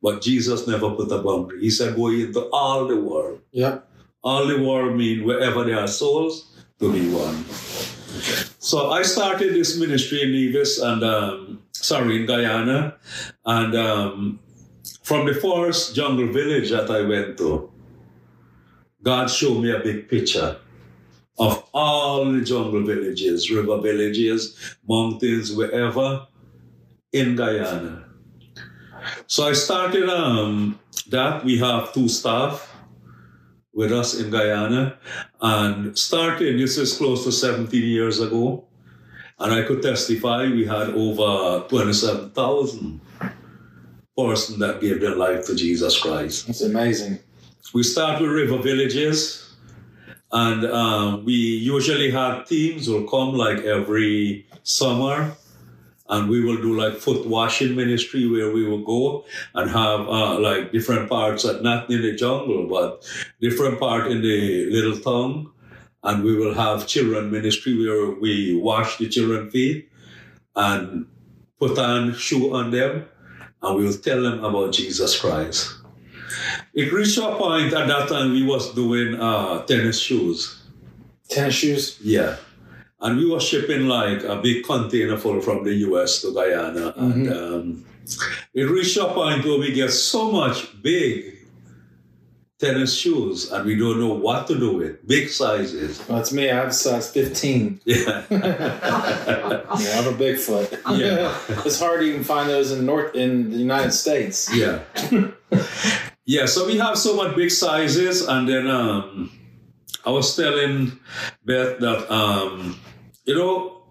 but 0.03 0.21
Jesus 0.21 0.67
never 0.67 0.91
put 0.91 1.11
a 1.13 1.19
boundary. 1.19 1.61
He 1.61 1.71
said, 1.71 1.97
go 1.97 2.09
into 2.09 2.49
all 2.53 2.87
the 2.87 2.97
world. 2.97 3.41
Yeah. 3.53 3.79
All 4.23 4.47
the 4.47 4.61
world 4.63 4.97
mean 4.97 5.25
wherever 5.25 5.65
there 5.65 5.79
are 5.79 5.89
souls, 5.89 6.53
to 6.79 6.93
be 6.93 7.09
won. 7.09 7.45
So 8.59 8.91
I 8.91 9.03
started 9.03 9.55
this 9.55 9.79
ministry 9.79 10.23
in 10.23 10.33
Nevis 10.33 10.79
and, 10.79 11.03
um, 11.03 11.63
sorry, 11.73 12.21
in 12.21 12.27
Guyana. 12.27 12.97
And 13.47 13.75
um, 13.75 14.41
from 15.03 15.27
the 15.27 15.35
first 15.35 15.95
jungle 15.95 16.33
village 16.33 16.71
that 16.71 16.91
I 16.91 17.03
went 17.03 17.39
to, 17.39 17.71
God 19.03 19.31
showed 19.31 19.63
me 19.63 19.71
a 19.71 19.81
big 19.81 20.09
picture 20.09 20.57
of 21.39 21.69
all 21.73 22.25
the 22.25 22.41
jungle 22.43 22.85
villages, 22.85 23.51
river 23.51 23.81
villages, 23.81 24.57
mountains, 24.89 25.53
wherever 25.53 26.27
in 27.13 27.35
Guyana. 27.35 28.05
So 29.27 29.47
I 29.47 29.53
started 29.53 30.09
um, 30.09 30.79
that. 31.11 31.45
We 31.45 31.59
have 31.59 31.93
two 31.93 32.09
staff. 32.09 32.69
with 33.75 33.91
us 33.91 34.21
in 34.21 34.31
Guyana 34.31 34.99
and 35.41 35.97
started, 35.97 36.59
this 36.59 36.77
is 36.77 36.97
close 36.97 37.25
to 37.25 37.33
17 37.33 37.83
years 37.83 38.21
ago. 38.21 38.65
And 39.39 39.53
I 39.53 39.63
could 39.63 39.83
testify 39.83 40.47
we 40.47 40.67
had 40.67 40.91
over 40.91 41.67
27,000 41.69 43.01
persons 44.17 44.59
that 44.59 44.81
gave 44.81 45.01
their 45.01 45.17
life 45.17 45.47
to 45.47 45.55
Jesus 45.57 45.99
Christ. 45.99 46.47
That's 46.47 46.61
amazing. 46.61 47.19
We 47.73 47.83
start 47.83 48.21
with 48.21 48.31
river 48.31 48.59
villages, 48.59 49.55
and 50.31 50.65
um, 50.67 51.25
we 51.25 51.33
usually 51.33 52.11
have 52.11 52.47
teams 52.47 52.89
will 52.89 53.09
come 53.09 53.33
like 53.35 53.61
every 53.61 54.47
summer, 54.63 55.33
and 56.13 56.29
we 56.29 56.45
will 56.45 56.61
do 56.61 56.79
like 56.79 56.95
foot 56.95 57.27
washing 57.27 57.75
ministry 57.75 58.29
where 58.29 58.53
we 58.53 58.69
will 58.69 58.85
go 58.85 59.25
and 59.55 59.71
have 59.71 60.01
uh, 60.01 60.39
like 60.39 60.71
different 60.71 61.09
parts, 61.09 61.47
at, 61.47 61.63
not 61.63 61.91
in 61.91 62.03
the 62.03 62.15
jungle, 62.15 62.67
but 62.69 63.03
different 63.41 63.81
part 63.81 64.11
in 64.13 64.21
the 64.21 64.69
little 64.71 64.99
town, 64.99 65.51
and 66.05 66.23
we 66.23 66.37
will 66.37 66.53
have 66.53 66.87
children 66.87 67.31
ministry 67.31 67.73
where 67.79 68.11
we 68.11 68.55
wash 68.55 68.99
the 68.99 69.09
children 69.09 69.51
feet 69.51 69.89
and 70.55 71.07
put 71.59 71.79
on 71.79 72.13
shoe 72.13 72.55
on 72.55 72.71
them, 72.71 73.07
and 73.63 73.77
we 73.79 73.87
will 73.87 73.95
tell 73.95 74.23
them 74.23 74.45
about 74.45 74.75
Jesus 74.75 75.19
Christ. 75.19 75.77
It 76.75 76.93
reached 76.93 77.17
a 77.17 77.35
point 77.37 77.73
at 77.73 77.89
that 77.89 78.09
time 78.11 78.33
we 78.33 78.43
was 78.43 78.75
doing 78.75 79.19
uh, 79.19 79.65
tennis 79.65 79.99
shoes. 79.99 80.61
Tennis 81.31 81.55
shoes? 81.55 81.99
Yeah. 82.03 82.37
And 83.03 83.19
we 83.19 83.29
were 83.29 83.41
shipping 83.41 83.89
like 83.89 84.23
a 84.23 84.37
big 84.37 84.65
container 84.65 85.19
full 85.19 85.41
from 85.41 85.65
the 85.65 85.75
US 85.89 86.23
to 86.23 86.33
Guyana. 86.33 86.95
And 86.97 87.33
um, 87.33 87.85
it 88.55 88.63
reached 88.63 88.97
a 88.97 89.13
point 89.13 89.45
where 89.45 89.59
we 89.59 89.73
get 89.73 89.91
so 89.91 90.31
much 90.31 90.81
big 90.83 91.39
tennis 92.63 92.95
shoes 92.97 93.51
and 93.51 93.67
we 93.67 93.77
don't 93.77 93.99
know 93.99 94.15
what 94.15 94.47
to 94.47 94.57
do 94.57 94.77
with 94.77 95.05
big 95.09 95.29
sizes. 95.29 95.99
Well, 96.09 96.19
that's 96.19 96.33
me. 96.33 96.49
I 96.49 96.55
have 96.55 96.69
a 96.69 96.73
size 96.73 97.11
15. 97.11 97.81
Yeah. 97.85 98.25
Yeah, 99.73 99.89
I 99.89 99.97
have 99.97 100.07
a 100.07 100.17
big 100.17 100.39
foot. 100.39 100.71
Yeah. 100.91 101.37
it's 101.65 101.81
hard 101.81 102.01
to 102.01 102.07
even 102.07 102.23
find 102.23 102.49
those 102.49 102.71
in 102.71 102.87
North 102.87 103.17
in 103.17 103.51
the 103.51 103.57
United 103.57 103.93
States. 103.93 104.55
Yeah. 104.55 104.81
yeah, 106.25 106.47
so 106.47 106.67
we 106.67 106.77
have 106.79 106.99
so 106.99 107.17
much 107.17 107.35
big 107.35 107.51
sizes, 107.51 108.29
and 108.29 108.47
then 108.47 108.67
um, 108.69 109.33
I 110.05 110.11
was 110.11 110.37
telling 110.37 110.93
Beth 111.47 111.79
that 111.79 112.13
um, 112.13 112.79
you 113.25 113.35
know 113.35 113.83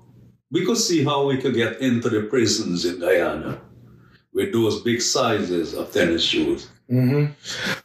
we 0.52 0.66
could 0.66 0.78
see 0.78 1.04
how 1.04 1.26
we 1.26 1.38
could 1.38 1.56
get 1.56 1.80
into 1.80 2.10
the 2.10 2.24
prisons 2.24 2.86
in 2.86 3.00
Guyana 3.00 3.62
with 4.34 4.52
those 4.52 4.82
big 4.82 5.02
sizes 5.02 5.74
of 5.74 5.92
tennis 5.92 6.24
shoes. 6.24 6.70
Mm-hmm. 6.90 7.32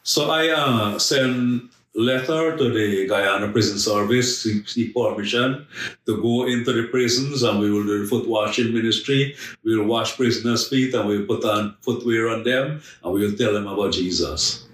So 0.02 0.30
I 0.30 0.48
uh, 0.48 0.98
sent 0.98 1.70
letter 1.96 2.56
to 2.56 2.70
the 2.70 3.06
Guyana 3.08 3.50
Prison 3.50 3.78
Service 3.78 4.42
to 4.42 4.64
seek 4.66 4.94
permission 4.94 5.66
to 6.04 6.20
go 6.20 6.46
into 6.46 6.72
the 6.72 6.88
prisons 6.88 7.42
and 7.42 7.58
we 7.58 7.70
will 7.70 7.84
do 7.84 8.02
the 8.02 8.08
foot 8.08 8.28
washing 8.28 8.74
ministry. 8.74 9.34
We 9.64 9.76
will 9.76 9.86
wash 9.86 10.16
prisoners' 10.16 10.68
feet 10.68 10.94
and 10.94 11.08
we 11.08 11.18
will 11.18 11.26
put 11.26 11.44
on 11.44 11.76
footwear 11.80 12.28
on 12.28 12.44
them 12.44 12.82
and 13.02 13.12
we 13.12 13.26
will 13.26 13.36
tell 13.36 13.54
them 13.54 13.66
about 13.66 13.92
Jesus. 13.92 14.66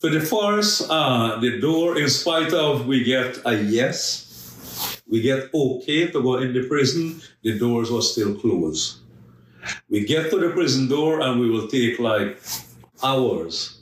For 0.00 0.10
the 0.10 0.20
first, 0.20 0.86
uh, 0.90 1.38
the 1.40 1.60
door, 1.60 1.98
in 1.98 2.08
spite 2.08 2.52
of 2.52 2.86
we 2.86 3.04
get 3.04 3.40
a 3.44 3.54
yes, 3.62 4.25
we 5.08 5.20
get 5.20 5.52
okay 5.54 6.08
to 6.08 6.22
go 6.22 6.36
in 6.36 6.52
the 6.52 6.66
prison, 6.68 7.20
the 7.42 7.58
doors 7.58 7.90
were 7.90 8.02
still 8.02 8.34
closed. 8.34 8.98
We 9.88 10.04
get 10.04 10.30
to 10.30 10.38
the 10.38 10.50
prison 10.50 10.88
door 10.88 11.20
and 11.20 11.40
we 11.40 11.50
will 11.50 11.68
take 11.68 11.98
like 11.98 12.40
hours 13.02 13.76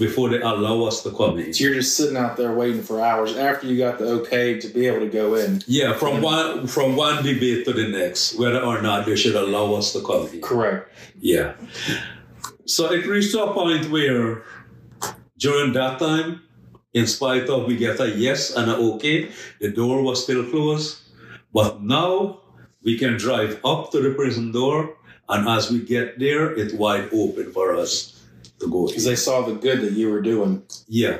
before 0.00 0.30
they 0.30 0.40
allow 0.40 0.82
us 0.84 1.02
to 1.02 1.10
come 1.10 1.38
in. 1.38 1.52
So 1.52 1.64
you're 1.64 1.74
just 1.74 1.96
sitting 1.96 2.16
out 2.16 2.36
there 2.36 2.52
waiting 2.54 2.82
for 2.82 3.00
hours 3.00 3.36
after 3.36 3.66
you 3.66 3.76
got 3.76 3.98
the 3.98 4.06
okay 4.20 4.58
to 4.58 4.68
be 4.68 4.86
able 4.86 5.00
to 5.00 5.08
go 5.08 5.34
in. 5.34 5.62
Yeah, 5.66 5.92
from 5.92 6.22
one 6.22 6.66
from 6.66 6.96
one 6.96 7.22
debate 7.22 7.66
to 7.66 7.72
the 7.72 7.88
next, 7.88 8.38
whether 8.38 8.60
or 8.60 8.80
not 8.80 9.06
they 9.06 9.14
should 9.14 9.36
allow 9.36 9.74
us 9.74 9.92
to 9.92 10.00
come 10.00 10.26
in. 10.28 10.40
Correct. 10.40 10.90
Yeah. 11.20 11.54
So 12.64 12.90
it 12.90 13.06
reached 13.06 13.34
a 13.34 13.52
point 13.52 13.90
where 13.90 14.42
during 15.38 15.72
that 15.74 15.98
time, 15.98 16.42
in 16.92 17.06
spite 17.06 17.48
of 17.48 17.66
we 17.66 17.76
get 17.76 18.00
a 18.00 18.08
yes 18.10 18.54
and 18.56 18.70
a 18.70 18.76
okay, 18.76 19.30
the 19.60 19.70
door 19.70 20.02
was 20.02 20.22
still 20.22 20.44
closed. 20.50 20.98
But 21.52 21.82
now 21.82 22.40
we 22.82 22.98
can 22.98 23.16
drive 23.16 23.60
up 23.64 23.90
to 23.92 24.00
the 24.00 24.14
prison 24.14 24.52
door, 24.52 24.96
and 25.28 25.48
as 25.48 25.70
we 25.70 25.80
get 25.80 26.18
there, 26.18 26.50
it's 26.52 26.72
wide 26.74 27.08
open 27.12 27.52
for 27.52 27.74
us 27.74 28.22
to 28.60 28.70
go. 28.70 28.86
Because 28.86 29.04
they 29.04 29.16
saw 29.16 29.42
the 29.42 29.54
good 29.54 29.80
that 29.82 29.92
you 29.92 30.10
were 30.10 30.22
doing 30.22 30.62
Yeah, 30.88 31.18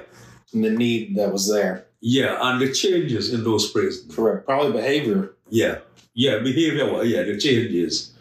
and 0.52 0.64
the 0.64 0.70
need 0.70 1.16
that 1.16 1.32
was 1.32 1.48
there. 1.48 1.86
yeah, 2.00 2.38
and 2.40 2.60
the 2.60 2.72
changes 2.72 3.32
in 3.32 3.44
those 3.44 3.70
prisons. 3.70 4.14
Correct. 4.14 4.46
Probably 4.46 4.72
behavior. 4.72 5.34
Yeah, 5.50 5.78
yeah, 6.14 6.38
behavior. 6.38 6.86
Yeah, 7.04 7.22
the 7.24 7.38
changes. 7.38 8.14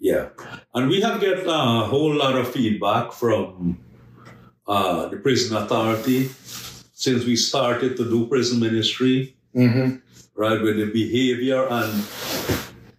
Yeah, 0.00 0.30
and 0.74 0.88
we 0.88 1.00
have 1.02 1.20
get 1.20 1.44
a 1.46 1.84
whole 1.92 2.14
lot 2.16 2.34
of 2.34 2.50
feedback 2.50 3.12
from 3.12 3.78
uh, 4.66 5.08
the 5.08 5.16
prison 5.18 5.56
authority 5.56 6.30
since 7.00 7.24
we 7.24 7.34
started 7.34 7.96
to 7.96 8.04
do 8.04 8.26
prison 8.26 8.60
ministry, 8.60 9.34
Mm-hmm. 9.56 9.96
right? 10.36 10.60
With 10.62 10.76
the 10.76 10.86
behavior 10.86 11.66
and 11.68 12.04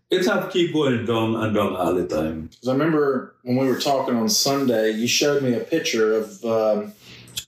it 0.09 0.25
have 0.25 0.51
keep 0.51 0.73
going 0.73 1.05
down 1.05 1.37
and 1.37 1.55
down 1.55 1.77
all 1.77 1.93
the 1.93 2.05
time. 2.05 2.47
Because 2.51 2.67
I 2.67 2.73
remember 2.73 3.35
when 3.43 3.55
we 3.55 3.67
were 3.67 3.79
talking 3.79 4.15
on 4.17 4.27
Sunday, 4.27 4.91
you 4.91 5.07
showed 5.07 5.41
me 5.43 5.53
a 5.53 5.61
picture 5.61 6.13
of 6.13 6.43
um, 6.43 6.91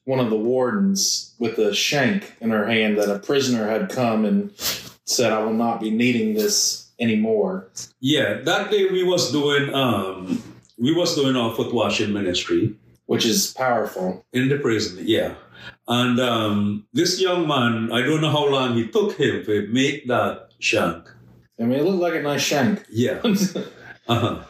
one 0.06 0.22
of 0.22 0.30
the 0.30 0.38
wardens 0.38 1.34
with 1.38 1.58
a 1.58 1.74
shank 1.76 2.34
in 2.40 2.52
her 2.52 2.66
hand 2.66 2.98
that 2.98 3.10
a 3.14 3.20
prisoner 3.20 3.68
had 3.68 3.90
come 3.90 4.24
and 4.24 4.52
said, 5.06 5.34
"I 5.34 5.44
will 5.44 5.60
not 5.66 5.82
be 5.82 5.90
needing 5.90 6.34
this 6.34 6.88
anymore." 6.98 7.68
Yeah, 8.00 8.36
that 8.46 8.72
day 8.72 8.86
we 8.90 9.04
was 9.04 9.34
doing 9.34 9.74
um 9.74 10.42
we 10.80 10.94
was 10.94 11.14
doing 11.16 11.36
our 11.36 11.54
foot 11.54 11.74
washing 11.74 12.14
ministry. 12.14 12.76
Which 13.06 13.26
is 13.26 13.52
powerful. 13.52 14.24
In 14.32 14.48
the 14.48 14.58
prison, 14.58 15.04
yeah. 15.06 15.36
And 15.88 16.20
um, 16.20 16.88
this 16.94 17.22
young 17.22 17.48
man, 17.48 17.92
I 17.92 18.02
don't 18.02 18.22
know 18.22 18.32
how 18.32 18.48
long 18.48 18.78
it 18.78 18.94
took 18.94 19.18
him 19.18 19.44
to 19.46 19.68
make 19.68 20.08
that 20.08 20.52
shank. 20.60 21.10
I 21.60 21.64
mean, 21.64 21.80
it 21.80 21.84
looked 21.84 22.02
like 22.02 22.16
a 22.16 22.22
nice 22.22 22.42
shank. 22.42 22.86
Yeah. 22.90 23.22
Uh-huh. 24.06 24.44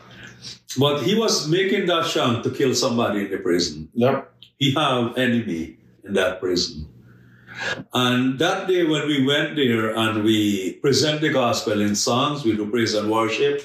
But 0.79 1.03
he 1.03 1.13
was 1.13 1.47
making 1.47 1.85
that 1.85 2.07
shank 2.07 2.41
to 2.41 2.49
kill 2.49 2.73
somebody 2.73 3.25
in 3.25 3.29
the 3.29 3.37
prison. 3.37 3.87
yep. 3.93 4.33
He 4.57 4.73
have 4.73 5.15
enemy 5.15 5.77
in 6.03 6.13
that 6.13 6.39
prison. 6.39 6.87
And 7.93 8.39
that 8.39 8.67
day 8.67 8.83
when 8.83 9.07
we 9.07 9.23
went 9.23 9.55
there 9.55 9.95
and 9.95 10.23
we 10.23 10.73
present 10.81 11.21
the 11.21 11.29
gospel 11.29 11.81
in 11.81 11.93
songs, 11.95 12.43
we 12.43 12.55
do 12.55 12.67
praise 12.69 12.95
and 12.95 13.11
worship, 13.11 13.61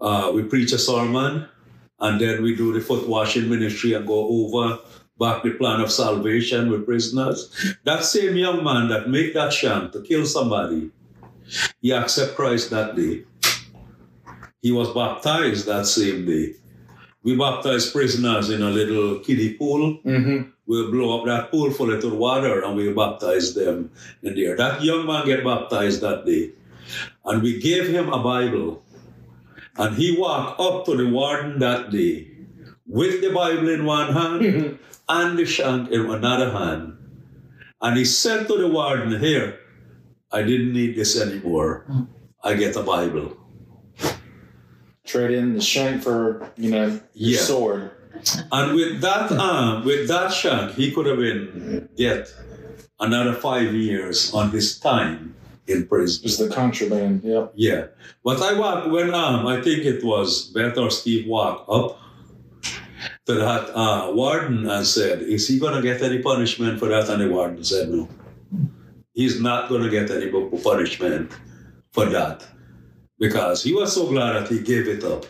uh, 0.00 0.32
we 0.34 0.42
preach 0.42 0.72
a 0.72 0.78
sermon, 0.78 1.46
and 2.00 2.20
then 2.20 2.42
we 2.42 2.54
do 2.56 2.72
the 2.72 2.80
foot 2.80 3.08
washing 3.08 3.48
ministry 3.48 3.92
and 3.92 4.06
go 4.06 4.28
over 4.28 4.78
back 5.18 5.42
the 5.42 5.50
plan 5.50 5.80
of 5.80 5.90
salvation 5.90 6.70
with 6.70 6.86
prisoners. 6.86 7.76
That 7.84 8.04
same 8.04 8.36
young 8.36 8.62
man 8.62 8.88
that 8.88 9.08
made 9.08 9.34
that 9.34 9.52
shank 9.52 9.92
to 9.92 10.02
kill 10.02 10.26
somebody, 10.26 10.90
he 11.80 11.92
accept 11.92 12.36
Christ 12.36 12.70
that 12.70 12.94
day. 12.94 13.24
He 14.60 14.72
was 14.72 14.92
baptized 14.94 15.66
that 15.66 15.86
same 15.86 16.26
day. 16.26 16.54
We 17.22 17.36
baptized 17.36 17.92
prisoners 17.92 18.50
in 18.50 18.62
a 18.62 18.70
little 18.70 19.18
kiddie 19.20 19.54
pool. 19.54 19.98
Mm-hmm. 20.04 20.50
We'll 20.66 20.90
blow 20.90 21.18
up 21.18 21.26
that 21.26 21.50
pool 21.50 21.70
full 21.70 21.92
of 21.92 22.12
water 22.12 22.62
and 22.62 22.76
we'll 22.76 22.94
baptize 22.94 23.54
them 23.54 23.90
in 24.22 24.34
there. 24.34 24.56
That 24.56 24.82
young 24.82 25.06
man 25.06 25.26
get 25.26 25.44
baptized 25.44 26.00
that 26.02 26.26
day. 26.26 26.52
And 27.24 27.42
we 27.42 27.60
gave 27.60 27.88
him 27.88 28.12
a 28.12 28.22
Bible. 28.22 28.82
And 29.76 29.96
he 29.96 30.16
walked 30.18 30.60
up 30.60 30.84
to 30.86 30.96
the 30.96 31.08
warden 31.08 31.58
that 31.60 31.90
day 31.90 32.28
with 32.86 33.20
the 33.20 33.30
Bible 33.30 33.68
in 33.68 33.84
one 33.84 34.12
hand 34.12 34.78
and 35.08 35.38
the 35.38 35.46
shank 35.46 35.90
in 35.90 36.10
another 36.10 36.50
hand. 36.50 36.94
And 37.80 37.96
he 37.96 38.04
said 38.04 38.48
to 38.48 38.56
the 38.58 38.68
warden, 38.68 39.18
Here, 39.20 39.58
I 40.32 40.42
didn't 40.42 40.72
need 40.72 40.96
this 40.96 41.20
anymore. 41.20 41.86
I 42.42 42.54
get 42.54 42.76
a 42.76 42.82
Bible. 42.82 43.36
Trade 45.04 45.30
in 45.38 45.54
the 45.54 45.60
shank 45.60 46.02
for 46.02 46.50
you 46.56 46.70
know 46.70 47.00
your 47.14 47.38
Yeah. 47.38 47.38
sword. 47.40 47.90
And 48.52 48.74
with 48.74 49.00
that 49.00 49.32
arm, 49.32 49.84
with 49.84 50.08
that 50.08 50.32
shank, 50.32 50.72
he 50.74 50.90
could 50.90 51.06
have 51.06 51.18
been 51.18 51.88
get 51.96 52.28
another 53.00 53.32
five 53.32 53.72
years 53.74 54.34
on 54.34 54.50
his 54.50 54.78
time 54.78 55.34
in 55.66 55.86
prison. 55.86 56.22
Just 56.24 56.38
the 56.40 56.48
contraband. 56.54 57.22
Yep. 57.24 57.52
Yeah. 57.54 57.86
But 58.24 58.42
I 58.42 58.58
walked 58.58 58.88
when 58.90 59.14
um 59.14 59.46
I 59.46 59.62
think 59.62 59.84
it 59.84 60.04
was 60.04 60.50
Beth 60.52 60.76
or 60.76 60.90
Steve 60.90 61.26
walked 61.26 61.70
up 61.70 61.96
to 63.28 63.34
that 63.34 63.68
uh, 63.76 64.10
warden 64.14 64.68
and 64.68 64.86
said, 64.86 65.20
Is 65.20 65.46
he 65.46 65.58
gonna 65.58 65.82
get 65.82 66.00
any 66.02 66.18
punishment 66.22 66.78
for 66.80 66.88
that? 66.88 67.10
And 67.10 67.20
the 67.20 67.28
warden 67.28 67.62
said 67.62 67.90
no. 67.90 68.08
He's 69.12 69.38
not 69.40 69.68
gonna 69.68 69.90
get 69.90 70.10
any 70.10 70.30
punishment 70.62 71.30
for 71.92 72.06
that. 72.06 72.46
Because 73.18 73.62
he 73.62 73.74
was 73.74 73.92
so 73.94 74.06
glad 74.08 74.32
that 74.32 74.48
he 74.48 74.60
gave 74.60 74.88
it 74.88 75.04
up. 75.04 75.26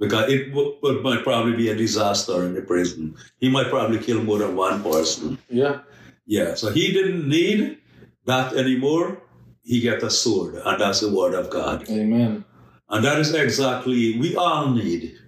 because 0.00 0.32
it 0.32 0.54
would, 0.54 0.76
would 0.82 1.02
might 1.02 1.22
probably 1.22 1.54
be 1.54 1.68
a 1.68 1.76
disaster 1.76 2.46
in 2.46 2.54
the 2.54 2.62
prison. 2.62 3.14
He 3.36 3.50
might 3.50 3.68
probably 3.68 3.98
kill 3.98 4.22
more 4.22 4.38
than 4.38 4.56
one 4.56 4.82
person. 4.82 5.36
Yeah. 5.50 5.80
Yeah, 6.24 6.54
so 6.54 6.70
he 6.72 6.92
didn't 6.92 7.28
need 7.28 7.76
that 8.24 8.54
anymore. 8.56 9.20
He 9.62 9.82
got 9.82 10.02
a 10.02 10.10
sword, 10.10 10.54
and 10.54 10.80
that's 10.80 11.00
the 11.00 11.12
word 11.12 11.34
of 11.34 11.50
God. 11.50 11.86
Amen. 11.90 12.44
And 12.88 13.04
that 13.04 13.18
is 13.18 13.34
exactly 13.34 14.18
we 14.18 14.34
all 14.36 14.70
need. 14.70 15.18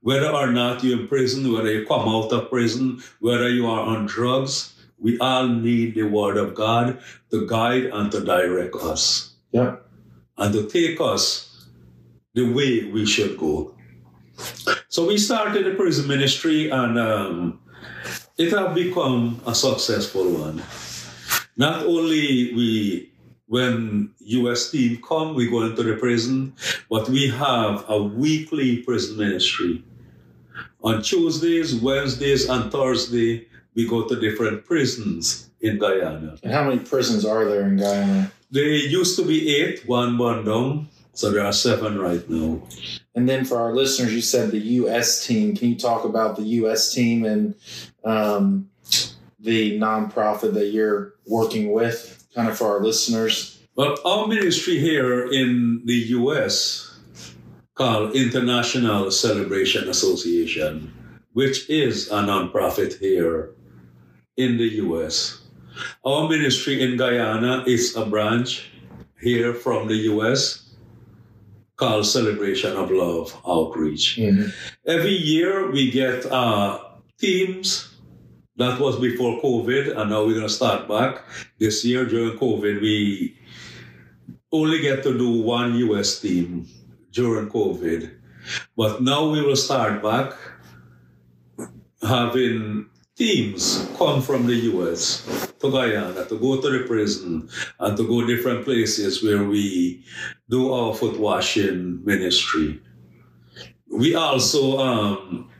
Whether 0.00 0.30
or 0.30 0.52
not 0.52 0.82
you're 0.82 1.00
in 1.00 1.08
prison, 1.08 1.52
whether 1.52 1.72
you 1.72 1.86
come 1.86 2.08
out 2.08 2.32
of 2.32 2.50
prison, 2.50 3.02
whether 3.20 3.48
you 3.48 3.66
are 3.66 3.80
on 3.80 4.06
drugs, 4.06 4.74
we 4.98 5.18
all 5.18 5.48
need 5.48 5.94
the 5.94 6.04
word 6.04 6.36
of 6.36 6.54
God 6.54 7.02
to 7.30 7.46
guide 7.46 7.84
and 7.86 8.10
to 8.12 8.24
direct 8.24 8.76
us. 8.76 9.34
Yeah. 9.50 9.76
And 10.38 10.52
to 10.54 10.68
take 10.68 11.00
us 11.00 11.68
the 12.34 12.50
way 12.52 12.84
we 12.84 13.04
should 13.04 13.36
go. 13.36 13.74
So 14.88 15.06
we 15.06 15.18
started 15.18 15.66
the 15.66 15.74
prison 15.74 16.08
ministry 16.08 16.70
and 16.70 16.98
um, 16.98 17.60
it 18.38 18.52
has 18.52 18.74
become 18.74 19.40
a 19.46 19.54
successful 19.54 20.30
one. 20.30 20.62
Not 21.56 21.84
only 21.84 22.54
we 22.54 23.11
when 23.46 24.10
US 24.20 24.70
team 24.70 25.00
come, 25.06 25.34
we 25.34 25.48
go 25.50 25.62
into 25.62 25.82
the 25.82 25.96
prison, 25.96 26.54
but 26.88 27.08
we 27.08 27.28
have 27.28 27.84
a 27.88 28.02
weekly 28.02 28.78
prison 28.78 29.18
ministry. 29.18 29.84
On 30.82 31.02
Tuesdays, 31.02 31.74
Wednesdays, 31.74 32.48
and 32.48 32.72
Thursday, 32.72 33.46
we 33.74 33.88
go 33.88 34.08
to 34.08 34.18
different 34.18 34.64
prisons 34.64 35.50
in 35.60 35.78
Guyana. 35.78 36.36
And 36.42 36.52
how 36.52 36.64
many 36.64 36.80
prisons 36.80 37.24
are 37.24 37.44
there 37.44 37.62
in 37.62 37.76
Guyana? 37.76 38.32
There 38.50 38.64
used 38.64 39.16
to 39.16 39.24
be 39.24 39.56
eight, 39.56 39.86
one 39.86 40.18
one 40.18 40.44
down, 40.44 40.88
so 41.14 41.30
there 41.30 41.44
are 41.44 41.52
seven 41.52 41.98
right 41.98 42.28
now. 42.28 42.62
And 43.14 43.28
then 43.28 43.44
for 43.44 43.58
our 43.58 43.74
listeners, 43.74 44.12
you 44.12 44.22
said 44.22 44.50
the 44.50 44.58
U.S. 44.58 45.26
team. 45.26 45.56
Can 45.56 45.68
you 45.68 45.76
talk 45.76 46.04
about 46.04 46.36
the 46.36 46.42
U.S. 46.60 46.92
team 46.92 47.24
and 47.24 47.54
um, 48.04 48.68
the 49.38 49.78
nonprofit 49.78 50.54
that 50.54 50.66
you're 50.68 51.14
working 51.26 51.72
with, 51.72 52.21
kind 52.34 52.48
of 52.48 52.56
for 52.56 52.76
our 52.76 52.82
listeners? 52.82 53.58
Well, 53.74 53.96
our 54.04 54.26
ministry 54.26 54.78
here 54.78 55.30
in 55.32 55.82
the 55.84 55.96
U.S. 56.20 56.98
called 57.74 58.14
International 58.14 59.10
Celebration 59.10 59.88
Association, 59.88 60.92
which 61.32 61.68
is 61.70 62.08
a 62.08 62.22
nonprofit 62.22 62.98
here 62.98 63.54
in 64.36 64.58
the 64.58 64.68
U.S. 64.84 65.40
Our 66.04 66.28
ministry 66.28 66.82
in 66.82 66.96
Guyana 66.96 67.64
is 67.66 67.96
a 67.96 68.04
branch 68.04 68.70
here 69.20 69.54
from 69.54 69.88
the 69.88 69.96
U.S. 70.12 70.74
called 71.76 72.06
Celebration 72.06 72.76
of 72.76 72.90
Love 72.90 73.34
Outreach. 73.46 74.16
Mm-hmm. 74.18 74.50
Every 74.86 75.16
year 75.16 75.70
we 75.70 75.90
get 75.90 76.26
uh, 76.26 76.78
teams. 77.18 77.91
That 78.62 78.78
was 78.78 78.94
before 79.00 79.42
COVID, 79.42 79.98
and 79.98 80.10
now 80.10 80.24
we're 80.24 80.38
going 80.38 80.46
to 80.46 80.48
start 80.48 80.86
back. 80.86 81.24
This 81.58 81.84
year 81.84 82.06
during 82.06 82.38
COVID, 82.38 82.80
we 82.80 83.36
only 84.52 84.80
get 84.80 85.02
to 85.02 85.18
do 85.18 85.42
one 85.42 85.74
US 85.74 86.20
team 86.20 86.68
during 87.10 87.50
COVID. 87.50 88.14
But 88.76 89.02
now 89.02 89.28
we 89.28 89.42
will 89.42 89.56
start 89.56 90.00
back 90.00 90.38
having 92.06 92.86
teams 93.16 93.90
come 93.98 94.22
from 94.22 94.46
the 94.46 94.54
US 94.70 95.26
to 95.58 95.68
Guyana 95.68 96.24
to 96.26 96.38
go 96.38 96.60
to 96.60 96.70
the 96.70 96.86
prison 96.86 97.48
and 97.80 97.96
to 97.96 98.06
go 98.06 98.24
different 98.24 98.64
places 98.64 99.24
where 99.24 99.42
we 99.42 100.04
do 100.48 100.72
our 100.72 100.94
foot 100.94 101.18
washing 101.18 101.98
ministry. 102.04 102.80
We 103.90 104.14
also 104.14 104.78
um, 104.78 105.51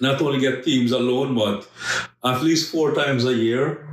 not 0.00 0.20
only 0.20 0.40
get 0.40 0.64
teams 0.64 0.92
alone, 0.92 1.34
but 1.34 1.68
at 2.24 2.42
least 2.42 2.70
four 2.72 2.94
times 2.94 3.24
a 3.24 3.34
year, 3.34 3.86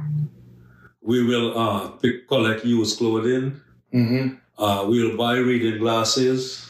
we 1.02 1.24
will 1.24 1.58
uh, 1.58 1.90
pick, 2.02 2.28
collect 2.28 2.66
used 2.66 2.98
clothing. 2.98 3.60
Mm-hmm. 3.94 4.36
Uh, 4.58 4.86
we'll 4.88 5.16
buy 5.16 5.38
reading 5.38 5.80
glasses. 5.80 6.66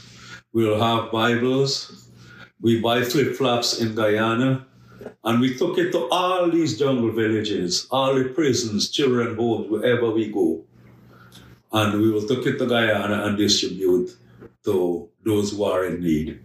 We'll 0.54 0.80
have 0.80 1.12
Bibles. 1.12 2.10
We 2.62 2.82
buy 2.82 3.04
flip 3.04 3.36
flops 3.36 3.80
in 3.82 3.96
Guyana. 3.96 4.66
And 5.24 5.40
we 5.40 5.58
took 5.58 5.78
it 5.78 5.92
to 5.92 6.08
all 6.10 6.50
these 6.50 6.78
jungle 6.78 7.12
villages, 7.12 7.88
all 7.92 8.16
the 8.16 8.26
prisons, 8.26 8.90
children 8.90 9.36
homes, 9.36 9.70
wherever 9.70 10.12
we 10.12 10.32
go. 10.32 10.64
And 11.72 12.02
we 12.02 12.12
will 12.12 12.28
take 12.28 12.46
it 12.46 12.58
to 12.58 12.66
Guyana 12.66 13.26
and 13.26 13.38
distribute 13.38 14.16
to 14.66 15.10
those 15.24 15.52
who 15.52 15.64
are 15.64 15.86
in 15.86 16.02
need. 16.02 16.40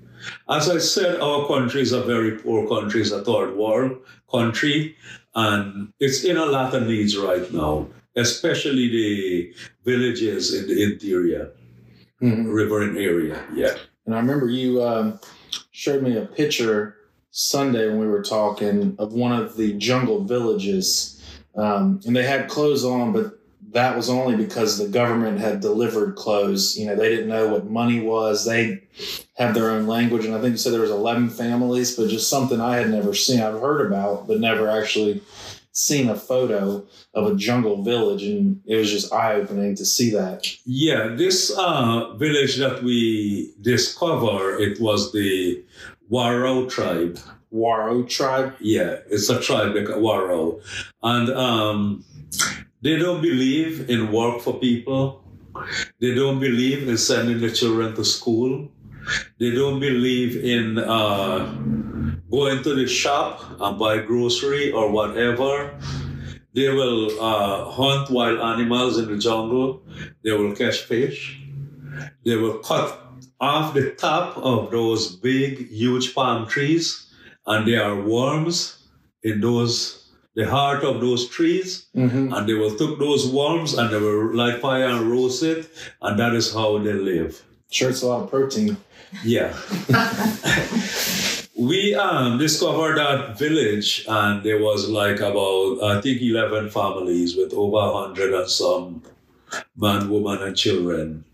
As 0.49 0.68
I 0.70 0.79
said, 0.79 1.20
our 1.20 1.47
country 1.47 1.81
is 1.83 1.93
a 1.93 2.03
very 2.03 2.33
poor 2.39 2.68
country, 2.68 3.01
it's 3.03 3.11
a 3.11 3.25
third 3.25 3.57
world 3.57 3.99
country, 4.31 4.97
and 5.35 5.93
it's 6.01 6.25
in 6.25 6.37
a 6.37 6.47
lot 6.47 6.75
of 6.75 6.87
needs 6.87 7.16
right 7.16 7.51
now, 7.53 7.87
especially 8.16 8.89
the 8.89 9.55
villages 9.85 10.55
in 10.55 10.66
the 10.68 10.83
interior, 10.83 11.51
Mm-hmm. 12.23 12.51
riverine 12.51 12.97
area. 12.97 13.43
Yeah. 13.53 13.75
And 14.07 14.14
I 14.14 14.18
remember 14.20 14.49
you 14.49 14.81
um, 14.81 15.18
showed 15.73 16.05
me 16.05 16.16
a 16.16 16.25
picture 16.25 16.97
Sunday 17.33 17.89
when 17.89 17.99
we 17.99 18.07
were 18.07 18.23
talking 18.23 18.95
of 19.01 19.12
one 19.12 19.33
of 19.33 19.57
the 19.57 19.73
jungle 19.75 20.23
villages, 20.23 21.20
um, 21.57 21.99
and 22.07 22.14
they 22.14 22.23
had 22.23 22.49
clothes 22.49 22.85
on, 22.85 23.12
but 23.12 23.41
that 23.73 23.97
was 23.97 24.09
only 24.11 24.37
because 24.37 24.79
the 24.79 24.89
government 24.89 25.41
had 25.41 25.61
delivered 25.61 26.16
clothes. 26.16 26.77
You 26.77 26.87
know, 26.87 26.97
they 26.97 27.09
didn't 27.09 27.29
know 27.29 27.49
what 27.49 27.66
money 27.66 28.01
was. 28.01 28.45
They 28.45 28.83
have 29.37 29.55
their 29.55 29.70
own 29.70 29.87
language, 29.87 30.25
and 30.25 30.35
I 30.35 30.41
think 30.41 30.53
you 30.53 30.59
said 30.59 30.73
there 30.73 30.81
was 30.81 30.91
eleven 30.91 31.29
families, 31.29 31.97
but 31.97 32.09
just 32.09 32.31
something 32.31 32.61
I 32.61 32.77
had 32.77 32.91
never 32.91 33.14
seen. 33.14 33.41
I've 33.41 33.61
heard 33.61 33.87
about, 33.87 34.29
but 34.29 34.41
never 34.41 34.68
actually 34.68 35.23
seen 35.73 36.11
a 36.11 36.14
photo 36.14 36.87
of 37.14 37.27
a 37.27 37.35
jungle 37.35 37.83
village, 37.83 38.23
and 38.23 38.61
it 38.66 38.77
was 38.77 38.91
just 38.91 39.12
eye 39.12 39.35
opening 39.35 39.75
to 39.77 39.87
see 39.87 40.11
that. 40.11 40.47
Yeah, 40.66 41.14
this 41.16 41.51
uh, 41.57 42.12
village 42.14 42.57
that 42.59 42.83
we 42.83 43.55
discover, 43.62 44.59
it 44.59 44.81
was 44.81 45.12
the 45.12 45.64
Warao 46.11 46.70
tribe. 46.70 47.18
Waro 47.53 48.09
tribe. 48.09 48.55
Yeah, 48.61 48.99
it's 49.11 49.29
a 49.29 49.41
tribe 49.41 49.75
like 49.75 49.87
Warao. 49.87 50.62
And 51.03 51.31
um, 51.31 52.05
they 52.83 52.97
don't 52.97 53.22
believe 53.22 53.89
in 53.89 54.12
work 54.12 54.41
for 54.41 54.59
people. 54.59 55.22
They 56.01 56.14
don't 56.14 56.41
believe 56.41 56.89
in 56.89 56.97
sending 56.99 57.41
their 57.41 57.51
children 57.51 57.95
to 57.95 58.05
school. 58.05 58.68
They 59.39 59.51
don't 59.51 59.80
believe 59.80 60.37
in 60.45 60.78
uh, 60.78 61.55
going 62.30 62.62
to 62.62 62.74
the 62.74 62.87
shop 62.87 63.41
and 63.61 63.78
buy 63.78 63.99
grocery 63.99 64.72
or 64.72 64.91
whatever. 64.91 65.78
They 66.55 66.68
will 66.68 67.20
uh, 67.20 67.70
hunt 67.70 68.11
wild 68.11 68.41
animals 68.41 68.99
in 68.99 69.07
the 69.09 69.18
jungle. 69.18 69.83
They 70.24 70.33
will 70.33 70.55
catch 70.55 70.83
fish. 70.83 71.41
They 72.24 72.37
will 72.37 72.59
cut 72.59 72.99
off 73.41 73.74
the 73.74 73.91
top 73.91 74.37
of 74.39 74.70
those 74.70 75.16
big, 75.16 75.68
huge 75.68 76.14
palm 76.14 76.47
trees, 76.47 77.11
and 77.47 77.66
there 77.66 77.83
are 77.83 78.01
worms 78.01 78.78
in 79.22 79.41
those 79.41 80.01
the 80.35 80.49
heart 80.49 80.83
of 80.85 81.01
those 81.01 81.28
trees, 81.28 81.87
Mm-hmm. 81.97 82.33
and 82.33 82.49
they 82.49 82.55
will 82.55 82.74
take 82.76 82.99
those 82.99 83.28
worms 83.30 83.74
and 83.74 83.91
they 83.91 83.99
will 83.99 84.35
light 84.35 84.61
fire 84.61 84.87
and 84.89 85.11
roast 85.11 85.43
it, 85.43 85.68
and 86.01 86.18
that 86.18 86.35
is 86.35 86.53
how 86.55 86.78
they 86.78 86.95
live. 86.95 87.43
Sure, 87.70 87.91
it's 87.91 88.03
a 88.03 88.07
lot 88.07 88.22
of 88.24 88.30
protein. 88.30 88.76
Yeah. 89.24 89.53
we 91.57 91.95
um, 91.95 92.39
discovered 92.39 92.97
that 92.99 93.39
village, 93.39 94.05
and 94.09 94.43
there 94.43 94.59
was 94.59 94.89
like 94.89 95.20
about 95.20 95.83
I 95.83 96.01
think 96.01 96.20
eleven 96.22 96.70
families 96.70 97.37
with 97.37 97.53
over 97.53 97.76
a 97.76 97.93
hundred 97.93 98.33
and 98.35 98.49
some 98.49 99.03
man, 99.76 100.09
woman, 100.11 100.43
and 100.43 100.57
children. 100.57 101.24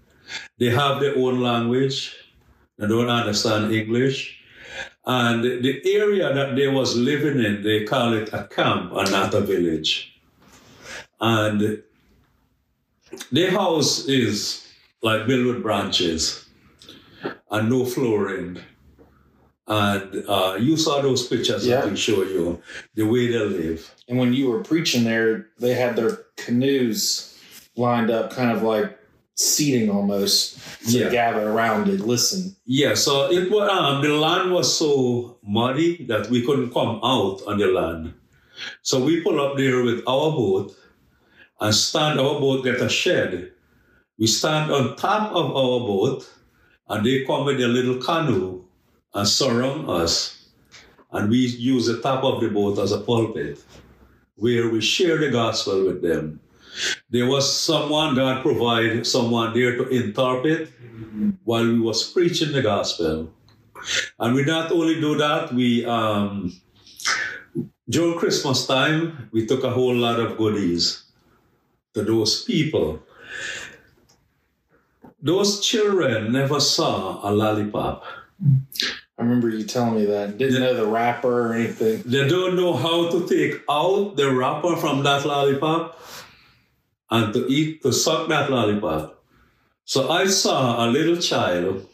They 0.59 0.70
have 0.70 1.01
their 1.01 1.16
own 1.16 1.40
language. 1.40 2.14
They 2.78 2.86
don't 2.86 3.09
understand 3.09 3.72
English. 3.72 4.38
And 5.09 5.42
the 5.42 5.80
area 5.86 6.34
that 6.34 6.54
they 6.54 6.68
was 6.68 6.94
living 6.94 7.42
in, 7.42 7.62
they 7.62 7.84
call 7.84 8.12
it 8.12 8.28
a 8.34 8.44
camp 8.44 8.92
and 8.92 9.11
not 9.11 9.32
a 9.32 9.40
village. 9.40 10.20
And 11.18 11.82
their 13.32 13.50
house 13.50 14.06
is 14.06 14.68
like 15.02 15.26
built 15.26 15.46
with 15.46 15.62
branches 15.62 16.44
and 17.50 17.70
no 17.70 17.86
flooring. 17.86 18.59
And 19.66 20.24
uh, 20.28 20.56
you 20.61 20.76
saw 20.76 21.00
those 21.00 21.26
pictures 21.26 21.66
Yeah. 21.66 21.80
that 21.80 21.90
we 21.90 21.96
show 21.96 22.22
you, 22.22 22.61
the 22.94 23.04
way 23.04 23.28
they 23.28 23.38
live. 23.38 23.94
And 24.09 24.18
when 24.18 24.34
you 24.34 24.50
were 24.50 24.62
preaching 24.62 25.04
there, 25.04 25.46
they 25.59 25.72
had 25.72 25.96
their 25.96 26.24
canoes 26.36 27.34
lined 27.76 28.11
up, 28.11 28.30
kind 28.30 28.50
of 28.54 28.62
like 28.62 28.97
seating 29.49 29.89
almost 29.89 30.59
to 30.91 30.99
Yeah. 30.99 31.11
gather 31.11 31.49
around 31.49 31.89
and 31.89 32.01
listen. 32.01 32.57
Yeah, 32.66 32.95
so 32.95 33.30
it 33.30 33.49
was 33.51 33.70
um, 33.70 34.03
the 34.03 34.09
land 34.12 34.51
was 34.53 34.76
so 34.76 35.39
muddy 35.47 36.05
that 36.07 36.28
we 36.28 36.45
couldn't 36.45 36.72
come 36.72 36.99
out 37.05 37.41
on 37.47 37.59
the 37.59 37.68
land. 37.68 38.14
So 38.82 38.99
we 38.99 39.20
pull 39.20 39.41
up 39.41 39.57
there 39.57 39.82
with 39.84 40.01
our 40.09 40.32
boat 40.32 40.74
and 41.61 41.72
stand 41.72 42.18
our 42.18 42.41
boat 42.41 42.64
get 42.64 42.80
a 42.80 42.89
shed. 42.89 43.53
We 44.18 44.26
stand 44.26 44.72
on 44.72 44.97
top 44.97 45.30
of 45.30 45.47
our 45.55 45.80
boat 45.86 46.28
and 46.89 47.07
they 47.07 47.24
come 47.24 47.45
with 47.47 47.61
a 47.61 47.68
little 47.68 47.99
canoe 48.03 48.64
and 49.14 49.28
surround 49.28 49.89
us. 49.89 50.49
And 51.12 51.30
we 51.30 51.39
use 51.47 51.86
the 51.86 52.01
top 52.03 52.24
of 52.24 52.41
the 52.41 52.49
boat 52.49 52.78
as 52.80 52.91
a 52.91 52.99
pulpit 53.01 53.62
where 54.34 54.68
we 54.68 54.80
share 54.80 55.18
the 55.18 55.30
gospel 55.30 55.84
with 55.86 56.03
them. 56.03 56.41
There 57.10 57.26
was 57.26 57.44
someone 57.48 58.14
God 58.14 58.42
provided 58.42 59.06
someone 59.06 59.54
there 59.54 59.76
to 59.76 59.88
interpret 59.88 60.70
while 61.44 61.64
we 61.64 61.80
was 61.80 62.04
preaching 62.04 62.52
the 62.52 62.62
gospel. 62.62 63.32
And 64.18 64.34
we 64.34 64.44
not 64.44 64.72
only 64.72 65.00
do 65.00 65.16
that, 65.16 65.52
we 65.52 65.84
um, 65.84 66.52
during 67.88 68.18
Christmas 68.18 68.66
time 68.66 69.28
we 69.32 69.46
took 69.46 69.64
a 69.64 69.70
whole 69.70 69.94
lot 69.94 70.20
of 70.20 70.36
goodies 70.36 71.04
to 71.94 72.02
those 72.02 72.44
people. 72.44 73.00
Those 75.20 75.60
children 75.64 76.32
never 76.32 76.60
saw 76.60 77.28
a 77.28 77.30
lollipop. 77.32 78.04
I 79.18 79.22
remember 79.22 79.48
you 79.48 79.64
telling 79.64 79.96
me 79.96 80.04
that. 80.04 80.38
Didn't 80.38 80.60
know 80.60 80.74
the 80.74 80.86
wrapper 80.86 81.48
or 81.48 81.54
anything. 81.54 82.02
They 82.06 82.28
don't 82.28 82.54
know 82.54 82.74
how 82.74 83.10
to 83.10 83.26
take 83.26 83.62
out 83.68 84.14
the 84.16 84.30
wrapper 84.30 84.76
from 84.76 85.02
that 85.02 85.26
lollipop 85.26 85.98
and 87.11 87.32
to 87.34 87.46
eat, 87.48 87.82
to 87.82 87.92
suck 87.92 88.28
that 88.28 88.50
lollipop. 88.50 89.22
So 89.84 90.11
I 90.11 90.26
saw 90.26 90.84
a 90.84 90.86
little 90.88 91.16
child 91.16 91.86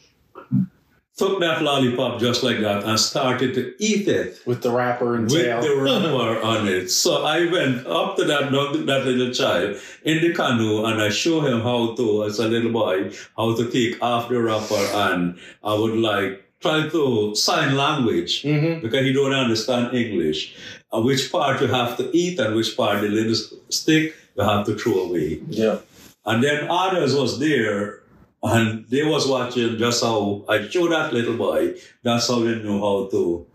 took 1.17 1.39
that 1.41 1.63
lollipop 1.63 2.21
just 2.21 2.43
like 2.43 2.59
that 2.61 2.83
and 2.85 2.99
started 2.99 3.55
to 3.55 3.73
eat 3.79 4.09
it 4.09 4.41
With 4.47 4.63
the 4.63 4.71
wrapper 4.73 5.15
and 5.15 5.31
with 5.31 5.43
tail. 5.43 5.61
the 5.63 5.77
wrapper 5.77 6.41
on 6.43 6.67
it. 6.67 6.89
So 6.91 7.25
I 7.25 7.47
went 7.51 7.87
up 7.87 8.17
to 8.17 8.25
that 8.25 8.51
that 8.51 9.05
little 9.07 9.33
child 9.33 9.77
in 10.05 10.21
the 10.23 10.35
canoe 10.35 10.85
and 10.85 11.01
I 11.01 11.11
showed 11.11 11.45
him 11.47 11.61
how 11.61 11.95
to, 11.95 12.25
as 12.25 12.39
a 12.41 12.49
little 12.49 12.73
boy, 12.73 13.13
how 13.37 13.55
to 13.57 13.71
take 13.71 14.03
off 14.03 14.29
the 14.29 14.41
wrapper 14.41 14.85
and 14.93 15.39
I 15.63 15.75
would 15.75 15.97
like 15.97 16.41
try 16.61 16.89
to 16.89 17.35
sign 17.37 17.77
language 17.77 18.43
hmm 18.43 18.81
because 18.81 19.05
he 19.05 19.13
don't 19.13 19.33
understand 19.35 19.95
English. 19.95 20.57
And 20.93 21.05
which 21.05 21.31
part 21.31 21.61
you 21.61 21.69
have 21.69 21.97
to 21.99 22.11
eat 22.17 22.39
and 22.41 22.57
which 22.57 22.77
part 22.77 23.03
the 23.03 23.09
little 23.09 23.35
stick 23.69 24.15
you 24.35 24.45
have 24.45 24.67
to 24.67 24.77
throw 24.77 25.05
away. 25.05 25.43
Yeah. 25.49 25.79
And 26.27 26.43
then 26.43 26.67
others 26.71 27.15
was 27.15 27.39
there 27.39 28.01
and 28.43 28.87
they 28.89 29.05
was 29.05 29.27
watching 29.27 29.79
just 29.79 30.03
how 30.03 30.45
I 30.49 30.69
showed 30.69 30.93
that 30.93 31.13
little 31.13 31.37
boy. 31.37 31.75
That's 32.03 32.29
how 32.29 32.41
they 32.41 32.57
knew 32.57 32.79
how 32.79 33.09
to 33.11 33.47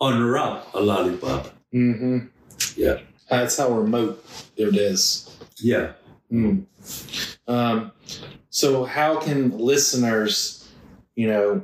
unwrap 0.00 0.74
a 0.74 0.80
lollipop. 0.80 1.46
Mm-hmm. 1.74 2.26
Yeah. 2.76 2.98
That's 3.28 3.56
how 3.56 3.70
remote 3.70 4.24
it 4.56 4.76
is. 4.76 5.38
Yeah. 5.58 5.92
Mm. 6.32 6.66
Um, 7.46 7.92
so, 8.50 8.84
how 8.84 9.20
can 9.20 9.56
listeners, 9.56 10.68
you 11.14 11.28
know, 11.28 11.62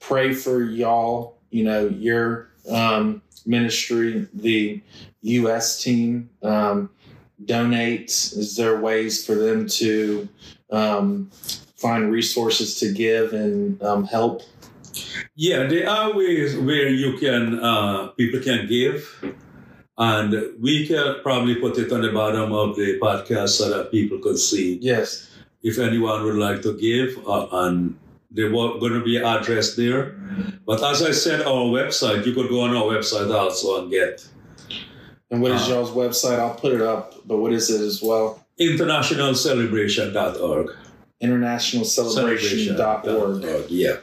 pray 0.00 0.32
for 0.32 0.62
y'all, 0.62 1.38
you 1.50 1.64
know, 1.64 1.86
your 1.88 2.50
um, 2.70 3.22
ministry, 3.46 4.26
the 4.34 4.82
U.S. 5.22 5.82
team, 5.82 6.30
um, 6.42 6.90
donate? 7.44 8.10
Is 8.10 8.56
there 8.56 8.80
ways 8.80 9.24
for 9.24 9.34
them 9.34 9.66
to 9.68 10.28
um, 10.70 11.30
find 11.76 12.10
resources 12.12 12.78
to 12.80 12.92
give 12.92 13.32
and 13.32 13.80
um, 13.82 14.04
help? 14.04 14.42
Yeah, 15.36 15.64
there 15.66 15.88
are 15.88 16.14
ways 16.14 16.56
where 16.56 16.88
you 16.88 17.18
can 17.18 17.60
uh, 17.60 18.08
people 18.08 18.40
can 18.40 18.66
give, 18.66 19.06
and 19.96 20.34
we 20.60 20.86
can 20.86 21.16
probably 21.22 21.54
put 21.56 21.78
it 21.78 21.92
on 21.92 22.02
the 22.02 22.10
bottom 22.10 22.52
of 22.52 22.76
the 22.76 22.98
podcast 23.00 23.50
so 23.50 23.68
that 23.70 23.90
people 23.90 24.18
could 24.18 24.38
see 24.38 24.78
Yes. 24.80 25.30
if 25.62 25.78
anyone 25.78 26.24
would 26.24 26.36
like 26.36 26.62
to 26.62 26.76
give, 26.76 27.16
uh, 27.28 27.46
and 27.52 27.96
there 28.30 28.50
were 28.50 28.78
going 28.78 28.92
to 28.92 29.02
be 29.04 29.18
address 29.18 29.76
there. 29.76 30.16
But 30.66 30.82
as 30.82 31.02
I 31.02 31.12
said, 31.12 31.42
our 31.42 31.64
website, 31.64 32.26
you 32.26 32.32
could 32.34 32.48
go 32.48 32.60
on 32.62 32.76
our 32.76 32.84
website 32.84 33.32
also 33.34 33.82
and 33.82 33.90
get 33.90 34.26
And 35.30 35.42
what 35.42 35.52
is 35.52 35.68
Uh, 35.68 35.74
y'all's 35.74 35.90
website? 35.90 36.38
I'll 36.38 36.54
put 36.54 36.72
it 36.72 36.80
up, 36.80 37.14
but 37.26 37.36
what 37.38 37.52
is 37.52 37.68
it 37.70 37.80
as 37.80 38.00
well? 38.02 38.44
internationalcelebration.org. 38.60 40.70
Internationalcelebration.org. 41.22 43.70
Yeah. 43.70 43.96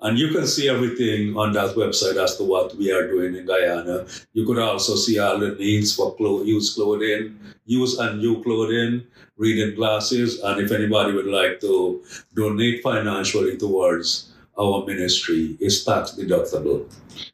And 0.00 0.16
you 0.18 0.28
can 0.28 0.46
see 0.46 0.68
everything 0.68 1.36
on 1.36 1.52
that 1.52 1.74
website 1.74 2.16
as 2.22 2.36
to 2.36 2.44
what 2.44 2.76
we 2.76 2.92
are 2.92 3.08
doing 3.08 3.34
in 3.34 3.46
Guyana. 3.46 4.06
You 4.32 4.46
could 4.46 4.58
also 4.58 4.94
see 4.94 5.18
all 5.18 5.38
the 5.38 5.54
needs 5.56 5.94
for 5.94 6.14
clo- 6.14 6.42
used 6.44 6.76
clothing, 6.76 7.38
used 7.64 7.98
and 7.98 8.20
new 8.20 8.42
clothing, 8.42 9.02
reading 9.36 9.74
glasses, 9.74 10.40
and 10.40 10.60
if 10.60 10.70
anybody 10.72 11.12
would 11.12 11.26
like 11.26 11.60
to 11.60 12.02
donate 12.34 12.82
financially 12.82 13.56
towards 13.56 14.30
our 14.58 14.84
ministry, 14.86 15.56
it's 15.60 15.84
tax 15.84 16.12
deductible. 16.12 16.86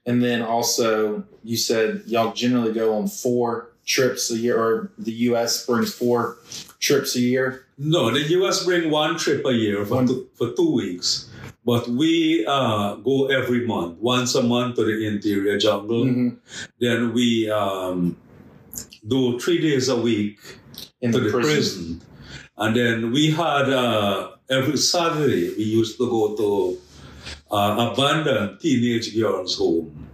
And 0.07 0.23
then 0.23 0.43
also, 0.43 1.25
you 1.45 1.57
said 1.57 2.03
y'all 2.07 2.33
generally 2.33 2.73
go 2.73 2.95
on 2.95 3.07
four 3.09 3.71
trips 3.85 4.31
a 4.31 4.37
year, 4.37 4.57
or 4.59 4.93
the 4.99 5.13
U.S. 5.31 5.67
brings 5.67 5.93
four 5.95 6.39
trips 6.79 7.17
a 7.17 7.21
year. 7.21 7.67
No, 7.79 8.11
the 8.13 8.21
US 8.39 8.65
bring 8.65 8.91
one 8.91 9.17
trip 9.19 9.45
a 9.45 9.53
year 9.53 9.85
for, 9.85 10.07
two, 10.07 10.29
for 10.35 10.53
two 10.53 10.71
weeks. 10.73 11.29
But 11.65 11.89
we 11.89 12.45
uh, 12.47 12.97
go 12.97 13.27
every 13.27 13.67
month, 13.67 13.99
once 13.99 14.35
a 14.35 14.43
month 14.43 14.77
to 14.77 14.85
the 14.85 15.07
interior 15.07 15.59
jungle. 15.59 16.05
Mhm. 16.05 16.37
Then 16.81 17.13
we 17.13 17.51
um, 17.51 18.17
do 19.07 19.39
three 19.39 19.61
days 19.61 19.89
a 19.89 19.97
week 19.97 20.39
In 21.01 21.13
to 21.13 21.19
the 21.19 21.25
the 21.27 21.31
prison. 21.31 21.51
prison. 21.51 22.03
And 22.59 22.77
then 22.77 23.11
we 23.13 23.31
had 23.31 23.69
uh, 23.71 24.33
every 24.51 24.77
Saturday, 24.77 25.55
we 25.57 25.65
used 25.65 25.99
to 25.99 26.07
go 26.09 26.37
to 26.37 26.79
uh, 27.51 27.93
abandoned 27.93 28.61
teenage 28.61 29.15
girls' 29.17 29.57
home. 29.59 30.09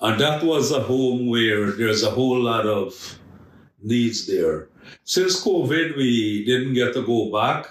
And 0.00 0.20
that 0.20 0.42
was 0.42 0.70
a 0.72 0.80
home 0.80 1.26
where 1.28 1.70
there's 1.72 2.02
a 2.02 2.10
whole 2.10 2.38
lot 2.40 2.66
of 2.66 3.18
needs 3.82 4.26
there. 4.26 4.68
Since 5.04 5.42
COVID, 5.42 5.96
we 5.96 6.44
didn't 6.44 6.74
get 6.74 6.92
to 6.94 7.02
go 7.02 7.32
back. 7.32 7.70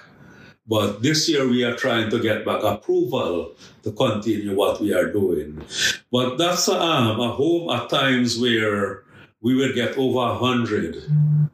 But 0.67 1.03
this 1.03 1.29
year 1.29 1.47
we 1.47 1.63
are 1.63 1.75
trying 1.75 2.09
to 2.09 2.19
get 2.19 2.43
back 2.43 2.63
approval 2.63 3.53
to 3.83 3.91
continue 3.91 4.55
what 4.55 4.81
we 4.81 4.95
are 4.95 5.11
doing. 5.11 5.61
But 6.11 6.37
that's 6.37 6.67
um, 6.67 7.19
a 7.19 7.29
home 7.29 7.69
at 7.69 7.87
times 7.87 8.39
where 8.39 9.03
we 9.41 9.53
would 9.53 9.75
get 9.75 9.95
over 9.95 10.17
a 10.31 10.33
hundred 10.33 11.03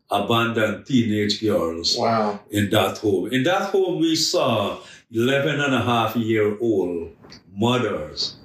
abandoned 0.09 0.85
teenage 0.85 1.41
girls 1.41 1.97
Wow. 1.97 2.39
in 2.51 2.69
that 2.69 2.99
home. 2.99 3.27
In 3.33 3.43
that 3.43 3.71
home, 3.71 3.99
we 3.99 4.15
saw 4.15 4.79
11 5.13 5.59
and 5.59 5.73
a 5.73 5.81
half 5.81 6.15
year 6.15 6.57
old 6.59 7.11
mothers 7.53 8.37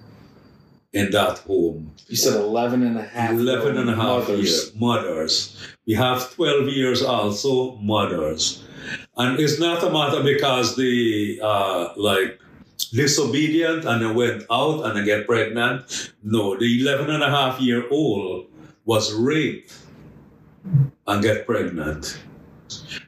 in 0.92 1.10
that 1.12 1.38
home. 1.38 1.92
You 2.08 2.16
said 2.16 2.40
11 2.40 2.82
and 2.82 2.98
a 2.98 3.02
half. 3.02 3.30
11 3.30 3.76
and 3.76 3.90
a 3.90 3.94
half 3.94 4.28
mothers. 4.28 4.40
years 4.40 4.74
mothers. 4.74 5.66
We 5.86 5.94
have 5.94 6.34
12 6.34 6.68
years 6.68 7.02
also 7.02 7.76
mothers. 7.76 8.64
And 9.16 9.38
it's 9.38 9.60
not 9.60 9.82
a 9.84 9.90
matter 9.90 10.22
because 10.22 10.76
they 10.76 11.38
uh 11.42 11.92
like 11.96 12.40
disobedient 12.92 13.84
and 13.84 14.02
they 14.02 14.12
went 14.12 14.44
out 14.50 14.86
and 14.86 14.98
they 14.98 15.04
get 15.04 15.26
pregnant. 15.26 16.12
No, 16.22 16.56
the 16.58 16.80
11 16.82 17.10
and 17.10 17.22
a 17.22 17.30
half 17.30 17.60
year 17.60 17.84
old 17.90 18.46
was 18.84 19.12
raped 19.14 19.72
and 21.06 21.22
get 21.22 21.46
pregnant. 21.46 22.18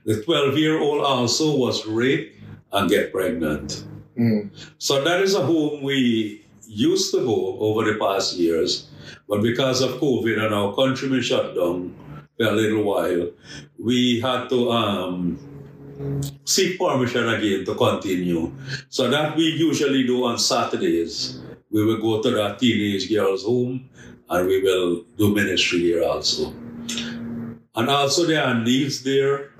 The 0.05 0.23
12 0.23 0.57
year 0.59 0.79
old 0.79 1.05
also 1.05 1.57
was 1.57 1.87
raped 1.87 2.38
and 2.73 2.91
get 2.91 3.13
pregnant. 3.13 3.85
Mm. 4.19 4.51
So 4.79 5.03
that 5.05 5.21
is 5.21 5.35
a 5.35 5.45
home 5.45 5.83
we 5.83 6.45
used 6.67 7.13
to 7.15 7.25
go 7.25 7.59
over 7.59 7.91
the 7.91 7.99
past 7.99 8.37
years, 8.37 8.89
but 9.29 9.43
because 9.43 9.81
of 9.81 10.01
COVID 10.01 10.45
and 10.45 10.55
our 10.55 10.75
country 10.75 11.23
shut 11.23 11.55
down 11.55 11.95
for 12.37 12.47
a 12.47 12.53
little 12.53 12.85
while, 12.85 13.31
we 13.79 14.21
had 14.21 14.49
to 14.51 14.71
um, 14.71 15.39
seek 16.45 16.79
permission 16.79 17.29
again 17.29 17.65
to 17.65 17.75
continue. 17.75 18.53
So 18.89 19.09
that 19.11 19.37
we 19.37 19.45
usually 19.45 20.05
do 20.05 20.25
on 20.25 20.39
Saturdays. 20.39 21.41
We 21.71 21.85
will 21.85 22.01
go 22.01 22.23
to 22.23 22.31
that 22.37 22.59
teenage 22.59 23.09
girl's 23.09 23.45
home 23.45 23.89
and 24.31 24.47
we 24.47 24.63
will 24.63 25.05
do 25.17 25.35
ministry 25.35 25.81
here 25.81 26.05
also. 26.05 26.53
And 27.75 27.89
also 27.89 28.27
there 28.27 28.45
are 28.45 28.55
needs 28.55 29.03
there 29.03 29.51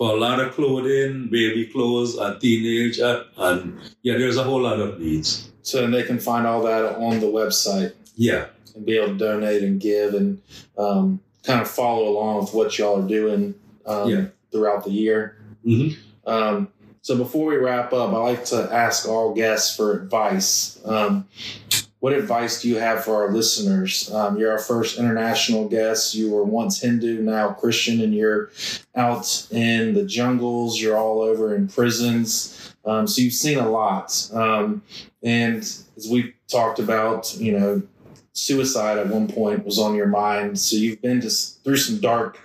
for 0.00 0.14
a 0.14 0.16
lot 0.16 0.40
of 0.40 0.54
clothing, 0.54 1.28
baby 1.30 1.66
clothes, 1.66 2.16
and 2.16 2.40
teenage, 2.40 2.98
and, 3.00 3.22
and 3.36 3.78
yeah, 4.00 4.16
there's 4.16 4.38
a 4.38 4.42
whole 4.42 4.62
lot 4.62 4.80
of 4.80 4.98
needs. 4.98 5.50
So 5.60 5.86
they 5.88 6.04
can 6.04 6.18
find 6.18 6.46
all 6.46 6.62
that 6.62 6.96
on 6.96 7.20
the 7.20 7.26
website 7.26 7.92
Yeah, 8.16 8.46
and 8.74 8.86
be 8.86 8.96
able 8.96 9.08
to 9.08 9.18
donate 9.18 9.62
and 9.62 9.78
give 9.78 10.14
and 10.14 10.40
um, 10.78 11.20
kind 11.44 11.60
of 11.60 11.68
follow 11.70 12.08
along 12.08 12.40
with 12.40 12.54
what 12.54 12.78
y'all 12.78 13.04
are 13.04 13.06
doing 13.06 13.54
um, 13.84 14.08
Yeah. 14.08 14.24
throughout 14.50 14.84
the 14.84 14.90
year. 14.90 15.36
Mhm. 15.66 15.98
Um, 16.26 16.68
so 17.02 17.18
before 17.18 17.50
we 17.50 17.56
wrap 17.56 17.92
up, 17.92 18.14
I 18.14 18.16
like 18.16 18.46
to 18.46 18.72
ask 18.72 19.06
all 19.06 19.34
guests 19.34 19.76
for 19.76 20.00
advice. 20.00 20.80
Um, 20.86 21.26
what 22.00 22.14
advice 22.14 22.62
do 22.62 22.68
you 22.68 22.76
have 22.76 23.04
for 23.04 23.22
our 23.22 23.30
listeners? 23.30 24.12
Um, 24.12 24.38
you're 24.38 24.50
our 24.50 24.58
first 24.58 24.98
international 24.98 25.68
guest. 25.68 26.14
You 26.14 26.30
were 26.30 26.44
once 26.44 26.80
Hindu, 26.80 27.22
now 27.22 27.52
Christian, 27.52 28.00
and 28.00 28.14
you're 28.14 28.50
out 28.96 29.46
in 29.50 29.94
the 29.94 30.04
jungles. 30.04 30.80
You're 30.80 30.96
all 30.96 31.20
over 31.20 31.54
in 31.54 31.68
prisons. 31.68 32.74
Um, 32.86 33.06
so 33.06 33.20
you've 33.20 33.34
seen 33.34 33.58
a 33.58 33.68
lot. 33.68 34.30
Um, 34.32 34.82
and 35.22 35.58
as 35.58 36.08
we 36.10 36.34
talked 36.48 36.78
about, 36.78 37.36
you 37.36 37.58
know, 37.58 37.82
suicide 38.32 38.98
at 38.98 39.08
one 39.08 39.28
point 39.28 39.66
was 39.66 39.78
on 39.78 39.94
your 39.94 40.06
mind. 40.06 40.58
So 40.58 40.76
you've 40.76 41.02
been 41.02 41.20
just 41.20 41.62
through 41.62 41.76
some 41.76 42.00
dark 42.00 42.40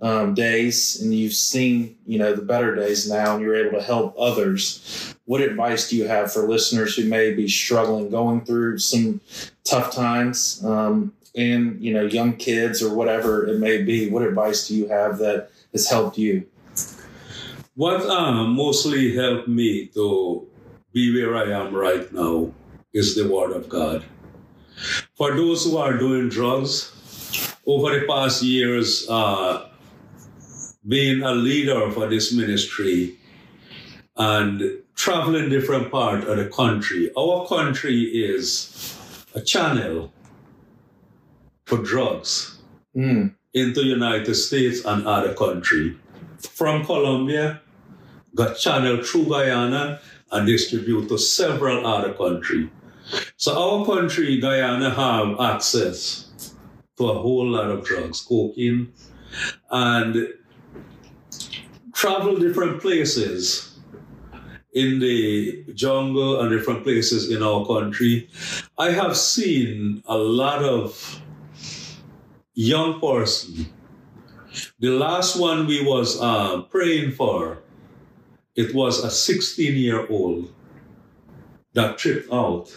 um, 0.00 0.34
days 0.34 1.00
and 1.00 1.14
you've 1.14 1.32
seen, 1.32 1.96
you 2.06 2.18
know, 2.18 2.34
the 2.34 2.42
better 2.42 2.76
days 2.76 3.08
now 3.10 3.34
and 3.34 3.42
you're 3.42 3.66
able 3.66 3.78
to 3.78 3.84
help 3.84 4.14
others. 4.18 5.13
What 5.26 5.40
advice 5.40 5.88
do 5.88 5.96
you 5.96 6.06
have 6.06 6.32
for 6.32 6.46
listeners 6.46 6.96
who 6.96 7.04
may 7.04 7.32
be 7.32 7.48
struggling, 7.48 8.10
going 8.10 8.44
through 8.44 8.78
some 8.78 9.20
tough 9.64 9.92
times, 9.92 10.62
um, 10.64 11.14
and, 11.34 11.80
you 11.80 11.92
know, 11.92 12.04
young 12.04 12.36
kids 12.36 12.82
or 12.82 12.94
whatever 12.94 13.46
it 13.46 13.58
may 13.58 13.82
be? 13.82 14.10
What 14.10 14.22
advice 14.22 14.68
do 14.68 14.76
you 14.76 14.88
have 14.88 15.18
that 15.18 15.50
has 15.72 15.88
helped 15.88 16.18
you? 16.18 16.46
What 17.74 18.02
um, 18.02 18.54
mostly 18.54 19.16
helped 19.16 19.48
me 19.48 19.86
to 19.94 20.46
be 20.92 21.12
where 21.14 21.36
I 21.36 21.50
am 21.50 21.74
right 21.74 22.12
now 22.12 22.52
is 22.92 23.16
the 23.16 23.26
Word 23.26 23.52
of 23.52 23.68
God. 23.68 24.04
For 25.16 25.34
those 25.34 25.64
who 25.64 25.78
are 25.78 25.96
doing 25.96 26.28
drugs, 26.28 26.92
over 27.66 27.98
the 27.98 28.06
past 28.06 28.42
years, 28.42 29.08
uh, 29.08 29.68
being 30.86 31.22
a 31.22 31.32
leader 31.32 31.90
for 31.90 32.08
this 32.08 32.32
ministry 32.32 33.16
and 34.16 34.83
traveling 35.04 35.50
different 35.50 35.90
part 35.90 36.24
of 36.24 36.38
the 36.38 36.46
country, 36.46 37.10
our 37.14 37.46
country 37.46 38.04
is 38.04 38.96
a 39.34 39.40
channel 39.52 40.10
for 41.66 41.76
drugs 41.76 42.30
Mm. 42.96 43.34
into 43.52 43.84
United 43.84 44.34
States 44.34 44.82
and 44.86 45.06
other 45.06 45.34
country. 45.34 45.94
From 46.60 46.86
Colombia, 46.86 47.60
got 48.34 48.56
channeled 48.56 49.04
through 49.04 49.26
Guyana 49.26 50.00
and 50.32 50.46
distribute 50.46 51.06
to 51.10 51.18
several 51.18 51.86
other 51.86 52.14
country. 52.14 52.70
So 53.36 53.48
our 53.64 53.84
country, 53.84 54.38
Guyana, 54.40 54.88
have 55.04 55.28
access 55.38 56.00
to 56.96 57.02
a 57.10 57.18
whole 57.24 57.48
lot 57.56 57.68
of 57.70 57.84
drugs, 57.84 58.22
cocaine, 58.22 58.94
and 59.70 60.28
travel 61.92 62.36
different 62.36 62.80
places 62.80 63.73
in 64.74 64.98
the 64.98 65.64
jungle 65.74 66.40
and 66.40 66.50
different 66.50 66.82
places 66.82 67.30
in 67.30 67.42
our 67.42 67.64
country. 67.66 68.28
I 68.78 68.90
have 68.90 69.16
seen 69.16 70.02
a 70.06 70.16
lot 70.18 70.62
of 70.64 71.20
young 72.54 73.00
person. 73.00 73.66
The 74.80 74.90
last 74.90 75.38
one 75.38 75.66
we 75.66 75.84
was 75.84 76.20
uh, 76.20 76.62
praying 76.62 77.12
for, 77.12 77.58
it 78.54 78.74
was 78.74 79.02
a 79.02 79.10
16 79.10 79.74
year 79.74 80.06
old 80.08 80.52
that 81.72 81.98
tripped 81.98 82.32
out 82.32 82.70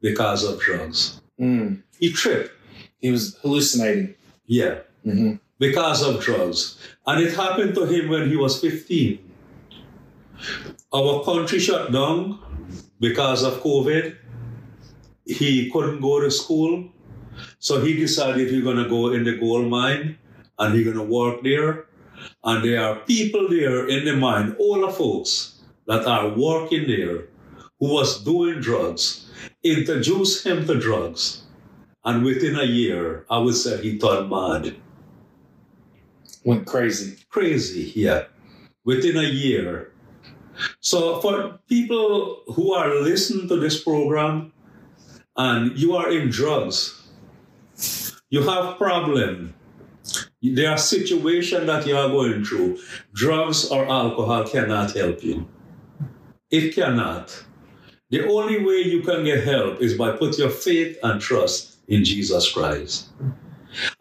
because 0.00 0.44
of 0.44 0.60
drugs. 0.60 1.20
Mm. 1.38 1.82
He 1.98 2.12
tripped, 2.12 2.52
He 3.00 3.10
was 3.10 3.36
hallucinating. 3.42 4.14
yeah, 4.46 4.80
hmm 5.04 5.34
because 5.58 6.02
of 6.02 6.22
drugs. 6.22 6.78
And 7.06 7.22
it 7.22 7.34
happened 7.36 7.74
to 7.74 7.84
him 7.84 8.08
when 8.08 8.30
he 8.30 8.36
was 8.36 8.58
15. 8.58 9.18
Our 10.92 11.22
country 11.24 11.58
shut 11.58 11.92
down 11.92 12.38
because 12.98 13.42
of 13.44 13.62
COVID. 13.62 14.16
He 15.24 15.70
couldn't 15.70 16.00
go 16.00 16.20
to 16.20 16.30
school. 16.30 16.88
So 17.58 17.80
he 17.80 17.94
decided 17.94 18.50
he's 18.50 18.64
going 18.64 18.76
to 18.82 18.88
go 18.88 19.12
in 19.12 19.24
the 19.24 19.36
gold 19.36 19.68
mine 19.70 20.18
and 20.58 20.74
he's 20.74 20.84
going 20.84 20.96
to 20.96 21.02
work 21.02 21.42
there. 21.42 21.86
And 22.44 22.64
there 22.64 22.82
are 22.84 22.96
people 23.00 23.48
there 23.48 23.88
in 23.88 24.04
the 24.04 24.16
mine, 24.16 24.56
all 24.58 24.80
the 24.86 24.92
folks 24.92 25.60
that 25.86 26.06
are 26.06 26.28
working 26.28 26.86
there 26.86 27.28
who 27.78 27.94
was 27.94 28.22
doing 28.24 28.60
drugs, 28.60 29.30
introduced 29.62 30.44
him 30.44 30.66
to 30.66 30.78
drugs. 30.78 31.44
And 32.04 32.24
within 32.24 32.58
a 32.58 32.64
year, 32.64 33.24
I 33.30 33.38
would 33.38 33.54
say 33.54 33.80
he 33.80 33.98
turned 33.98 34.30
mad 34.30 34.76
Went 36.44 36.66
crazy. 36.66 37.18
crazy 37.28 37.92
yeah 37.94 38.24
within 38.84 39.16
a 39.16 39.22
year 39.28 39.89
so 40.80 41.20
for 41.20 41.58
people 41.68 42.42
who 42.54 42.72
are 42.74 42.94
listening 43.00 43.48
to 43.48 43.56
this 43.56 43.82
program 43.82 44.52
and 45.36 45.78
you 45.78 45.96
are 45.96 46.10
in 46.10 46.28
drugs 46.28 47.00
you 48.30 48.42
have 48.42 48.78
problem. 48.78 49.54
There 50.40 50.70
are 50.70 50.78
situations 50.78 51.66
that 51.66 51.86
you 51.86 51.96
are 51.96 52.08
going 52.08 52.44
through. 52.44 52.78
Drugs 53.12 53.70
or 53.70 53.84
alcohol 53.86 54.44
cannot 54.44 54.92
help 54.94 55.22
you. 55.22 55.48
It 56.50 56.74
cannot. 56.74 57.44
The 58.10 58.26
only 58.28 58.64
way 58.64 58.82
you 58.82 59.02
can 59.02 59.24
get 59.24 59.44
help 59.44 59.80
is 59.80 59.94
by 59.94 60.12
put 60.12 60.38
your 60.38 60.50
faith 60.50 60.96
and 61.02 61.20
trust 61.20 61.78
in 61.88 62.04
jesus 62.04 62.50
christ. 62.52 63.08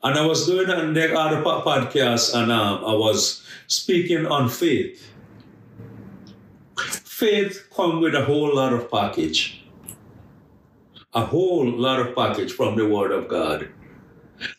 And 0.04 0.18
I 0.18 0.26
was 0.26 0.46
doing 0.46 0.70
another 0.70 1.42
po- 1.42 1.62
podcast 1.62 2.34
and 2.36 2.52
um, 2.52 2.84
I 2.86 2.94
was 2.94 3.44
speaking 3.68 4.26
on 4.26 4.50
faith. 4.50 5.12
Faith 7.20 7.68
come 7.76 8.00
with 8.00 8.16
a 8.16 8.24
whole 8.24 8.56
lot 8.56 8.72
of 8.72 8.90
package. 8.90 9.62
A 11.14 11.26
whole 11.26 11.70
lot 11.70 12.00
of 12.00 12.16
package 12.16 12.54
from 12.54 12.78
the 12.78 12.88
Word 12.88 13.12
of 13.12 13.28
God. 13.28 13.68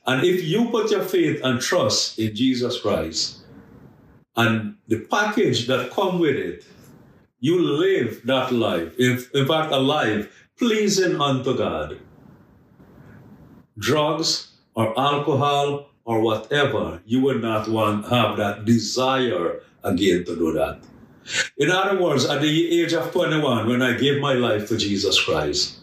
And 0.06 0.22
if 0.22 0.44
you 0.44 0.68
put 0.68 0.90
your 0.90 1.02
faith 1.02 1.40
and 1.42 1.58
trust 1.58 2.18
in 2.18 2.36
Jesus 2.36 2.78
Christ 2.78 3.38
and 4.36 4.74
the 4.88 5.00
package 5.10 5.68
that 5.68 5.90
come 5.90 6.18
with 6.18 6.36
it, 6.36 6.66
you 7.38 7.58
live 7.62 8.20
that 8.26 8.52
life. 8.52 8.94
In, 8.98 9.24
in 9.32 9.46
fact, 9.48 9.72
a 9.72 9.78
life 9.78 10.28
pleasing 10.58 11.18
unto 11.18 11.56
God. 11.56 11.98
Drugs 13.78 14.52
or 14.74 14.92
alcohol 15.00 15.88
or 16.04 16.20
whatever, 16.20 17.00
you 17.06 17.22
would 17.22 17.40
not 17.40 17.68
want 17.68 18.06
have 18.08 18.36
that 18.36 18.66
desire 18.66 19.62
again 19.82 20.26
to 20.26 20.36
do 20.36 20.52
that. 20.52 20.89
In 21.58 21.70
other 21.70 22.00
words, 22.00 22.24
at 22.24 22.40
the 22.40 22.80
age 22.80 22.92
of 22.92 23.12
21, 23.12 23.68
when 23.68 23.82
I 23.82 23.96
gave 23.96 24.20
my 24.20 24.34
life 24.34 24.68
to 24.68 24.76
Jesus 24.76 25.22
Christ, 25.22 25.78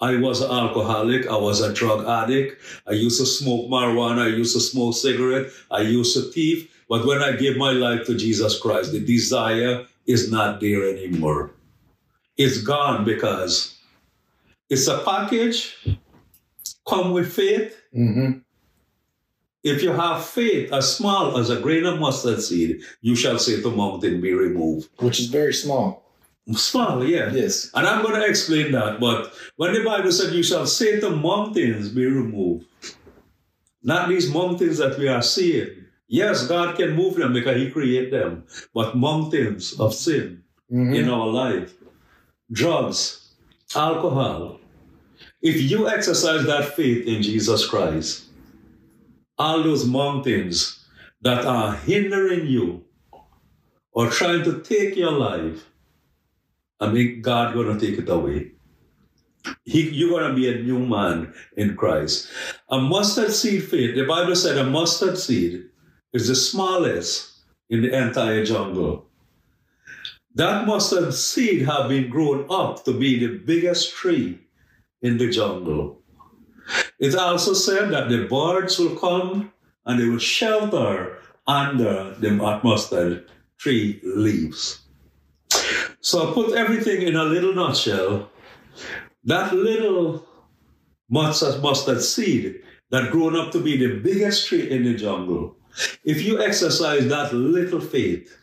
I 0.00 0.16
was 0.16 0.42
an 0.42 0.50
alcoholic, 0.50 1.26
I 1.26 1.36
was 1.36 1.62
a 1.62 1.72
drug 1.72 2.06
addict, 2.06 2.60
I 2.86 2.92
used 2.92 3.18
to 3.18 3.26
smoke 3.26 3.70
marijuana, 3.70 4.24
I 4.24 4.36
used 4.36 4.54
to 4.54 4.60
smoke 4.60 4.94
cigarette, 4.94 5.50
I 5.70 5.80
used 5.80 6.14
to 6.16 6.30
thief. 6.32 6.70
But 6.88 7.06
when 7.06 7.22
I 7.22 7.32
gave 7.32 7.56
my 7.56 7.72
life 7.72 8.06
to 8.06 8.16
Jesus 8.16 8.60
Christ, 8.60 8.92
the 8.92 9.00
desire 9.00 9.86
is 10.06 10.30
not 10.30 10.60
there 10.60 10.84
anymore. 10.84 11.50
It's 12.36 12.60
gone 12.62 13.04
because 13.04 13.74
it's 14.68 14.86
a 14.86 14.98
package, 14.98 15.74
come 16.86 17.12
with 17.12 17.32
faith, 17.32 17.74
hmm 17.92 18.45
If 19.66 19.82
you 19.82 19.90
have 19.90 20.24
faith 20.24 20.72
as 20.72 20.96
small 20.96 21.38
as 21.38 21.50
a 21.50 21.60
grain 21.60 21.86
of 21.86 21.98
mustard 21.98 22.40
seed, 22.40 22.82
you 23.00 23.16
shall 23.16 23.36
say 23.38 23.60
to 23.62 23.70
mountain, 23.70 24.20
be 24.20 24.32
removed. 24.32 24.88
Which 24.98 25.18
is 25.18 25.26
very 25.26 25.52
small. 25.52 26.04
Small, 26.54 27.04
yeah. 27.04 27.32
Yes. 27.32 27.72
And 27.74 27.84
I'm 27.84 28.04
going 28.04 28.14
to 28.20 28.24
explain 28.28 28.70
that. 28.70 29.00
But 29.00 29.32
when 29.56 29.72
the 29.74 29.82
Bible 29.82 30.12
said, 30.12 30.32
you 30.32 30.44
shall 30.44 30.66
say 30.68 31.00
to 31.00 31.10
mountains, 31.10 31.88
be 31.88 32.06
removed, 32.06 32.66
not 33.82 34.08
these 34.08 34.32
mountains 34.32 34.78
that 34.78 34.96
we 34.98 35.08
are 35.08 35.20
seeing. 35.22 35.70
Yes, 36.06 36.46
God 36.46 36.76
can 36.76 36.94
move 36.94 37.16
them 37.16 37.32
because 37.32 37.56
He 37.56 37.68
created 37.68 38.12
them, 38.12 38.44
but 38.72 38.96
mountains 38.96 39.74
of 39.80 39.92
sin 39.94 40.44
Mhm. 40.72 40.94
in 40.94 41.08
our 41.08 41.26
life, 41.26 41.74
drugs, 42.52 43.34
alcohol. 43.74 44.60
If 45.42 45.60
you 45.70 45.88
exercise 45.88 46.46
that 46.46 46.76
faith 46.76 47.04
in 47.08 47.22
Jesus 47.22 47.66
Christ, 47.66 48.25
all 49.38 49.62
those 49.62 49.86
mountains 49.86 50.84
that 51.22 51.44
are 51.44 51.74
hindering 51.74 52.46
you 52.46 52.84
or 53.92 54.10
trying 54.10 54.44
to 54.44 54.60
take 54.62 54.96
your 54.96 55.12
life, 55.12 55.66
I 56.80 56.90
mean, 56.90 57.22
God 57.22 57.54
gonna 57.54 57.78
take 57.80 57.98
it 57.98 58.08
away. 58.08 58.52
He, 59.64 59.90
you're 59.90 60.18
gonna 60.18 60.34
be 60.34 60.48
a 60.50 60.62
new 60.62 60.78
man 60.78 61.32
in 61.56 61.76
Christ. 61.76 62.28
A 62.68 62.78
mustard 62.78 63.32
seed 63.32 63.64
faith. 63.64 63.94
The 63.94 64.04
Bible 64.04 64.36
said 64.36 64.58
a 64.58 64.64
mustard 64.64 65.18
seed 65.18 65.66
is 66.12 66.28
the 66.28 66.34
smallest 66.34 67.32
in 67.70 67.82
the 67.82 67.96
entire 67.96 68.44
jungle. 68.44 69.06
That 70.34 70.66
mustard 70.66 71.14
seed 71.14 71.62
have 71.62 71.88
been 71.88 72.10
grown 72.10 72.46
up 72.50 72.84
to 72.84 72.92
be 72.92 73.18
the 73.18 73.38
biggest 73.38 73.94
tree 73.94 74.38
in 75.00 75.16
the 75.16 75.30
jungle. 75.30 76.02
It 76.98 77.14
also 77.14 77.52
said 77.52 77.90
that 77.90 78.08
the 78.08 78.24
birds 78.24 78.78
will 78.78 78.96
come 78.96 79.52
and 79.84 80.00
they 80.00 80.06
will 80.06 80.18
shelter 80.18 81.18
under 81.46 82.14
the 82.18 82.30
mustard 82.30 83.28
tree 83.58 84.00
leaves. 84.02 84.80
So 86.00 86.30
I 86.30 86.34
put 86.34 86.56
everything 86.56 87.02
in 87.02 87.16
a 87.16 87.24
little 87.24 87.54
nutshell. 87.54 88.30
That 89.24 89.52
little 89.52 90.26
mustard, 91.08 91.62
mustard 91.62 92.02
seed 92.02 92.62
that 92.90 93.10
grown 93.10 93.36
up 93.36 93.52
to 93.52 93.60
be 93.60 93.76
the 93.76 93.98
biggest 94.00 94.48
tree 94.48 94.70
in 94.70 94.84
the 94.84 94.94
jungle. 94.94 95.56
If 96.04 96.22
you 96.22 96.42
exercise 96.42 97.08
that 97.08 97.32
little 97.32 97.80
faith, 97.80 98.36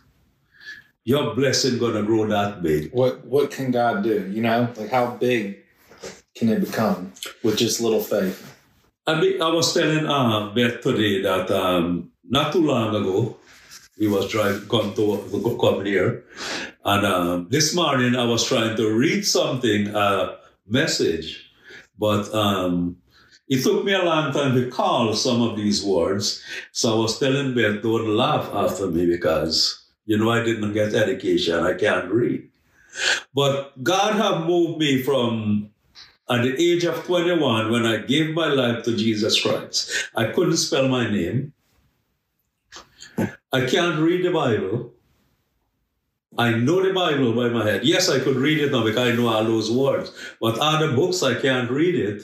your 1.05 1.36
blessing 1.36 1.80
gonna 1.80 2.03
grow 2.03 2.28
that 2.28 2.61
big. 2.61 2.91
What 2.93 3.26
what 3.26 3.51
can 3.51 3.71
God 3.71 4.03
do? 4.03 4.30
You 4.32 4.41
know, 4.41 4.71
like 4.78 4.89
how 4.89 5.15
big 5.17 5.62
can 6.43 6.57
it 6.57 6.59
become 6.59 7.13
with 7.41 7.57
just 7.57 7.79
little 7.79 8.01
faith? 8.01 8.37
I 9.07 9.37
I 9.41 9.49
was 9.49 9.73
telling 9.73 10.05
uh, 10.05 10.51
Beth 10.53 10.81
today 10.81 11.21
that 11.21 11.49
um, 11.51 12.11
not 12.27 12.51
too 12.51 12.65
long 12.65 12.95
ago, 12.95 13.37
we 13.99 14.07
was 14.07 14.29
driving 14.29 14.67
come 14.67 14.93
to 14.95 15.57
come 15.59 15.85
here, 15.85 16.23
and 16.83 17.05
um, 17.05 17.47
this 17.49 17.73
morning 17.75 18.15
I 18.15 18.25
was 18.25 18.43
trying 18.43 18.75
to 18.75 18.91
read 18.91 19.25
something, 19.25 19.87
a 19.87 19.97
uh, 19.97 20.35
message, 20.67 21.51
but 21.97 22.33
um, 22.33 22.97
it 23.47 23.63
took 23.63 23.85
me 23.85 23.93
a 23.93 24.03
long 24.03 24.33
time 24.33 24.55
to 24.55 24.69
call 24.69 25.13
some 25.13 25.41
of 25.41 25.55
these 25.55 25.83
words. 25.83 26.43
So 26.71 26.95
I 26.95 26.97
was 26.97 27.19
telling 27.19 27.55
Beth, 27.55 27.83
don't 27.83 28.15
laugh 28.15 28.49
after 28.53 28.87
me 28.87 29.05
because 29.05 29.79
you 30.05 30.17
know 30.17 30.31
I 30.31 30.43
didn't 30.43 30.73
get 30.73 30.95
education, 30.95 31.59
I 31.59 31.73
can't 31.73 32.11
read. 32.11 32.49
But 33.33 33.83
God 33.83 34.15
have 34.15 34.45
moved 34.45 34.77
me 34.77 35.01
from 35.01 35.72
at 36.30 36.43
the 36.43 36.55
age 36.57 36.84
of 36.86 37.03
21 37.05 37.71
when 37.71 37.86
I 37.86 37.97
gave 37.97 38.34
my 38.34 38.47
life 38.47 38.84
to 38.86 38.95
Jesus 38.95 39.41
Christ. 39.41 40.09
I 40.15 40.26
couldn't 40.28 40.57
spell 40.57 40.88
my 40.88 41.09
name. 41.09 41.53
I 43.51 43.65
can't 43.65 43.99
read 43.99 44.26
the 44.26 44.32
Bible. 44.32 44.93
I 46.38 46.51
know 46.51 46.82
the 46.82 46.93
Bible 46.93 47.34
by 47.34 47.49
my 47.49 47.63
head. 47.63 47.84
Yes, 47.84 48.09
I 48.09 48.19
could 48.19 48.38
read 48.38 48.59
it 48.59 48.71
now 48.71 48.84
because 48.84 49.09
I 49.09 49.15
know 49.15 49.28
all 49.28 49.43
those 49.43 49.69
words. 49.69 50.11
But 50.41 50.57
other 50.57 50.95
books, 50.95 51.21
I 51.21 51.36
can't 51.36 51.69
read 51.69 51.93
it. 51.93 52.24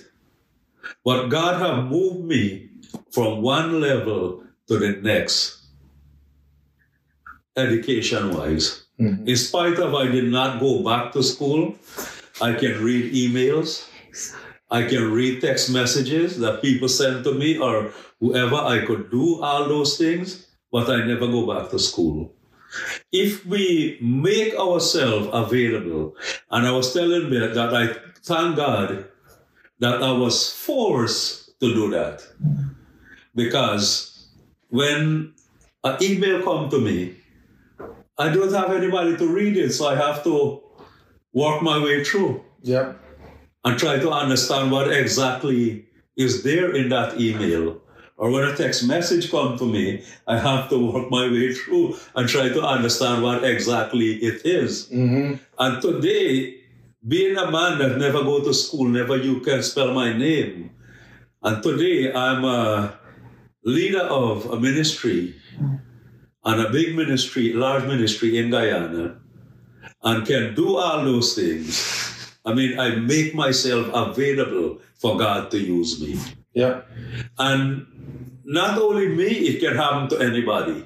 But 1.05 1.27
God 1.27 1.61
have 1.61 1.85
moved 1.85 2.25
me 2.25 2.69
from 3.11 3.41
one 3.41 3.79
level 3.79 4.43
to 4.67 4.77
the 4.79 4.93
next, 5.01 5.67
education-wise. 7.55 8.85
Mm-hmm. 8.99 9.27
In 9.27 9.35
spite 9.35 9.77
of 9.77 9.93
I 9.93 10.07
did 10.07 10.25
not 10.25 10.59
go 10.59 10.83
back 10.83 11.11
to 11.13 11.21
school, 11.21 11.75
I 12.41 12.53
can 12.53 12.83
read 12.83 13.13
emails. 13.13 13.87
I 14.71 14.83
can 14.83 15.11
read 15.11 15.41
text 15.41 15.71
messages 15.71 16.37
that 16.39 16.61
people 16.61 16.87
send 16.87 17.23
to 17.23 17.33
me 17.33 17.57
or 17.57 17.91
whoever. 18.19 18.55
I 18.55 18.85
could 18.85 19.09
do 19.11 19.41
all 19.41 19.67
those 19.67 19.97
things, 19.97 20.47
but 20.71 20.89
I 20.89 21.05
never 21.05 21.27
go 21.27 21.47
back 21.51 21.71
to 21.71 21.79
school. 21.79 22.33
If 23.11 23.45
we 23.45 23.97
make 24.01 24.53
ourselves 24.55 25.27
available, 25.33 26.15
and 26.51 26.67
I 26.67 26.71
was 26.71 26.93
telling 26.93 27.29
me 27.29 27.39
that 27.39 27.73
I 27.73 27.95
thank 28.23 28.55
God 28.55 29.05
that 29.79 30.03
I 30.03 30.11
was 30.11 30.53
forced 30.53 31.59
to 31.59 31.73
do 31.73 31.89
that. 31.89 32.21
Because 33.33 34.27
when 34.69 35.33
an 35.83 35.97
email 36.01 36.43
come 36.43 36.69
to 36.69 36.79
me, 36.79 37.15
I 38.17 38.29
don't 38.29 38.53
have 38.53 38.71
anybody 38.71 39.17
to 39.17 39.27
read 39.27 39.57
it, 39.57 39.71
so 39.71 39.87
I 39.87 39.95
have 39.95 40.23
to 40.25 40.61
work 41.33 41.61
my 41.61 41.81
way 41.83 42.03
through. 42.03 42.43
Yeah. 42.61 42.93
And 43.65 43.77
try 43.77 43.99
to 43.99 44.09
understand 44.09 44.71
what 44.71 44.91
exactly 44.91 45.85
is 46.15 46.43
there 46.43 46.73
in 46.75 46.89
that 46.89 47.19
email. 47.19 47.81
Or 48.17 48.31
when 48.31 48.43
a 48.43 48.55
text 48.55 48.85
message 48.85 49.31
comes 49.31 49.59
to 49.59 49.65
me, 49.65 50.03
I 50.27 50.37
have 50.37 50.69
to 50.69 50.91
work 50.91 51.09
my 51.09 51.29
way 51.29 51.53
through 51.53 51.95
and 52.15 52.27
try 52.27 52.49
to 52.49 52.61
understand 52.61 53.23
what 53.23 53.43
exactly 53.43 54.15
it 54.15 54.45
is. 54.45 54.89
Mm-hmm. 54.89 55.35
And 55.57 55.81
today, 55.81 56.59
being 57.07 57.37
a 57.37 57.49
man 57.49 57.79
that 57.79 57.97
never 57.97 58.23
go 58.23 58.43
to 58.43 58.53
school, 58.53 58.89
never 58.89 59.15
you 59.15 59.39
can 59.39 59.63
spell 59.63 59.93
my 59.93 60.11
name. 60.11 60.71
And 61.43 61.63
today 61.63 62.11
I'm 62.11 62.43
a 62.43 62.99
leader 63.63 64.03
of 64.03 64.45
a 64.47 64.59
ministry 64.59 65.35
and 66.43 66.61
a 66.61 66.69
big 66.69 66.95
ministry, 66.95 67.53
large 67.53 67.85
ministry 67.85 68.37
in 68.37 68.49
Guyana, 68.49 69.19
and 70.03 70.25
can 70.25 70.55
do 70.55 70.77
all 70.77 71.03
those 71.03 71.35
things. 71.35 72.35
I 72.45 72.53
mean, 72.53 72.79
I 72.79 72.95
make 72.95 73.35
myself 73.35 73.87
available 73.93 74.79
for 74.95 75.17
God 75.17 75.51
to 75.51 75.59
use 75.59 76.01
me. 76.01 76.19
Yeah. 76.53 76.81
And 77.37 77.85
not 78.43 78.79
only 78.79 79.07
me, 79.07 79.27
it 79.27 79.59
can 79.59 79.75
happen 79.75 80.09
to 80.09 80.17
anybody 80.19 80.85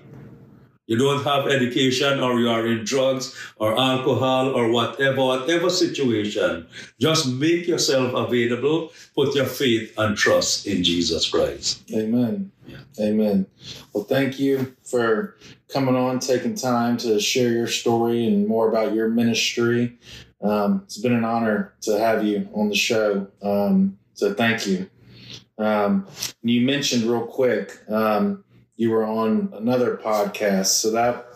you 0.87 0.97
don't 0.97 1.23
have 1.23 1.47
education 1.47 2.19
or 2.19 2.39
you 2.39 2.49
are 2.49 2.67
in 2.67 2.83
drugs 2.83 3.35
or 3.57 3.79
alcohol 3.79 4.49
or 4.49 4.69
whatever, 4.69 5.17
whatever 5.17 5.69
situation, 5.69 6.67
just 6.99 7.27
make 7.27 7.67
yourself 7.67 8.13
available, 8.13 8.91
put 9.15 9.33
your 9.35 9.45
faith 9.45 9.93
and 9.97 10.17
trust 10.17 10.67
in 10.67 10.83
Jesus 10.83 11.29
Christ. 11.29 11.89
Amen. 11.93 12.51
Yeah. 12.65 12.79
Amen. 12.99 13.45
Well, 13.93 14.03
thank 14.03 14.39
you 14.39 14.75
for 14.83 15.37
coming 15.71 15.95
on, 15.95 16.19
taking 16.19 16.55
time 16.55 16.97
to 16.97 17.19
share 17.19 17.51
your 17.51 17.67
story 17.67 18.25
and 18.25 18.47
more 18.47 18.69
about 18.69 18.93
your 18.93 19.09
ministry. 19.09 19.97
Um, 20.41 20.81
it's 20.85 20.97
been 20.97 21.13
an 21.13 21.23
honor 21.23 21.73
to 21.81 21.97
have 21.97 22.25
you 22.25 22.49
on 22.53 22.69
the 22.69 22.75
show. 22.75 23.27
Um, 23.41 23.97
so 24.13 24.33
thank 24.33 24.67
you. 24.67 24.89
Um, 25.57 26.07
you 26.41 26.61
mentioned 26.65 27.03
real 27.03 27.25
quick, 27.25 27.79
um, 27.89 28.42
you 28.75 28.91
were 28.91 29.05
on 29.05 29.53
another 29.53 29.97
podcast. 29.97 30.67
So 30.67 30.91
that 30.91 31.27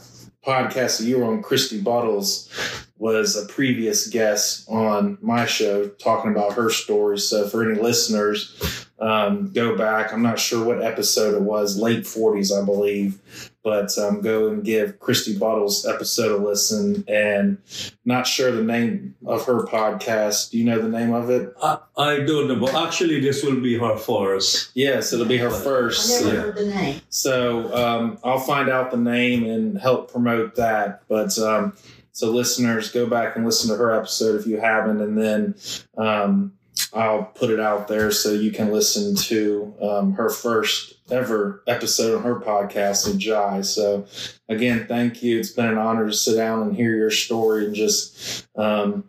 podcast 0.46 1.00
that 1.00 1.06
you 1.06 1.20
were 1.20 1.26
on, 1.26 1.42
Christy 1.42 1.82
Bottles, 1.82 2.50
was 2.98 3.36
a 3.36 3.46
previous 3.48 4.08
guest 4.08 4.68
on 4.70 5.18
my 5.22 5.46
show 5.46 5.88
talking 5.88 6.32
about 6.32 6.54
her 6.54 6.70
story. 6.70 7.20
So 7.20 7.48
for 7.48 7.70
any 7.70 7.80
listeners, 7.80 8.88
um, 9.00 9.52
go 9.54 9.78
back. 9.78 10.12
I'm 10.12 10.24
not 10.24 10.40
sure 10.40 10.66
what 10.66 10.84
episode 10.84 11.36
it 11.36 11.42
was, 11.42 11.78
late 11.78 12.04
40s, 12.04 12.52
I 12.52 12.66
believe. 12.66 13.20
But 13.68 13.98
um, 13.98 14.22
go 14.22 14.48
and 14.48 14.64
give 14.64 14.98
Christy 14.98 15.38
Bottles 15.38 15.86
episode 15.86 16.40
a 16.40 16.42
listen. 16.42 17.04
And 17.06 17.58
not 18.06 18.26
sure 18.26 18.50
the 18.50 18.64
name 18.64 19.16
of 19.26 19.46
her 19.46 19.66
podcast. 19.66 20.52
Do 20.52 20.58
you 20.58 20.64
know 20.64 20.82
the 20.82 20.88
name 20.88 21.12
of 21.12 21.30
it? 21.30 21.54
I, 21.62 21.80
I 21.98 22.20
don't 22.22 22.48
know, 22.48 22.56
but 22.56 22.74
actually, 22.74 23.20
this 23.20 23.44
will 23.44 23.60
be 23.60 23.78
her 23.78 23.98
first. 23.98 24.72
Yes, 24.74 25.12
it'll 25.12 25.26
be 25.26 25.36
her 25.40 25.50
first. 25.50 26.24
I 26.24 26.30
never 26.30 26.42
heard 26.44 26.56
the 26.56 26.66
name. 26.68 27.02
So 27.10 27.76
um, 27.76 28.18
I'll 28.24 28.40
find 28.40 28.70
out 28.70 28.90
the 28.90 28.96
name 28.96 29.44
and 29.44 29.78
help 29.78 30.14
promote 30.14 30.56
that. 30.56 31.02
But 31.10 31.38
um, 31.38 31.76
so 32.14 32.32
listeners, 32.32 32.90
go 32.90 33.06
back 33.06 33.36
and 33.36 33.44
listen 33.44 33.70
to 33.70 33.76
her 33.76 33.92
episode 33.92 34.40
if 34.40 34.48
you 34.48 34.62
haven't, 34.62 35.02
and 35.02 35.18
then 35.18 35.56
um, 35.98 36.54
I'll 36.94 37.24
put 37.24 37.50
it 37.50 37.60
out 37.60 37.88
there 37.88 38.12
so 38.12 38.32
you 38.32 38.52
can 38.52 38.72
listen 38.72 39.16
to 39.16 39.74
um, 39.82 40.14
her 40.14 40.30
first 40.30 40.96
ever 41.12 41.64
episode 41.68 42.18
on 42.18 42.24
her 42.24 42.40
podcast 42.40 43.08
with 43.08 43.20
Jai. 43.20 43.62
So, 43.62 44.06
again, 44.48 44.86
thank 44.88 45.22
you. 45.22 45.40
It's 45.40 45.52
been 45.52 45.68
an 45.68 45.78
honor 45.78 46.08
to 46.08 46.14
sit 46.14 46.36
down 46.36 46.62
and 46.62 46.76
hear 46.76 46.96
your 46.96 47.12
story 47.12 47.66
and 47.66 47.76
just, 47.76 48.48
um, 48.56 49.04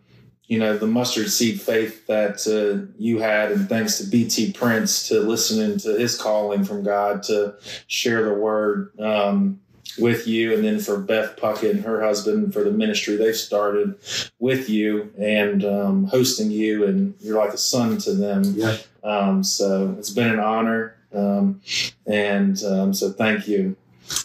you 0.47 0.59
know, 0.59 0.77
the 0.77 0.87
mustard 0.87 1.29
seed 1.29 1.61
faith 1.61 2.07
that 2.07 2.45
uh, 2.47 2.91
you 2.97 3.19
had. 3.19 3.51
And 3.51 3.69
thanks 3.69 3.97
to 3.99 4.07
BT 4.07 4.53
Prince 4.53 5.07
to 5.07 5.21
listening 5.21 5.77
to 5.79 5.97
his 5.97 6.17
calling 6.19 6.63
from 6.63 6.83
God 6.83 7.23
to 7.23 7.55
share 7.87 8.23
the 8.23 8.33
word. 8.33 8.97
Um, 8.99 9.61
with 9.97 10.27
you, 10.27 10.53
and 10.53 10.63
then 10.63 10.79
for 10.79 10.99
Beth 10.99 11.35
Puckett 11.37 11.71
and 11.71 11.83
her 11.83 12.01
husband 12.03 12.53
for 12.53 12.63
the 12.63 12.71
ministry 12.71 13.15
they've 13.15 13.35
started 13.35 13.95
with 14.39 14.69
you 14.69 15.11
and 15.17 15.65
um, 15.65 16.05
hosting 16.05 16.51
you, 16.51 16.85
and 16.85 17.15
you're 17.19 17.37
like 17.37 17.53
a 17.53 17.57
son 17.57 17.97
to 17.99 18.13
them. 18.13 18.43
Yeah. 18.55 18.77
Um, 19.03 19.43
so 19.43 19.95
it's 19.97 20.09
been 20.09 20.29
an 20.29 20.39
honor, 20.39 20.95
um, 21.13 21.61
and 22.05 22.61
um, 22.63 22.93
so 22.93 23.11
thank 23.11 23.47
you. 23.47 23.75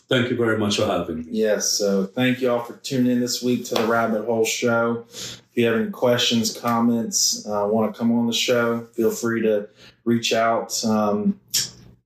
Thank 0.09 0.31
you 0.31 0.37
very 0.37 0.59
much 0.59 0.77
for 0.77 0.87
having 0.87 1.19
me. 1.19 1.25
Yes. 1.29 1.69
So 1.69 2.07
thank 2.07 2.41
you 2.41 2.51
all 2.51 2.61
for 2.61 2.75
tuning 2.79 3.13
in 3.13 3.21
this 3.21 3.43
week 3.43 3.67
to 3.67 3.75
the 3.75 3.87
Rabbit 3.87 4.25
Hole 4.25 4.45
Show. 4.45 5.05
If 5.11 5.43
you 5.55 5.67
have 5.67 5.79
any 5.79 5.91
questions, 5.91 6.59
comments, 6.59 7.47
uh, 7.47 7.69
want 7.71 7.93
to 7.93 7.99
come 7.99 8.11
on 8.13 8.27
the 8.27 8.33
show, 8.33 8.87
feel 8.95 9.11
free 9.11 9.43
to 9.43 9.69
reach 10.05 10.33
out. 10.33 10.83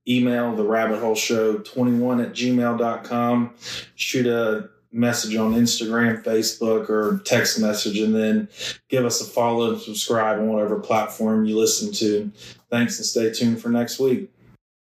Email 0.09 0.55
the 0.55 0.63
rabbit 0.63 0.99
hole 0.99 1.15
show 1.15 1.57
21 1.59 2.21
at 2.21 2.31
gmail.com 2.31 3.53
shoot 3.95 4.25
a 4.25 4.69
message 4.91 5.35
on 5.35 5.53
instagram 5.53 6.23
facebook 6.23 6.89
or 6.89 7.21
text 7.25 7.59
message 7.59 7.99
and 7.99 8.15
then 8.15 8.49
give 8.87 9.05
us 9.05 9.21
a 9.21 9.25
follow 9.25 9.73
and 9.73 9.81
subscribe 9.81 10.39
on 10.39 10.47
whatever 10.47 10.79
platform 10.79 11.45
you 11.45 11.55
listen 11.55 11.93
to. 11.93 12.31
Thanks 12.71 12.97
and 12.97 13.05
stay 13.05 13.31
tuned 13.31 13.61
for 13.61 13.69
next 13.69 13.99
week 13.99 14.31